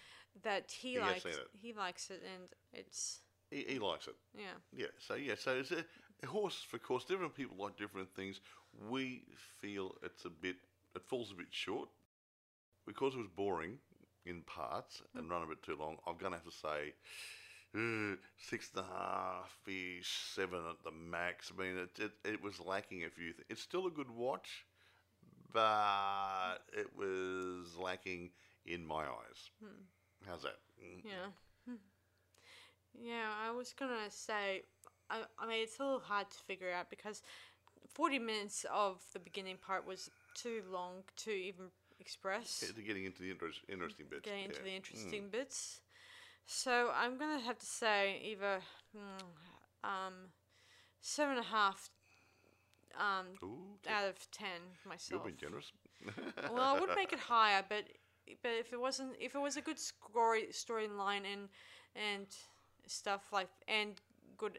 that 0.44 0.70
he, 0.70 0.92
He 0.92 1.00
likes 1.00 1.24
it. 1.24 1.48
he 1.52 1.72
likes 1.72 2.10
it 2.10 2.22
and 2.32 2.44
it's 2.72 3.18
He, 3.50 3.64
he 3.68 3.78
likes 3.80 4.06
it. 4.06 4.14
yeah. 4.38 4.44
Yeah. 4.72 4.86
So 4.98 5.14
yeah. 5.14 5.34
So 5.36 5.56
it's 5.58 5.72
a, 5.72 5.84
a 6.22 6.26
horse 6.26 6.64
for 6.68 6.78
course. 6.78 7.04
Different 7.04 7.34
people 7.34 7.56
like 7.58 7.76
different 7.76 8.14
things. 8.14 8.40
We 8.88 9.24
feel 9.60 9.96
it's 10.04 10.24
a 10.24 10.30
bit. 10.30 10.54
It 10.94 11.02
falls 11.08 11.32
a 11.32 11.34
bit 11.34 11.48
short 11.50 11.88
because 12.86 13.14
it 13.14 13.18
was 13.18 13.26
boring 13.34 13.78
in 14.26 14.42
parts 14.42 15.02
and 15.16 15.30
run 15.30 15.42
a 15.42 15.46
bit 15.46 15.62
too 15.62 15.76
long. 15.78 15.96
I'm 16.06 16.16
gonna 16.16 16.36
have 16.36 16.44
to 16.44 16.50
say. 16.50 16.94
Uh, 17.72 18.16
six 18.36 18.70
and 18.74 18.84
a 18.84 18.88
half 18.88 19.56
ish, 19.68 20.10
seven 20.34 20.58
at 20.68 20.82
the 20.82 20.90
max. 20.90 21.52
I 21.56 21.62
mean, 21.62 21.76
it, 21.78 22.02
it, 22.02 22.12
it 22.24 22.42
was 22.42 22.58
lacking 22.58 23.04
a 23.04 23.10
few 23.10 23.32
things. 23.32 23.46
It's 23.48 23.62
still 23.62 23.86
a 23.86 23.90
good 23.90 24.10
watch, 24.10 24.66
but 25.52 26.58
it 26.72 26.88
was 26.96 27.76
lacking 27.80 28.30
in 28.66 28.84
my 28.84 29.04
eyes. 29.04 29.50
How's 30.26 30.42
that? 30.42 30.58
Yeah. 31.04 31.30
Hmm. 31.66 31.76
Yeah, 33.00 33.30
I 33.46 33.52
was 33.52 33.72
gonna 33.72 34.10
say, 34.10 34.62
I, 35.08 35.22
I 35.38 35.46
mean, 35.46 35.62
it's 35.62 35.78
a 35.78 35.84
little 35.84 36.00
hard 36.00 36.30
to 36.30 36.38
figure 36.38 36.72
out 36.72 36.90
because 36.90 37.22
40 37.94 38.18
minutes 38.18 38.66
of 38.72 39.00
the 39.12 39.18
beginning 39.18 39.56
part 39.56 39.86
was 39.86 40.10
too 40.34 40.62
long 40.72 41.04
to 41.18 41.30
even 41.30 41.66
express. 42.01 42.64
Getting 42.86 43.05
into 43.05 43.22
the 43.22 43.30
interest, 43.30 43.61
interesting 43.68 44.07
bits. 44.11 44.22
getting 44.24 44.44
into 44.44 44.59
yeah. 44.59 44.64
the 44.64 44.76
interesting 44.76 45.28
bits. 45.30 45.80
So 46.46 46.90
I'm 46.94 47.18
gonna 47.18 47.40
have 47.40 47.59
to 47.59 47.66
say 47.66 48.20
either 48.24 48.61
mm, 48.96 49.88
um, 49.88 50.14
seven 51.01 51.36
and 51.36 51.44
a 51.44 51.48
half 51.48 51.90
um, 52.98 53.26
Ooh, 53.42 53.78
out 53.88 54.09
of 54.09 54.30
ten 54.30 54.61
myself. 54.86 55.22
myself. 55.22 55.24
being 55.24 55.36
generous. 55.36 55.72
well, 56.51 56.76
I 56.76 56.80
would 56.80 56.90
make 56.96 57.12
it 57.12 57.18
higher, 57.34 57.62
but 57.68 57.84
but 58.42 58.53
if 58.59 58.72
it 58.72 58.80
wasn't, 58.80 59.12
if 59.20 59.34
it 59.34 59.38
was 59.38 59.57
a 59.57 59.62
good 59.62 59.78
story 59.78 60.48
storyline 60.53 61.22
and 61.32 61.48
and 61.94 62.26
stuff 62.86 63.32
like 63.32 63.48
and 63.68 64.01
good 64.36 64.59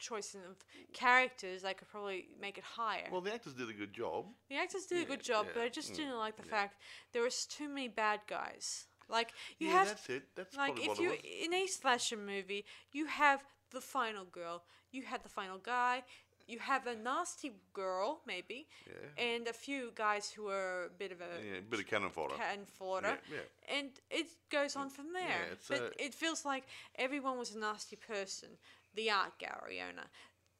choice 0.00 0.34
of 0.34 0.56
characters, 0.92 1.62
they 1.62 1.74
could 1.74 1.88
probably 1.88 2.28
make 2.40 2.58
it 2.58 2.64
higher. 2.64 3.08
Well, 3.12 3.20
the 3.20 3.32
actors 3.34 3.54
did 3.54 3.68
a 3.70 3.72
good 3.72 3.92
job. 3.92 4.26
the 4.48 4.56
actors 4.56 4.86
did 4.86 5.02
a 5.02 5.08
good 5.12 5.22
job, 5.22 5.46
but 5.54 5.62
I 5.62 5.68
just 5.68 5.94
didn't 5.94 6.16
like 6.18 6.36
the 6.36 6.42
mm, 6.42 6.50
fact 6.56 6.74
there 7.12 7.22
was 7.22 7.44
too 7.46 7.68
many 7.68 7.88
bad 7.88 8.20
guys. 8.26 8.86
Like 9.08 9.30
you 9.58 9.68
yeah, 9.68 9.78
have 9.78 9.88
that's 9.88 10.08
it. 10.08 10.22
That's 10.36 10.56
like 10.56 10.78
if 10.78 10.98
you 10.98 11.12
in 11.46 11.52
a 11.54 11.66
slasher 11.66 12.16
movie, 12.16 12.64
you 12.92 13.06
have 13.06 13.44
the 13.70 13.80
final 13.80 14.24
girl, 14.24 14.62
you 14.92 15.02
have 15.02 15.22
the 15.22 15.28
final 15.28 15.58
guy, 15.58 16.02
you 16.46 16.58
have 16.58 16.86
a 16.86 16.94
nasty 16.96 17.52
girl 17.72 18.20
maybe, 18.26 18.66
Yeah. 18.86 19.24
and 19.28 19.48
a 19.48 19.52
few 19.52 19.92
guys 19.94 20.30
who 20.36 20.48
are 20.48 20.84
a 20.86 20.90
bit 21.02 21.12
of 21.12 21.20
a 21.20 21.30
Yeah, 21.44 21.58
a 21.58 21.62
bit 21.62 21.80
of 21.80 21.86
cannon 21.86 22.10
fodder. 22.10 22.34
cannon 22.36 22.66
fodder, 22.66 23.18
Yeah, 23.30 23.36
yeah. 23.36 23.76
and 23.78 23.90
it 24.10 24.26
goes 24.50 24.76
on 24.76 24.90
from 24.90 25.12
there. 25.12 25.56
but 25.68 25.80
a- 25.80 26.04
it 26.06 26.14
feels 26.14 26.44
like 26.44 26.64
everyone 26.96 27.38
was 27.38 27.54
a 27.54 27.58
nasty 27.58 27.96
person. 27.96 28.48
The 28.94 29.10
art 29.10 29.38
gallery 29.38 29.80
owner, 29.80 30.06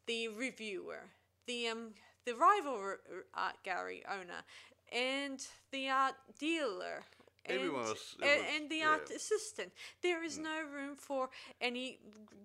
the 0.07 0.29
reviewer, 0.29 1.11
the 1.47 1.69
um 1.69 1.95
the 2.25 2.35
rival 2.35 2.97
art 3.35 3.57
gallery 3.65 4.03
owner, 4.09 4.45
and 4.93 5.45
the 5.73 5.89
art 5.89 6.15
dealer. 6.39 7.03
Everyone 7.47 7.87
and, 7.87 7.91
it 7.91 7.97
and, 8.23 8.41
was- 8.41 8.55
and 8.57 8.71
the 8.71 8.77
yeah. 8.77 8.89
art 8.91 9.11
assistant. 9.11 9.73
There 10.03 10.23
is 10.23 10.39
no 10.39 10.63
room 10.73 10.97
for 10.97 11.31
any 11.61 11.99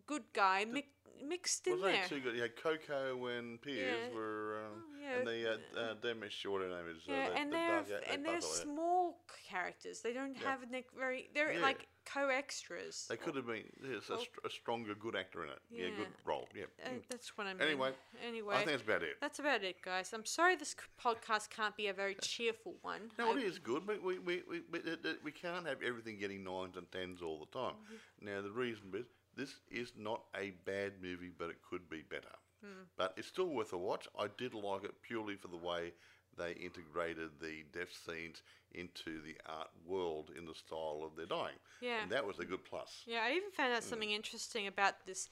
good 0.07 0.23
guy 0.33 0.65
mi- 0.65 0.85
mixed 1.23 1.67
in 1.67 1.81
they 1.81 1.91
there. 1.93 2.05
too 2.07 2.19
good? 2.19 2.35
You 2.35 2.41
had 2.43 2.55
Coco 2.55 3.25
and 3.27 3.61
Piers 3.61 3.95
Yeah. 4.09 4.15
were, 4.15 4.65
um, 4.65 4.83
Oh, 4.83 5.01
yeah. 5.01 5.17
and 5.19 5.27
the 5.27 5.51
uh, 5.51 5.79
uh, 5.79 5.95
Demish, 5.95 6.45
or 6.45 6.51
whatever 6.51 6.75
name 6.83 6.95
is. 6.95 7.03
Yeah, 7.07 7.15
uh, 7.27 7.29
the, 7.29 7.35
and 7.37 7.51
the 7.51 7.55
they're 7.55 7.67
dark- 7.69 7.87
yeah, 7.89 8.13
and 8.13 8.25
they 8.25 8.29
they're 8.31 8.39
both 8.41 8.53
are, 8.53 8.57
yeah. 8.57 8.63
small 8.73 9.19
characters. 9.49 10.01
They 10.01 10.13
don't 10.13 10.35
have 10.37 10.63
a 10.63 10.83
very. 10.97 11.29
They're 11.33 11.59
like 11.59 11.87
co-extras. 12.05 13.07
They 13.09 13.17
could 13.17 13.35
have 13.35 13.47
been. 13.47 13.63
There's 13.81 14.09
a, 14.09 14.13
Well- 14.13 14.21
str- 14.21 14.39
a 14.45 14.49
stronger, 14.49 14.95
good 14.95 15.15
actor 15.15 15.43
in 15.43 15.49
it. 15.49 15.59
Yeah, 15.71 15.89
good 15.97 16.07
role. 16.23 16.47
Yeah. 16.55 16.65
Uh, 16.83 16.89
Mm. 16.89 17.01
that's 17.09 17.37
what 17.37 17.47
I 17.47 17.53
mean. 17.53 17.61
Anyway, 17.63 17.91
anyway, 18.25 18.55
I 18.55 18.57
think 18.59 18.69
that's 18.71 18.83
about 18.83 19.03
it. 19.03 19.17
that's 19.21 19.39
about 19.39 19.63
it, 19.63 19.81
guys. 19.81 20.13
I'm 20.13 20.25
sorry 20.25 20.55
this 20.55 20.75
podcast 21.01 21.49
can't 21.49 21.75
be 21.75 21.87
a 21.87 21.93
very 21.93 22.15
cheerful 22.21 22.75
one. 22.81 23.11
No, 23.17 23.33
I- 23.33 23.37
it 23.37 23.43
is 23.43 23.59
good, 23.59 23.85
but 23.87 24.01
we, 24.03 24.19
we, 24.19 24.43
we, 24.47 24.61
we, 24.71 24.79
it- 24.79 25.05
it- 25.05 25.23
we 25.23 25.31
can't 25.31 25.65
have 25.67 25.81
everything 25.81 26.17
getting 26.19 26.43
nines 26.43 26.77
and 26.77 26.91
tens 26.91 27.21
all 27.21 27.39
the 27.39 27.59
time. 27.59 27.73
Mm-hmm. 27.75 28.25
Now, 28.25 28.41
the 28.41 28.51
reason 28.51 28.91
is 28.93 29.05
this 29.35 29.55
is 29.69 29.93
not 29.97 30.21
a 30.35 30.51
bad 30.65 30.93
movie, 31.01 31.31
but 31.37 31.49
it 31.49 31.57
could 31.69 31.89
be 31.89 32.03
better. 32.09 32.35
Hmm. 32.63 32.83
But 32.97 33.13
it's 33.17 33.27
still 33.27 33.49
worth 33.49 33.73
a 33.73 33.77
watch. 33.77 34.07
I 34.17 34.27
did 34.37 34.53
like 34.53 34.83
it 34.83 35.01
purely 35.01 35.35
for 35.35 35.47
the 35.47 35.57
way 35.57 35.93
they 36.37 36.51
integrated 36.51 37.29
the 37.41 37.63
death 37.71 37.93
scenes 38.05 38.41
into 38.73 39.21
the 39.21 39.35
art 39.45 39.69
world 39.85 40.31
in 40.37 40.45
the 40.45 40.53
style 40.53 41.01
of 41.05 41.15
their 41.15 41.25
dying. 41.25 41.55
Yeah. 41.81 42.03
And 42.03 42.11
that 42.11 42.25
was 42.25 42.39
a 42.39 42.45
good 42.45 42.65
plus. 42.65 43.03
Yeah, 43.05 43.21
I 43.23 43.31
even 43.31 43.51
found 43.51 43.73
out 43.73 43.83
something 43.83 44.11
interesting 44.11 44.67
about 44.67 45.05
this, 45.05 45.29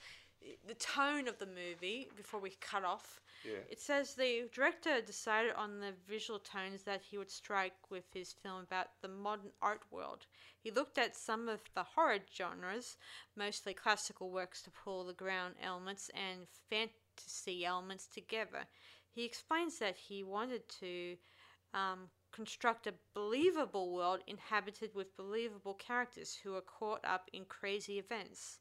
the 0.65 0.73
tone 0.75 1.27
of 1.27 1.37
the 1.39 1.45
movie. 1.45 2.09
Before 2.15 2.39
we 2.39 2.51
cut 2.51 2.83
off, 2.83 3.21
Yeah. 3.43 3.59
it 3.69 3.79
says 3.79 4.15
the 4.15 4.49
director 4.53 5.01
decided 5.01 5.53
on 5.53 5.79
the 5.79 5.93
visual 6.07 6.39
tones 6.39 6.83
that 6.83 7.01
he 7.01 7.17
would 7.17 7.31
strike 7.31 7.89
with 7.89 8.05
his 8.13 8.33
film 8.33 8.61
about 8.61 9.01
the 9.01 9.07
modern 9.07 9.51
art 9.61 9.81
world. 9.91 10.25
He 10.59 10.71
looked 10.71 10.97
at 10.97 11.15
some 11.15 11.49
of 11.49 11.61
the 11.73 11.83
horror 11.83 12.19
genres, 12.33 12.97
mostly 13.35 13.73
classical 13.73 14.31
works, 14.31 14.61
to 14.63 14.71
pull 14.71 15.03
the 15.05 15.13
ground 15.13 15.55
elements 15.61 16.09
and 16.09 16.47
fantasy 16.69 17.65
elements 17.65 18.07
together. 18.07 18.67
He 19.09 19.25
explains 19.25 19.79
that 19.79 19.97
he 19.97 20.23
wanted 20.23 20.67
to 20.79 21.17
um, 21.73 22.09
construct 22.31 22.87
a 22.87 22.93
believable 23.13 23.93
world 23.93 24.21
inhabited 24.25 24.95
with 24.95 25.15
believable 25.15 25.75
characters 25.75 26.35
who 26.43 26.55
are 26.55 26.61
caught 26.61 27.03
up 27.05 27.29
in 27.31 27.45
crazy 27.45 27.99
events. 27.99 28.59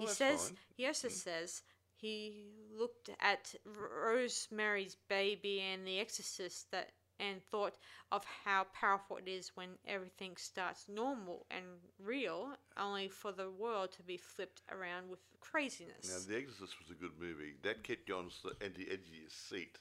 Well, 0.00 0.08
he 0.08 0.14
says 0.14 0.48
fine. 0.48 0.56
he 0.76 0.86
also 0.86 1.08
hmm. 1.08 1.14
says 1.14 1.62
he 1.94 2.44
looked 2.76 3.10
at 3.20 3.54
Rosemary's 3.64 4.96
Baby 5.08 5.60
and 5.60 5.86
The 5.86 6.00
Exorcist 6.00 6.70
that 6.70 6.90
and 7.20 7.42
thought 7.50 7.74
of 8.10 8.24
how 8.44 8.66
powerful 8.72 9.18
it 9.18 9.28
is 9.28 9.52
when 9.54 9.68
everything 9.86 10.32
starts 10.36 10.86
normal 10.88 11.46
and 11.50 11.64
real, 12.02 12.48
only 12.76 13.08
for 13.08 13.30
the 13.30 13.50
world 13.50 13.92
to 13.92 14.02
be 14.02 14.16
flipped 14.16 14.62
around 14.72 15.08
with 15.08 15.20
craziness. 15.40 16.08
Now, 16.08 16.32
The 16.32 16.40
Exorcist 16.40 16.74
was 16.80 16.90
a 16.90 16.98
good 16.98 17.12
movie. 17.20 17.54
That 17.62 17.84
kept 17.84 18.08
you 18.08 18.16
on 18.16 18.30
the 18.42 18.64
edge, 18.64 18.78
of 18.78 19.14
your 19.14 19.28
seat 19.28 19.78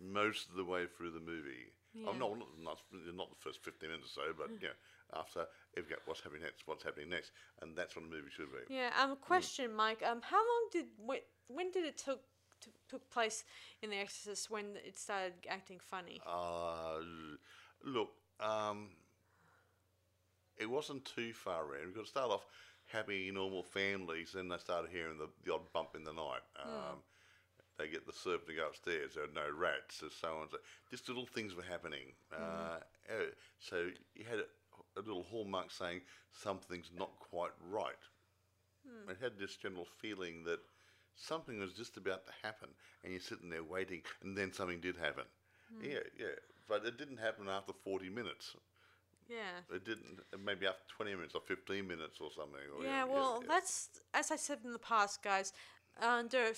most 0.00 0.48
of 0.50 0.56
the 0.56 0.64
way 0.64 0.86
through 0.86 1.12
the 1.12 1.20
movie. 1.20 1.72
I'm 1.96 2.18
not, 2.18 2.38
not, 2.38 2.48
not, 2.62 2.78
not 3.14 3.30
the 3.30 3.40
first 3.40 3.64
15 3.64 3.88
minutes 3.88 4.16
or 4.16 4.22
so, 4.22 4.34
but 4.36 4.48
hmm. 4.48 4.54
you 4.60 4.68
know, 4.68 4.78
after 5.14 5.46
got 5.88 5.98
what's 6.06 6.20
happening 6.20 6.42
next, 6.42 6.62
what's 6.66 6.84
happening 6.84 7.08
next, 7.10 7.32
and 7.60 7.76
that's 7.76 7.96
what 7.96 8.04
a 8.04 8.08
movie 8.08 8.30
should 8.34 8.50
be. 8.50 8.74
Yeah. 8.74 8.90
Um. 9.00 9.12
A 9.12 9.16
question, 9.16 9.72
Mike. 9.74 10.02
Um. 10.04 10.20
How 10.22 10.38
long 10.38 10.68
did 10.72 10.86
when, 11.04 11.20
when 11.48 11.70
did 11.70 11.84
it 11.84 11.98
took 11.98 12.20
t- 12.60 12.70
took 12.88 13.08
place 13.10 13.44
in 13.82 13.90
The 13.90 13.96
Exorcist 13.96 14.50
when 14.50 14.76
it 14.84 14.98
started 14.98 15.34
acting 15.48 15.78
funny? 15.80 16.20
Uh, 16.26 17.00
look, 17.84 18.10
um, 18.40 18.88
it 20.58 20.68
wasn't 20.68 21.04
too 21.04 21.32
far 21.32 21.76
in. 21.76 21.88
We 21.88 21.94
got 21.94 22.04
to 22.04 22.10
start 22.10 22.30
off 22.30 22.46
happy, 22.86 23.30
normal 23.32 23.62
families, 23.62 24.32
then 24.34 24.48
they 24.48 24.58
started 24.58 24.90
hearing 24.90 25.18
the, 25.18 25.28
the 25.44 25.54
odd 25.54 25.72
bump 25.72 25.90
in 25.94 26.04
the 26.04 26.12
night. 26.12 26.42
Um, 26.62 26.98
They 27.78 27.88
get 27.88 28.04
the 28.04 28.12
servant 28.12 28.46
to 28.48 28.54
go 28.54 28.66
upstairs. 28.66 29.12
There 29.14 29.24
are 29.24 29.34
no 29.34 29.56
rats, 29.56 30.02
and 30.02 30.10
so 30.12 30.28
on. 30.42 30.50
So 30.50 30.58
just 30.90 31.08
little 31.08 31.24
things 31.24 31.54
were 31.54 31.62
happening. 31.62 32.12
Uh, 32.30 32.80
uh, 33.08 33.30
so 33.58 33.88
you 34.14 34.24
had 34.28 34.40
a, 34.40 34.44
a 35.06 35.08
little 35.08 35.26
hallmark 35.30 35.70
saying 35.70 36.00
something's 36.32 36.90
not 36.96 37.10
quite 37.18 37.52
right. 37.70 38.02
Hmm. 38.86 39.10
It 39.10 39.18
had 39.20 39.38
this 39.38 39.56
general 39.56 39.86
feeling 40.00 40.44
that 40.44 40.60
something 41.16 41.58
was 41.60 41.72
just 41.72 41.96
about 41.96 42.26
to 42.26 42.32
happen, 42.42 42.68
and 43.02 43.12
you're 43.12 43.20
sitting 43.20 43.50
there 43.50 43.64
waiting, 43.64 44.02
and 44.22 44.36
then 44.36 44.52
something 44.52 44.80
did 44.80 44.96
happen. 44.96 45.24
Hmm. 45.72 45.84
Yeah, 45.84 46.04
yeah, 46.18 46.38
but 46.68 46.84
it 46.84 46.98
didn't 46.98 47.18
happen 47.18 47.48
after 47.48 47.72
40 47.84 48.08
minutes. 48.10 48.56
Yeah. 49.28 49.74
It 49.74 49.84
didn't. 49.84 50.20
Maybe 50.44 50.66
after 50.66 50.82
20 50.96 51.14
minutes 51.14 51.34
or 51.34 51.40
15 51.46 51.86
minutes 51.86 52.18
or 52.20 52.30
something. 52.34 52.60
Or, 52.76 52.84
Yeah, 52.84 53.04
well, 53.04 53.44
that's 53.46 54.00
as 54.12 54.32
I 54.32 54.36
said 54.36 54.58
in 54.64 54.72
the 54.72 54.78
past, 54.78 55.22
guys. 55.22 55.52
Under 56.00 56.52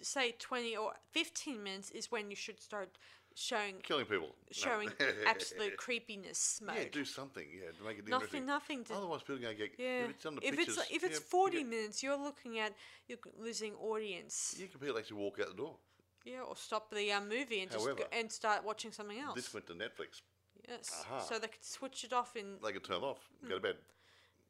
say 0.00 0.34
twenty 0.38 0.76
or 0.76 0.92
fifteen 1.10 1.62
minutes 1.62 1.90
is 1.90 2.10
when 2.10 2.30
you 2.30 2.36
should 2.36 2.60
start 2.60 2.98
showing 3.34 3.76
killing 3.82 4.04
people. 4.06 4.28
No. 4.28 4.32
showing 4.52 4.90
absolute 5.26 5.76
creepiness 5.76 6.60
mode. 6.64 6.76
Yeah, 6.78 6.84
do 6.92 7.04
something. 7.04 7.44
Yeah, 7.52 7.70
to 7.78 7.84
make 7.84 7.98
it 7.98 8.08
nothing, 8.08 8.46
nothing 8.46 8.84
to. 8.84 8.94
Otherwise, 8.94 9.20
people 9.22 9.36
are 9.36 9.38
going 9.40 9.56
to 9.56 9.62
get. 9.68 9.72
yeah, 9.78 10.04
If 10.04 10.10
it's 10.10 10.26
on 10.26 10.34
the 10.36 10.46
if 10.46 10.56
pictures, 10.56 10.78
it's 10.78 10.90
if 10.90 11.04
it's 11.04 11.18
yeah, 11.20 11.24
forty 11.28 11.64
minutes, 11.64 12.02
you're 12.02 12.16
looking 12.16 12.58
at 12.58 12.72
you're 13.08 13.18
losing 13.38 13.74
audience. 13.74 14.54
You 14.58 14.68
can 14.68 14.80
people 14.80 14.98
actually 14.98 15.18
walk 15.20 15.38
out 15.40 15.48
the 15.48 15.54
door. 15.56 15.76
Yeah, 16.24 16.40
or 16.48 16.56
stop 16.56 16.90
the 16.90 17.12
um, 17.12 17.28
movie 17.28 17.60
and 17.60 17.70
just 17.70 17.84
go, 17.84 17.96
and 18.10 18.32
start 18.32 18.64
watching 18.64 18.92
something 18.92 19.18
else. 19.18 19.34
This 19.34 19.52
went 19.52 19.66
to 19.66 19.74
Netflix. 19.74 20.22
yes, 20.66 21.04
Aha. 21.10 21.18
so 21.20 21.38
they 21.38 21.48
could 21.48 21.62
switch 21.64 22.02
it 22.04 22.14
off 22.14 22.34
in 22.34 22.56
They 22.64 22.72
could 22.72 22.84
turn 22.84 23.02
off. 23.02 23.18
Hmm. 23.42 23.48
Go 23.50 23.54
to 23.56 23.60
bed. 23.60 23.76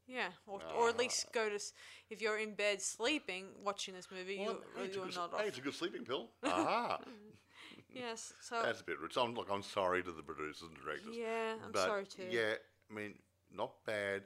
yeah, 0.06 0.28
or, 0.46 0.60
or 0.76 0.90
at 0.90 0.94
Ah. 0.94 0.98
least 0.98 1.32
go 1.32 1.48
to 1.48 1.58
if 2.10 2.22
you're 2.22 2.38
in 2.38 2.54
bed 2.54 2.80
sleeping 2.80 3.46
watching 3.64 3.92
this 3.94 4.06
movie, 4.12 4.38
Well, 4.38 4.52
you 4.54 4.62
hey, 4.76 4.84
it's, 4.84 4.94
a 4.94 4.98
you're 4.98 5.06
good, 5.06 5.16
not 5.16 5.40
hey, 5.40 5.48
it's 5.48 5.58
a 5.58 5.62
good 5.62 5.74
sleeping 5.74 6.04
pill. 6.04 6.28
Aha. 6.44 7.00
Yes, 7.94 8.32
so 8.40 8.60
That's 8.62 8.80
a 8.80 8.84
bit 8.84 9.00
rude. 9.00 9.12
So 9.12 9.22
I'm, 9.22 9.34
look, 9.34 9.48
I'm 9.50 9.62
sorry 9.62 10.02
to 10.02 10.12
the 10.12 10.22
producers 10.22 10.62
and 10.68 10.76
directors. 10.84 11.16
yeah, 11.16 11.54
I'm 11.64 11.72
but 11.72 11.86
sorry 11.86 12.04
too. 12.06 12.24
Yeah, 12.30 12.54
I 12.90 12.94
mean, 12.94 13.14
not 13.54 13.72
bad, 13.86 14.22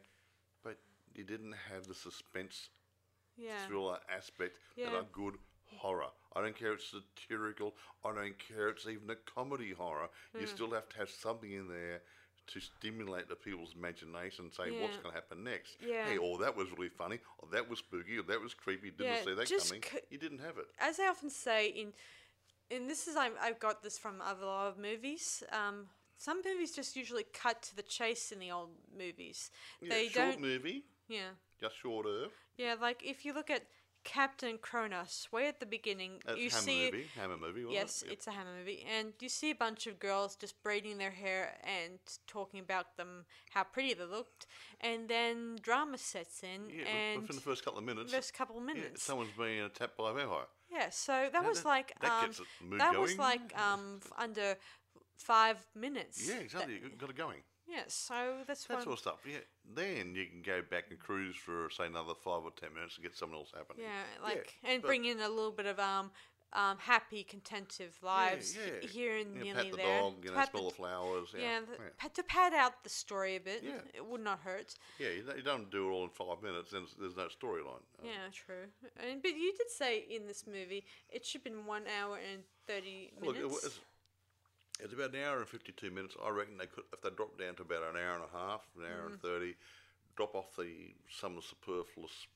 but 0.65 0.79
you 1.15 1.25
didn't 1.25 1.55
have 1.71 1.87
the 1.87 1.95
suspense 1.95 2.71
yeah. 3.37 3.67
thriller 3.67 3.99
aspect 4.15 4.57
that 4.77 4.93
a 4.95 5.05
good 5.13 5.35
horror. 5.77 6.07
I 6.35 6.41
don't 6.43 6.57
care 6.57 6.73
if 6.73 6.81
it's 6.81 6.95
satirical. 7.19 7.75
I 8.05 8.15
don't 8.15 8.37
care 8.39 8.69
if 8.69 8.77
it's 8.77 8.87
even 8.87 9.11
a 9.11 9.17
comedy 9.17 9.73
horror. 9.73 10.09
You 10.35 10.41
Hmm. 10.41 10.47
still 10.47 10.71
have 10.73 10.89
to 10.91 10.97
have 10.99 11.11
something 11.11 11.51
in 11.53 11.69
there 11.69 12.03
to 12.49 12.61
stimulate 12.61 13.29
the 13.29 13.37
people's 13.37 13.75
imagination 13.77 14.47
and 14.47 14.55
say 14.55 14.71
what's 14.71 14.97
going 14.97 15.11
to 15.11 15.15
happen 15.15 15.45
next. 15.45 15.77
Yeah. 15.87 16.07
Hey, 16.09 16.17
oh, 16.19 16.39
that 16.39 16.57
was 16.57 16.71
really 16.71 16.89
funny. 16.89 17.19
Or 17.39 17.49
that 17.53 17.69
was 17.69 17.81
spooky. 17.81 18.17
Or 18.19 18.23
that 18.23 18.41
was 18.41 18.55
creepy. 18.55 18.91
Didn't 18.91 19.07
Yeah, 19.13 19.23
see 19.25 19.35
that 19.35 19.51
coming. 19.69 19.83
c- 19.83 19.99
you 20.11 20.17
didn't 20.19 20.39
have 20.39 20.57
it. 20.57 20.65
as 20.79 20.99
I 20.99 21.09
often 21.09 21.29
say 21.29 21.69
in, 21.69 21.93
and 22.71 22.89
this 22.89 23.07
is 23.09 23.17
I 23.17 23.31
I 23.41 23.53
got 23.53 23.83
this 23.83 23.99
from 23.99 24.21
other 24.21 24.45
lot 24.47 24.69
of 24.69 24.79
movies. 24.79 25.43
Um, 25.53 25.87
some 26.17 26.41
movies 26.45 26.73
just 26.73 26.97
usually 26.97 27.25
cut 27.33 27.63
to 27.63 27.77
the 27.77 27.83
chase 27.83 28.33
in 28.33 28.39
the 28.41 28.51
old 28.51 28.71
movies. 28.97 29.51
Yeah, 29.81 29.89
they 29.91 30.09
short 30.09 30.33
don't. 30.33 30.41
movie, 30.41 30.85
Yeah, 31.09 31.31
just 31.61 31.77
shorter. 31.81 32.27
yeah. 32.57 32.75
Like 32.81 33.03
if 33.05 33.25
you 33.25 33.33
look 33.33 33.51
at 33.51 33.63
Captain 34.05 34.59
Kronos, 34.59 35.29
way 35.33 35.49
at 35.49 35.61
the 35.61 35.67
beginning, 35.67 36.13
That's 36.25 36.39
you 36.41 36.51
Hammer 36.51 36.63
see. 36.63 36.85
movie. 36.91 37.07
Hammer 37.15 37.37
movie. 37.37 37.65
Wasn't 37.65 37.73
Yes, 37.75 38.03
it? 38.03 38.07
Yeah. 38.07 38.13
it's 38.15 38.27
a 38.27 38.31
Hammer 38.31 38.55
movie, 38.59 38.85
and 38.99 39.13
you 39.21 39.29
see 39.29 39.51
a 39.51 39.55
bunch 39.55 39.87
of 39.87 39.99
girls 40.01 40.35
just 40.35 40.61
braiding 40.63 40.99
their 40.99 41.11
hair 41.11 41.55
and 41.63 41.99
talking 42.27 42.59
about 42.61 42.97
them 42.97 43.27
how 43.51 43.65
pretty 43.65 43.95
they 43.95 44.05
looked, 44.05 44.47
and 44.81 45.09
then 45.09 45.57
drama 45.63 45.99
sets 45.99 46.43
in, 46.43 46.71
Yeah, 46.71 46.87
and 46.87 47.21
within 47.23 47.37
the 47.37 47.43
first 47.43 47.65
couple 47.65 47.79
of 47.79 47.85
minutes, 47.85 48.13
first 48.13 48.33
couple 48.35 48.57
of 48.57 48.63
yeah, 48.67 48.75
minutes. 48.75 49.03
someone's 49.03 49.31
being 49.39 49.61
attacked 49.61 49.97
by 49.99 50.11
a 50.11 50.15
vampire. 50.15 50.47
Yeah, 50.71 50.91
so 50.91 51.29
that 51.33 51.45
was 51.45 51.63
that- 51.63 51.69
like 51.69 51.95
that 52.01 52.25
um, 52.25 52.31
the 52.31 52.65
mood 52.67 52.81
that 52.81 52.99
was 52.99 53.17
like 53.19 53.59
um 53.59 54.01
f- 54.05 54.13
under 54.19 54.57
five 55.17 55.57
minutes. 55.75 56.27
Yeah, 56.27 56.35
That- 56.35 56.43
exactly. 56.43 56.75
you 56.75 56.91
got 56.97 57.11
it 57.11 57.17
going. 57.17 57.43
Yeah, 57.67 57.83
so 57.89 58.39
that's 58.47 58.65
That 58.65 58.83
sort 58.83 58.95
of 58.95 58.99
stuff. 58.99 59.21
Yeah. 59.27 59.41
Then 59.75 60.15
you 60.15 60.25
can 60.27 60.41
go 60.41 60.63
back 60.63 60.85
and 60.91 60.99
cruise 60.99 61.37
for 61.37 61.69
say 61.71 61.85
another 61.87 62.15
five 62.15 62.43
or 62.43 62.51
ten 62.53 62.73
minutes 62.73 62.97
and 62.97 63.03
get 63.05 63.15
something 63.15 63.37
else 63.37 63.53
happening. 63.55 63.85
Yeah, 63.85 64.05
like 64.23 64.55
and 64.65 64.81
but- 64.81 64.89
bring 64.89 65.05
in 65.05 65.21
a 65.21 65.29
little 65.29 65.53
bit 65.53 65.67
of 65.67 65.79
um, 65.79 66.11
um, 66.55 66.79
happy, 66.79 67.23
contentive 67.25 67.99
lives 68.03 68.57
yeah, 68.57 68.73
h- 68.83 68.91
here 68.91 69.17
and 69.19 69.35
You 69.35 69.53
know, 69.55 69.61
nearly 69.63 69.63
pat 69.63 69.71
the 69.71 69.77
there. 69.77 70.01
dog, 70.01 70.15
you 70.25 70.31
know, 70.31 70.37
Pat 70.37 70.51
smell 70.51 70.65
the- 70.69 70.75
flowers. 70.75 71.29
Yeah, 71.35 71.41
yeah, 71.43 71.61
the, 71.61 71.73
yeah. 72.03 72.09
to 72.09 72.23
pad 72.23 72.55
out 72.55 72.83
the 72.85 72.89
story 72.91 73.37
a 73.37 73.41
bit. 73.41 73.63
Yeah. 73.63 73.73
It 73.95 74.07
would 74.07 74.23
not 74.25 74.41
hurt. 74.41 74.75
Yeah, 74.99 75.11
you 75.11 75.23
don't, 75.23 75.37
you 75.37 75.43
don't 75.43 75.71
do 75.71 75.89
it 75.89 75.93
all 75.93 76.05
in 76.05 76.11
five 76.11 76.43
minutes, 76.43 76.71
then 76.73 76.85
there's 76.99 77.17
no 77.17 77.27
storyline. 77.29 77.83
Uh, 77.99 78.05
Yeah, 78.07 78.29
true. 78.33 78.67
And, 78.97 79.21
but 79.23 79.33
you 79.37 79.53
did 79.59 79.71
say 79.71 79.99
in 80.11 80.27
this 80.27 80.47
movie 80.47 80.85
it 81.11 81.25
should 81.27 81.43
have 81.43 81.53
been 81.53 81.67
one 81.67 81.83
hour 82.01 82.17
and 82.17 82.43
thirty 82.67 83.13
Look, 83.21 83.35
minutes. 83.37 83.41
it 83.65 83.65
was, 83.67 83.81
it's 84.81 84.93
about 84.95 85.13
an 85.15 85.23
hour 85.23 85.39
and 85.39 85.49
52 85.49 85.91
minutes. 85.91 86.15
I 86.25 86.31
reckon 86.31 86.57
they 86.57 86.67
could, 86.67 86.85
if 86.93 87.01
they 87.03 87.11
dropped 87.11 87.39
down 87.41 87.57
to 87.57 87.63
about 87.63 87.83
an 87.83 88.01
hour 88.01 88.15
and 88.15 88.25
a 88.25 88.37
half, 88.39 88.63
an 88.79 88.85
hour 88.85 89.09
and 89.11 89.21
30, 89.21 89.55
drop 90.17 90.35
off 90.35 90.55
the 90.57 90.95
some 91.11 91.37
of 91.37 91.43
the 91.43 91.49
superfluous 91.49 92.27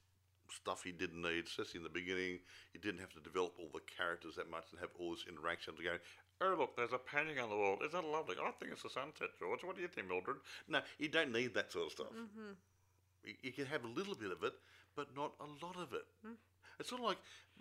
stuff 0.52 0.82
he 0.84 0.92
didn't 0.92 1.22
need, 1.22 1.46
especially 1.46 1.78
in 1.78 1.84
the 1.84 1.90
beginning. 1.90 2.40
You 2.74 2.80
didn't 2.80 3.00
have 3.00 3.12
to 3.14 3.20
develop 3.20 3.54
all 3.58 3.70
the 3.72 3.80
characters 3.96 4.36
that 4.36 4.50
much 4.50 4.64
and 4.70 4.80
have 4.80 4.90
all 4.98 5.10
this 5.10 5.24
interaction 5.28 5.74
to 5.76 5.82
go, 5.82 5.96
oh, 6.40 6.56
look, 6.58 6.76
there's 6.76 6.92
a 6.92 6.98
painting 6.98 7.38
on 7.38 7.50
the 7.50 7.56
wall. 7.56 7.78
Isn't 7.84 7.92
that 7.92 8.08
lovely? 8.08 8.36
I 8.42 8.50
think 8.52 8.72
it's 8.72 8.84
a 8.84 8.90
sunset, 8.90 9.28
George. 9.38 9.64
What 9.64 9.76
do 9.76 9.82
you 9.82 9.88
think, 9.88 10.08
Mildred? 10.08 10.38
No, 10.68 10.80
you 10.98 11.08
don't 11.08 11.32
need 11.32 11.54
that 11.54 11.72
sort 11.72 11.86
of 11.86 11.92
stuff. 11.92 12.12
Mm-hmm. 12.12 12.52
You, 13.24 13.34
you 13.42 13.52
can 13.52 13.66
have 13.66 13.84
a 13.84 13.88
little 13.88 14.14
bit 14.14 14.32
of 14.32 14.42
it, 14.42 14.54
but 14.96 15.08
not 15.16 15.32
a 15.40 15.64
lot 15.64 15.76
of 15.76 15.92
it. 15.92 16.04
Mm. 16.26 16.34
It's 16.80 16.88
sort 16.88 17.00
of 17.00 17.06
like 17.06 17.18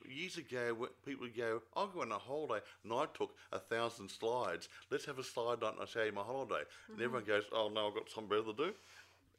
years 0.09 0.37
ago 0.37 0.73
when 0.75 0.89
people 1.05 1.25
would 1.25 1.37
go, 1.37 1.61
I'll 1.75 1.87
go 1.87 2.01
on 2.01 2.11
a 2.11 2.17
holiday 2.17 2.63
and 2.83 2.93
I 2.93 3.05
took 3.13 3.35
a 3.51 3.59
thousand 3.59 4.09
slides. 4.09 4.67
Let's 4.89 5.05
have 5.05 5.19
a 5.19 5.23
slide 5.23 5.61
night 5.61 5.73
and 5.73 5.81
I'll 5.81 5.85
show 5.85 6.03
you 6.03 6.11
my 6.11 6.21
holiday. 6.21 6.63
And 6.87 6.95
mm-hmm. 6.97 7.03
everyone 7.03 7.25
goes, 7.25 7.43
oh 7.53 7.69
no, 7.69 7.87
I've 7.87 7.93
got 7.93 8.09
something 8.09 8.29
better 8.29 8.51
to 8.51 8.53
do. 8.53 8.73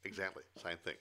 Exactly, 0.05 0.43
same 0.61 0.77
thing. 0.77 0.95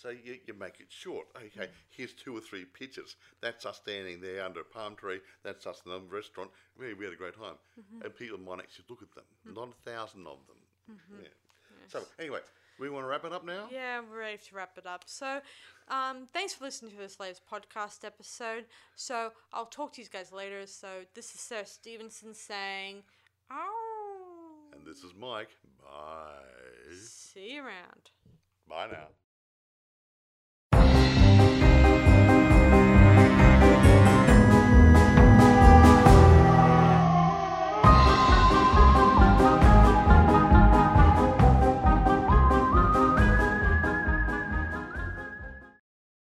So 0.00 0.10
you, 0.10 0.38
you 0.46 0.54
make 0.54 0.78
it 0.78 0.86
short. 0.90 1.26
Okay, 1.36 1.66
mm. 1.66 1.68
here's 1.90 2.12
two 2.12 2.36
or 2.36 2.40
three 2.40 2.64
pictures. 2.64 3.16
That's 3.40 3.66
us 3.66 3.78
standing 3.78 4.20
there 4.20 4.44
under 4.44 4.60
a 4.60 4.64
palm 4.64 4.94
tree. 4.94 5.18
That's 5.42 5.66
us 5.66 5.82
in 5.84 5.90
a 5.90 5.98
restaurant. 5.98 6.50
We, 6.78 6.94
we 6.94 7.04
had 7.04 7.14
a 7.14 7.16
great 7.16 7.34
time. 7.34 7.56
Mm-hmm. 7.78 8.04
And 8.04 8.16
people 8.16 8.38
might 8.38 8.60
actually 8.60 8.84
look 8.88 9.02
at 9.02 9.12
them, 9.14 9.24
mm-hmm. 9.46 9.58
not 9.58 9.70
a 9.70 9.90
thousand 9.90 10.26
of 10.26 10.38
them. 10.46 10.56
Mm-hmm. 10.92 11.22
Yeah. 11.22 11.28
So 11.88 12.02
anyway, 12.20 12.40
we 12.78 12.90
want 12.90 13.06
to 13.06 13.08
wrap 13.08 13.24
it 13.24 13.32
up 13.32 13.44
now? 13.44 13.66
Yeah, 13.72 14.00
we're 14.08 14.20
ready 14.20 14.38
to 14.38 14.54
wrap 14.54 14.78
it 14.78 14.86
up. 14.86 15.04
So, 15.06 15.40
um, 15.88 16.28
thanks 16.32 16.54
for 16.54 16.64
listening 16.64 16.92
to 16.92 16.98
this 16.98 17.18
latest 17.18 17.42
podcast 17.50 18.04
episode. 18.04 18.66
So, 18.94 19.32
I'll 19.52 19.66
talk 19.66 19.94
to 19.94 20.02
you 20.02 20.06
guys 20.12 20.30
later. 20.30 20.64
So, 20.66 20.88
this 21.14 21.34
is 21.34 21.40
Sarah 21.40 21.66
Stevenson 21.66 22.34
saying, 22.34 23.02
"Oh, 23.50 24.66
And 24.72 24.86
this 24.86 24.98
is 24.98 25.12
Mike. 25.18 25.50
Bye. 25.82 26.94
see 26.94 27.54
you 27.54 27.62
around." 27.62 28.10
Bye 28.68 28.88
now. 28.92 29.08